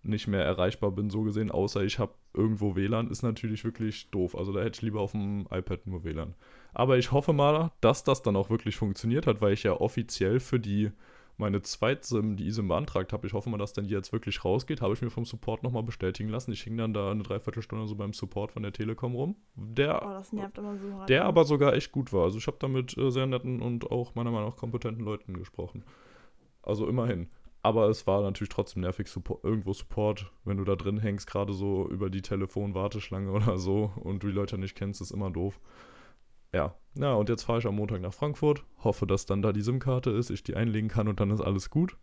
nicht 0.04 0.28
mehr 0.28 0.44
erreichbar 0.44 0.92
bin, 0.92 1.10
so 1.10 1.22
gesehen, 1.24 1.50
außer 1.52 1.84
ich 1.84 2.00
habe 2.00 2.14
irgendwo 2.34 2.76
WLAN, 2.76 3.10
ist 3.10 3.24
natürlich 3.24 3.64
wirklich 3.64 4.10
doof. 4.12 4.36
Also 4.38 4.52
da 4.52 4.62
hätte 4.62 4.78
ich 4.78 4.82
lieber 4.82 5.02
auf 5.02 5.12
dem 5.12 5.48
iPad 5.50 5.88
nur 5.88 6.04
WLAN. 6.04 6.36
Aber 6.74 6.98
ich 6.98 7.12
hoffe 7.12 7.34
mal, 7.34 7.72
dass 7.82 8.04
das 8.04 8.22
dann 8.22 8.36
auch 8.36 8.50
wirklich 8.50 8.76
funktioniert 8.76 9.28
hat, 9.28 9.42
weil 9.42 9.54
ich 9.54 9.64
ja 9.64 9.74
offiziell 9.74 10.40
für 10.40 10.60
die 10.60 10.92
meine 11.38 11.62
Zweit-SIM, 11.62 12.36
die 12.38 12.46
ISIM 12.46 12.68
beantragt 12.68 13.12
habe. 13.12 13.26
Ich 13.26 13.34
hoffe 13.34 13.50
mal, 13.50 13.58
dass 13.58 13.74
dann 13.74 13.86
die 13.86 13.94
jetzt 13.94 14.14
wirklich 14.14 14.46
rausgeht. 14.46 14.82
Habe 14.82 14.94
ich 14.94 15.02
mir 15.02 15.10
vom 15.10 15.26
Support 15.26 15.64
nochmal 15.64 15.82
bestätigen 15.82 16.30
lassen. 16.30 16.52
Ich 16.52 16.62
hing 16.62 16.78
dann 16.78 16.94
da 16.94 17.10
eine 17.10 17.24
Dreiviertelstunde 17.24 17.88
so 17.88 17.96
beim 17.96 18.14
Support 18.14 18.52
von 18.52 18.62
der 18.62 18.72
Telekom 18.72 19.16
rum. 19.16 19.36
Der 19.56 20.02
Oh, 20.06 20.10
das 20.10 20.32
nervt 20.32 20.58
immer 20.60 20.78
so 20.78 20.94
hart. 20.94 21.10
der 21.10 21.26
aber 21.26 21.44
sogar 21.46 21.74
echt 21.74 21.92
gut 21.92 22.14
war. 22.14 22.26
Also 22.26 22.38
ich 22.38 22.46
habe 22.46 22.58
da 22.60 22.68
mit 22.68 22.96
äh, 22.98 23.10
sehr 23.10 23.26
netten 23.26 23.62
und 23.62 23.90
auch 23.92 24.14
meiner 24.14 24.30
Meinung 24.32 24.50
nach 24.50 24.58
kompetenten 24.58 25.04
Leuten 25.04 25.34
gesprochen. 25.36 25.84
Also 26.62 26.88
immerhin. 26.88 27.30
Aber 27.64 27.88
es 27.88 28.06
war 28.06 28.22
natürlich 28.22 28.50
trotzdem 28.50 28.82
nervig, 28.82 29.08
Suppo- 29.08 29.40
irgendwo 29.42 29.72
Support, 29.74 30.32
wenn 30.44 30.58
du 30.58 30.66
da 30.66 30.76
drin 30.76 30.98
hängst, 31.00 31.28
gerade 31.28 31.54
so 31.54 31.88
über 31.90 32.10
die 32.10 32.22
Telefonwarteschlange 32.22 33.32
oder 33.38 33.58
so 33.58 33.92
und 33.96 34.22
du 34.22 34.28
die 34.28 34.34
Leute 34.34 34.58
nicht 34.58 34.76
kennst, 34.76 35.02
ist 35.02 35.12
immer 35.12 35.32
doof. 35.32 35.60
Ja, 36.54 36.76
na 36.94 37.16
und 37.16 37.30
jetzt 37.30 37.44
fahre 37.44 37.60
ich 37.60 37.66
am 37.66 37.76
Montag 37.78 38.02
nach 38.02 38.14
Frankfurt, 38.14 38.64
hoffe, 38.84 39.08
dass 39.08 39.26
dann 39.26 39.42
da 39.42 39.54
die 39.54 39.62
SIM-Karte 39.62 40.12
ist, 40.12 40.30
ich 40.30 40.44
die 40.44 40.56
einlegen 40.56 40.90
kann 40.90 41.08
und 41.08 41.20
dann 41.20 41.32
ist 41.32 41.42
alles 41.42 41.70
gut. 41.72 41.98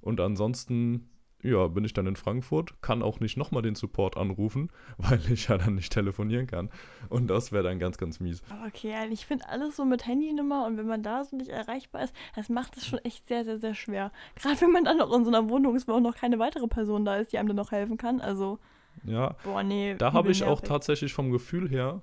Und 0.00 0.20
ansonsten, 0.20 1.08
ja, 1.42 1.66
bin 1.66 1.84
ich 1.84 1.92
dann 1.92 2.06
in 2.06 2.16
Frankfurt, 2.16 2.80
kann 2.82 3.02
auch 3.02 3.20
nicht 3.20 3.36
nochmal 3.36 3.62
den 3.62 3.74
Support 3.74 4.16
anrufen, 4.16 4.70
weil 4.98 5.20
ich 5.30 5.48
ja 5.48 5.58
dann 5.58 5.74
nicht 5.74 5.92
telefonieren 5.92 6.46
kann. 6.46 6.70
Und 7.08 7.28
das 7.28 7.52
wäre 7.52 7.64
dann 7.64 7.78
ganz, 7.78 7.98
ganz 7.98 8.20
mies. 8.20 8.42
Aber 8.48 8.66
okay, 8.66 8.90
ja, 8.90 9.04
ich 9.04 9.26
finde 9.26 9.48
alles 9.48 9.76
so 9.76 9.84
mit 9.84 10.06
Handynummer 10.06 10.66
und 10.66 10.76
wenn 10.76 10.86
man 10.86 11.02
da 11.02 11.24
so 11.24 11.36
nicht 11.36 11.50
erreichbar 11.50 12.04
ist, 12.04 12.14
das 12.36 12.48
macht 12.48 12.76
es 12.76 12.86
schon 12.86 13.00
echt 13.00 13.26
sehr, 13.28 13.44
sehr, 13.44 13.58
sehr 13.58 13.74
schwer. 13.74 14.12
Gerade 14.36 14.60
wenn 14.60 14.72
man 14.72 14.84
dann 14.84 14.98
noch 14.98 15.12
in 15.12 15.24
so 15.24 15.30
einer 15.30 15.48
Wohnung 15.48 15.74
ist, 15.74 15.88
wo 15.88 15.92
auch 15.92 16.00
noch 16.00 16.14
keine 16.14 16.38
weitere 16.38 16.68
Person 16.68 17.04
da 17.04 17.16
ist, 17.16 17.32
die 17.32 17.38
einem 17.38 17.48
dann 17.48 17.56
noch 17.56 17.72
helfen 17.72 17.96
kann. 17.96 18.20
Also, 18.20 18.58
Ja, 19.04 19.36
boah, 19.44 19.62
nee. 19.62 19.94
da 19.96 20.12
habe 20.12 20.30
ich 20.30 20.44
auch 20.44 20.60
tatsächlich 20.60 21.12
vom 21.12 21.30
Gefühl 21.30 21.68
her 21.68 22.02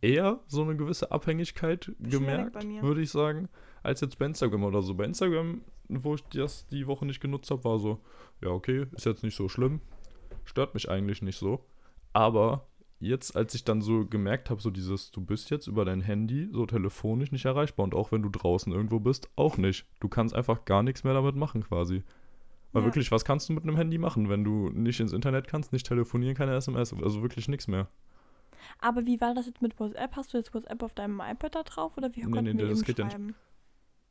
eher 0.00 0.40
so 0.46 0.62
eine 0.62 0.76
gewisse 0.76 1.10
Abhängigkeit 1.10 1.92
gemerkt, 1.98 2.56
würde 2.82 3.00
ich 3.00 3.10
sagen, 3.10 3.48
als 3.82 4.00
jetzt 4.00 4.18
bei 4.18 4.26
Instagram 4.26 4.64
oder 4.64 4.82
so. 4.82 4.94
Bei 4.94 5.04
Instagram, 5.04 5.62
wo 5.88 6.14
ich 6.14 6.22
das 6.24 6.66
die 6.68 6.86
Woche 6.86 7.06
nicht 7.06 7.20
genutzt 7.20 7.50
habe, 7.50 7.64
war 7.64 7.78
so, 7.78 8.00
ja, 8.42 8.50
okay, 8.50 8.86
ist 8.92 9.06
jetzt 9.06 9.22
nicht 9.22 9.36
so 9.36 9.48
schlimm, 9.48 9.80
stört 10.44 10.74
mich 10.74 10.88
eigentlich 10.90 11.22
nicht 11.22 11.36
so. 11.38 11.64
Aber 12.12 12.66
jetzt, 13.00 13.36
als 13.36 13.54
ich 13.54 13.64
dann 13.64 13.80
so 13.80 14.04
gemerkt 14.06 14.50
habe, 14.50 14.60
so 14.60 14.70
dieses, 14.70 15.10
du 15.10 15.20
bist 15.20 15.50
jetzt 15.50 15.66
über 15.66 15.84
dein 15.84 16.00
Handy 16.00 16.48
so 16.52 16.66
telefonisch 16.66 17.32
nicht 17.32 17.44
erreichbar 17.44 17.84
und 17.84 17.94
auch 17.94 18.12
wenn 18.12 18.22
du 18.22 18.28
draußen 18.28 18.72
irgendwo 18.72 18.98
bist, 19.00 19.28
auch 19.36 19.56
nicht. 19.56 19.86
Du 20.00 20.08
kannst 20.08 20.34
einfach 20.34 20.64
gar 20.64 20.82
nichts 20.82 21.04
mehr 21.04 21.14
damit 21.14 21.36
machen 21.36 21.62
quasi. 21.64 22.02
Weil 22.72 22.82
Ja. 22.82 22.86
wirklich, 22.88 23.10
was 23.10 23.24
kannst 23.24 23.48
du 23.48 23.54
mit 23.54 23.62
einem 23.62 23.76
Handy 23.76 23.96
machen, 23.98 24.28
wenn 24.28 24.44
du 24.44 24.68
nicht 24.70 25.00
ins 25.00 25.12
Internet 25.12 25.48
kannst, 25.48 25.72
nicht 25.72 25.86
telefonieren, 25.86 26.36
keine 26.36 26.54
SMS, 26.54 26.92
also 26.92 27.22
wirklich 27.22 27.48
nichts 27.48 27.66
mehr. 27.66 27.88
Aber 28.80 29.06
wie 29.06 29.20
war 29.20 29.34
das 29.34 29.46
jetzt 29.46 29.62
mit 29.62 29.78
WhatsApp? 29.80 30.16
Hast 30.16 30.32
du 30.34 30.38
jetzt 30.38 30.52
WhatsApp 30.52 30.82
auf 30.82 30.92
deinem 30.92 31.20
iPad 31.20 31.54
da 31.54 31.62
drauf 31.62 31.96
oder 31.96 32.14
wie 32.14 32.24
Nee, 32.26 32.42
nee, 32.42 32.58
wir 32.58 32.68
das 32.68 32.82
geht 32.82 32.98
ja 32.98 33.04
nicht. 33.04 33.12
schreiben? 33.12 33.34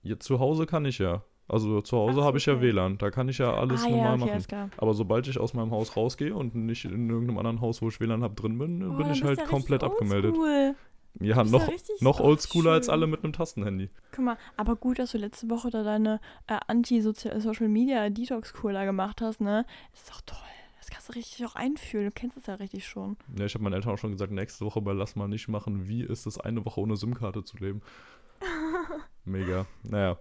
Jetzt 0.01 0.25
zu 0.25 0.39
Hause 0.39 0.65
kann 0.65 0.85
ich 0.85 0.97
ja. 0.99 1.23
Also 1.49 1.81
zu 1.81 1.97
Hause 1.97 2.15
so, 2.15 2.25
habe 2.25 2.37
ich 2.37 2.45
ja 2.45 2.55
okay. 2.55 2.63
WLAN, 2.63 2.97
da 2.97 3.09
kann 3.09 3.29
ich 3.29 3.37
ja 3.37 3.53
alles 3.53 3.85
ah, 3.85 3.89
normal 3.89 4.19
ja, 4.19 4.25
okay, 4.25 4.41
machen. 4.57 4.71
Aber 4.77 4.93
sobald 4.93 5.27
ich 5.27 5.39
aus 5.39 5.53
meinem 5.53 5.71
Haus 5.71 5.95
rausgehe 5.95 6.35
und 6.35 6.55
nicht 6.55 6.83
in 6.83 7.09
irgendeinem 7.09 7.37
anderen 7.37 7.61
Haus, 7.61 7.81
wo 7.81 7.87
ich 7.87 8.01
WLAN 8.01 8.21
habe, 8.21 8.35
drin 8.35 8.57
bin, 8.57 8.83
Oh, 8.83 8.97
bin 8.97 9.09
ich 9.11 9.23
halt 9.23 9.45
komplett 9.45 9.81
abgemeldet. 9.83 10.35
oldschool. 10.35 10.75
Ja, 11.19 11.43
noch, 11.43 11.67
noch 11.99 12.19
oldschooler 12.19 12.73
als 12.73 12.89
alle 12.89 13.07
mit 13.07 13.23
einem 13.23 13.33
Tastenhandy. 13.33 13.89
Guck 14.11 14.25
mal, 14.25 14.37
aber 14.55 14.75
gut, 14.75 14.99
dass 14.99 15.13
du 15.13 15.17
letzte 15.17 15.49
Woche 15.49 15.71
da 15.71 15.81
deine 15.83 16.21
äh, 16.45 16.59
Anti-Social-Media-Detox-Kur 16.67 18.71
da 18.73 18.85
gemacht 18.85 19.19
hast, 19.21 19.41
ne? 19.41 19.65
Ist 19.93 20.11
doch 20.11 20.21
toll. 20.21 20.37
Das 20.79 20.91
kannst 20.91 21.09
du 21.09 21.13
richtig 21.13 21.43
auch 21.45 21.55
einfühlen. 21.55 22.05
Du 22.05 22.11
kennst 22.11 22.37
es 22.37 22.45
ja 22.45 22.53
richtig 22.55 22.85
schon. 22.85 23.17
Ja, 23.37 23.45
ich 23.45 23.53
habe 23.55 23.63
meinen 23.63 23.73
Eltern 23.73 23.93
auch 23.93 23.97
schon 23.97 24.11
gesagt, 24.11 24.31
nächste 24.31 24.63
Woche 24.63 24.79
bei 24.81 24.93
Lass 24.93 25.15
mal 25.15 25.27
nicht 25.27 25.47
machen. 25.47 25.87
Wie 25.87 26.03
ist 26.03 26.27
es, 26.27 26.39
eine 26.39 26.63
Woche 26.65 26.79
ohne 26.79 26.95
SIM-Karte 26.95 27.43
zu 27.43 27.57
leben? 27.57 27.81
Mega. 29.25 29.65
Naja. 29.83 30.19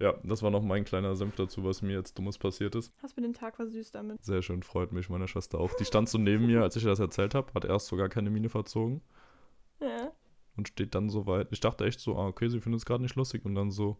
Ja, 0.00 0.14
das 0.24 0.42
war 0.42 0.50
noch 0.50 0.62
mein 0.62 0.84
kleiner 0.86 1.14
Senf 1.14 1.36
dazu, 1.36 1.62
was 1.62 1.82
mir 1.82 1.92
jetzt 1.92 2.16
Dummes 2.16 2.38
passiert 2.38 2.74
ist. 2.74 2.90
Hast 3.02 3.16
mir 3.16 3.22
den 3.22 3.34
Tag 3.34 3.56
versüßt 3.56 3.94
damit. 3.94 4.24
Sehr 4.24 4.40
schön, 4.40 4.62
freut 4.62 4.92
mich, 4.92 5.10
meine 5.10 5.28
Schwester 5.28 5.58
auch. 5.60 5.74
Die 5.74 5.84
stand 5.84 6.08
so 6.08 6.16
neben 6.16 6.46
mir, 6.46 6.62
als 6.62 6.74
ich 6.76 6.84
ihr 6.84 6.88
das 6.88 7.00
erzählt 7.00 7.34
habe, 7.34 7.52
hat 7.54 7.66
erst 7.66 7.88
sogar 7.88 8.08
keine 8.08 8.30
Miene 8.30 8.48
verzogen 8.48 9.02
Ja. 9.78 10.10
und 10.56 10.68
steht 10.68 10.94
dann 10.94 11.10
so 11.10 11.26
weit. 11.26 11.48
Ich 11.50 11.60
dachte 11.60 11.84
echt 11.84 12.00
so, 12.00 12.16
ah, 12.16 12.26
okay, 12.28 12.48
sie 12.48 12.60
findet 12.60 12.80
es 12.80 12.86
gerade 12.86 13.02
nicht 13.02 13.14
lustig. 13.14 13.44
Und 13.44 13.54
dann 13.54 13.70
so 13.70 13.98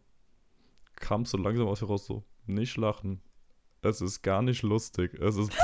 kam 0.97 1.23
es 1.23 1.31
so 1.31 1.37
langsam 1.37 1.67
aus 1.69 1.83
ihr 1.83 1.89
raus, 1.89 2.07
so, 2.07 2.25
nicht 2.47 2.79
lachen. 2.79 3.21
Es 3.83 4.01
ist 4.01 4.23
gar 4.23 4.41
nicht 4.41 4.63
lustig. 4.63 5.13
Es 5.21 5.37
ist. 5.37 5.53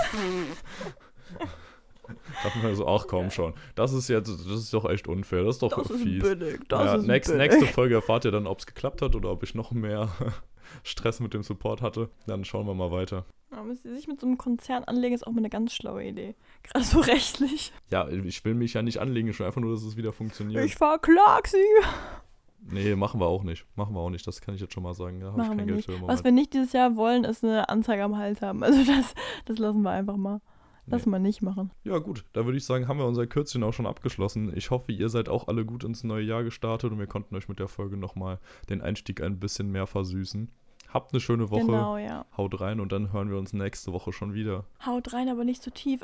dachte 2.43 2.59
mir 2.59 2.75
so, 2.75 2.87
ach 2.87 3.07
komm 3.09 3.31
schon. 3.31 3.55
Das 3.75 3.93
ist 3.93 4.09
jetzt, 4.09 4.29
das 4.29 4.47
ist 4.47 4.73
doch 4.75 4.89
echt 4.89 5.09
unfair. 5.09 5.45
Das 5.45 5.57
ist 5.57 5.63
doch 5.63 5.77
Das 5.77 5.91
ist 5.91 6.03
fies. 6.03 6.23
billig. 6.23 6.61
Das 6.69 6.85
ja, 6.85 6.95
ist 6.97 7.07
next, 7.07 7.31
billig. 7.33 7.51
nächste 7.51 7.67
Folge 7.73 7.95
erfahrt 7.97 8.25
ihr 8.25 8.31
dann, 8.31 8.47
ob 8.47 8.59
es 8.61 8.67
geklappt 8.67 9.03
hat 9.03 9.15
oder 9.15 9.31
ob 9.31 9.43
ich 9.43 9.55
noch 9.55 9.73
mehr 9.73 10.09
Stress 10.83 11.21
mit 11.21 11.35
dem 11.35 11.43
Support 11.43 11.83
hatte. 11.83 12.09
Dann 12.27 12.45
schauen 12.45 12.67
wir 12.67 12.75
mal 12.75 12.91
weiter. 12.91 13.25
Aber 13.51 13.75
sich 13.75 14.09
mit 14.09 14.21
so 14.21 14.27
einem 14.27 14.39
Konzern 14.39 14.85
anlegen, 14.85 15.15
ist 15.15 15.27
auch 15.27 15.31
mal 15.33 15.39
eine 15.39 15.51
ganz 15.51 15.73
schlaue 15.73 16.05
Idee. 16.05 16.35
Gerade 16.65 16.85
so 16.85 16.99
rechtlich. 17.01 17.73
Ja, 17.91 18.09
ich 18.09 18.45
will 18.45 18.55
mich 18.55 18.75
ja 18.75 18.83
nicht 18.83 18.99
anlegen, 18.99 19.29
ich 19.29 19.39
will 19.39 19.47
einfach 19.47 19.61
nur, 19.61 19.73
dass 19.73 19.83
es 19.85 19.97
wieder 19.97 20.13
funktioniert. 20.13 20.65
Ich 20.65 20.75
verklag 20.75 21.47
sie. 21.47 21.59
Nee, 22.69 22.97
machen 22.97 23.21
wir 23.21 23.27
auch 23.27 23.45
nicht. 23.45 23.65
Machen 23.77 23.95
wir 23.95 24.01
auch 24.01 24.11
nicht. 24.11 24.27
Das 24.27 24.41
kann 24.41 24.55
ich 24.55 24.61
jetzt 24.61 24.75
schon 24.75 24.83
mal 24.83 24.95
sagen. 24.95 25.21
Da 25.21 25.29
habe 25.33 25.43
ich 25.43 25.49
kein 25.49 25.59
wir 25.59 25.67
Geld 25.67 25.85
für 25.85 26.03
Was 26.03 26.25
wir 26.25 26.33
nicht 26.33 26.53
dieses 26.53 26.73
Jahr 26.73 26.97
wollen, 26.97 27.23
ist 27.25 27.45
eine 27.45 27.69
Anzeige 27.69 28.03
am 28.03 28.17
Hals 28.17 28.43
haben. 28.43 28.65
Also 28.65 28.83
das, 28.85 29.15
das 29.45 29.59
lassen 29.59 29.83
wir 29.83 29.91
einfach 29.91 30.17
mal. 30.17 30.41
Lass 30.87 31.05
Nee. 31.05 31.11
mal 31.11 31.19
nicht 31.19 31.43
machen. 31.43 31.71
Ja, 31.85 31.99
gut. 31.99 32.25
Da 32.33 32.45
würde 32.45 32.59
ich 32.59 32.65
sagen, 32.65 32.87
haben 32.89 32.99
wir 32.99 33.07
unser 33.07 33.27
Kürzchen 33.27 33.63
auch 33.65 33.73
schon 33.73 33.87
abgeschlossen. 33.87 34.53
Ich 34.57 34.71
hoffe, 34.71 34.93
ihr 34.93 35.09
seid 35.09 35.29
auch 35.29 35.49
alle 35.49 35.65
gut 35.65 35.83
ins 35.85 36.05
neue 36.05 36.23
Jahr 36.25 36.45
gestartet 36.45 36.93
und 36.93 36.99
wir 36.99 37.07
konnten 37.09 37.35
euch 37.35 37.49
mit 37.49 37.59
der 37.59 37.69
Folge 37.69 37.97
nochmal 37.97 38.39
den 38.71 38.81
Einstieg 38.83 39.21
ein 39.21 39.41
bisschen 39.41 39.71
mehr 39.73 39.87
versüßen. 39.87 40.49
Habt 40.93 41.13
eine 41.13 41.21
schöne 41.21 41.51
Woche. 41.51 41.67
Genau, 41.67 41.97
ja. 41.97 42.25
Haut 42.37 42.61
rein 42.61 42.81
und 42.81 42.93
dann 42.93 43.13
hören 43.13 43.31
wir 43.31 43.39
uns 43.39 43.53
nächste 43.53 43.93
Woche 43.93 44.13
schon 44.13 44.35
wieder. 44.35 44.65
Haut 44.85 45.13
rein, 45.13 45.29
aber 45.29 45.45
nicht 45.45 45.63
zu 45.63 45.71
tief. 45.71 46.01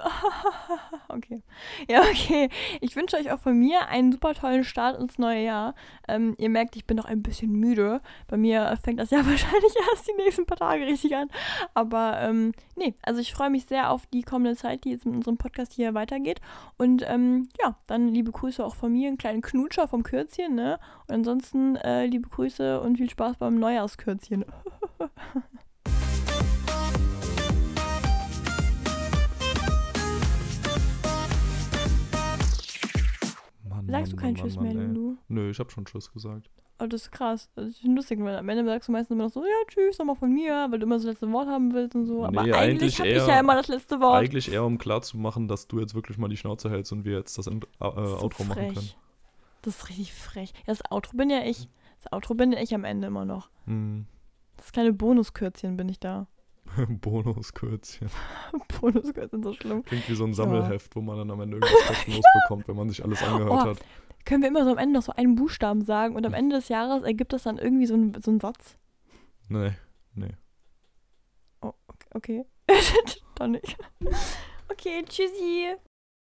okay. 1.08 1.42
Ja, 1.88 2.00
okay. 2.02 2.48
Ich 2.80 2.96
wünsche 2.96 3.16
euch 3.16 3.30
auch 3.32 3.38
von 3.38 3.58
mir 3.58 3.88
einen 3.88 4.12
super 4.12 4.34
tollen 4.34 4.64
Start 4.64 4.98
ins 5.00 5.18
neue 5.18 5.44
Jahr. 5.44 5.74
Ähm, 6.08 6.34
ihr 6.38 6.48
merkt, 6.48 6.76
ich 6.76 6.84
bin 6.84 6.96
noch 6.96 7.04
ein 7.04 7.22
bisschen 7.22 7.52
müde. 7.52 8.00
Bei 8.28 8.36
mir 8.36 8.76
fängt 8.82 9.00
das 9.00 9.10
Jahr 9.12 9.24
wahrscheinlich 9.26 9.72
erst 9.90 10.08
die 10.08 10.22
nächsten 10.22 10.46
paar 10.46 10.58
Tage 10.58 10.86
richtig 10.86 11.16
an. 11.16 11.28
Aber 11.74 12.18
ähm, 12.20 12.52
nee, 12.76 12.94
also 13.02 13.20
ich 13.20 13.32
freue 13.32 13.50
mich 13.50 13.66
sehr 13.66 13.90
auf 13.90 14.06
die 14.06 14.22
kommende 14.22 14.56
Zeit, 14.56 14.84
die 14.84 14.90
jetzt 14.90 15.06
mit 15.06 15.14
unserem 15.14 15.36
Podcast 15.36 15.72
hier 15.72 15.94
weitergeht. 15.94 16.40
Und 16.76 17.04
ähm, 17.08 17.48
ja, 17.60 17.76
dann 17.86 18.08
liebe 18.08 18.32
Grüße 18.32 18.64
auch 18.64 18.74
von 18.74 18.92
mir, 18.92 19.08
einen 19.08 19.18
kleinen 19.18 19.42
Knutscher 19.42 19.88
vom 19.88 20.02
Kürzchen, 20.02 20.54
ne? 20.54 20.78
Und 21.08 21.14
ansonsten 21.14 21.76
äh, 21.76 22.06
liebe 22.06 22.28
Grüße 22.28 22.80
und 22.80 22.96
viel 22.96 23.10
Spaß 23.10 23.36
beim 23.36 23.58
Neujahrskürzchen. 23.58 24.44
Mann, 33.68 33.86
Sagst 33.88 34.12
du 34.12 34.16
keinen 34.16 34.34
Mann, 34.34 34.42
Tschüss 34.42 34.58
mehr. 34.60 34.74
Lulu? 34.74 35.16
Nö, 35.28 35.50
ich 35.50 35.58
hab 35.58 35.70
schon 35.72 35.84
Tschüss 35.84 36.12
gesagt. 36.12 36.50
Oh, 36.78 36.86
das 36.86 37.02
ist 37.02 37.10
krass. 37.12 37.48
Das 37.54 37.68
ist 37.68 37.84
lustig, 37.84 38.18
weil 38.22 38.36
am 38.36 38.48
Ende 38.48 38.64
sagst 38.64 38.88
du 38.88 38.92
meistens 38.92 39.14
immer 39.14 39.24
noch 39.24 39.30
so, 39.32 39.42
ja, 39.44 39.50
tschüss, 39.68 39.98
nochmal 39.98 40.16
von 40.16 40.32
mir, 40.32 40.66
weil 40.70 40.78
du 40.80 40.86
immer 40.86 40.96
das 40.96 41.04
letzte 41.04 41.30
Wort 41.30 41.46
haben 41.46 41.72
willst 41.72 41.94
und 41.94 42.06
so. 42.06 42.24
Aber 42.24 42.42
Nee, 42.42 42.52
eigentlich 42.52 42.98
eigentlich 42.98 42.98
habe 43.00 43.08
ich 43.10 43.26
ja 43.26 43.38
immer 43.40 43.54
das 43.54 43.68
letzte 43.68 44.00
Wort. 44.00 44.16
Eigentlich 44.22 44.50
eher, 44.52 44.64
um 44.64 44.78
klarzumachen, 44.78 45.46
dass 45.46 45.68
du 45.68 45.78
jetzt 45.78 45.94
wirklich 45.94 46.18
mal 46.18 46.28
die 46.28 46.36
Schnauze 46.36 46.70
hältst 46.70 46.90
und 46.92 47.04
wir 47.04 47.16
jetzt 47.18 47.38
das 47.38 47.46
äh, 47.46 47.50
Das 47.60 47.68
so 47.78 48.18
Outro 48.24 48.44
machen 48.44 48.62
können. 48.62 48.74
frech. 48.74 48.96
Das 49.62 49.76
ist 49.76 49.88
richtig 49.90 50.12
frech. 50.12 50.52
Ja, 50.58 50.62
das 50.66 50.90
Outro 50.90 51.16
bin 51.16 51.30
ja 51.30 51.44
ich. 51.44 51.68
Das 52.02 52.12
Outro 52.12 52.34
bin 52.34 52.50
ja 52.52 52.60
ich 52.60 52.74
am 52.74 52.82
Ende 52.84 53.06
immer 53.06 53.24
noch. 53.24 53.48
Hm. 53.66 54.06
Das 54.62 54.70
kleine 54.70 54.92
Bonuskürzchen 54.92 55.76
bin 55.76 55.88
ich 55.88 55.98
da. 55.98 56.28
Bonuskürzchen. 56.88 58.08
Bonuskürzchen, 58.80 59.42
so 59.42 59.52
schlimm. 59.54 59.82
Klingt 59.82 60.08
wie 60.08 60.14
so 60.14 60.22
ein 60.22 60.28
Ja. 60.30 60.34
Sammelheft, 60.36 60.94
wo 60.94 61.00
man 61.00 61.18
dann 61.18 61.32
am 61.32 61.40
Ende 61.40 61.56
irgendwas 61.56 61.84
kostenlos 61.88 62.24
bekommt, 62.44 62.68
wenn 62.68 62.76
man 62.76 62.88
sich 62.88 63.02
alles 63.04 63.20
angehört 63.24 63.50
Oh. 63.50 63.60
hat. 63.70 63.78
Können 64.24 64.42
wir 64.42 64.48
immer 64.50 64.64
so 64.64 64.70
am 64.70 64.78
Ende 64.78 64.94
noch 64.94 65.02
so 65.02 65.10
einen 65.12 65.34
Buchstaben 65.34 65.82
sagen 65.82 66.14
und 66.14 66.24
am 66.24 66.32
Ende 66.32 66.54
des 66.54 66.68
Jahres 66.68 67.02
ergibt 67.02 67.32
das 67.32 67.42
dann 67.42 67.58
irgendwie 67.58 67.86
so 67.86 67.94
einen 67.94 68.14
so 68.22 68.30
einen 68.30 68.38
Satz? 68.38 68.78
Nee, 69.48 69.72
nee. 70.14 70.30
Oh, 71.60 71.72
okay. 71.88 72.06
okay. 72.14 72.44
dann 73.34 73.50
nicht. 73.50 73.76
Okay, 74.70 75.02
tschüssi. 75.04 75.74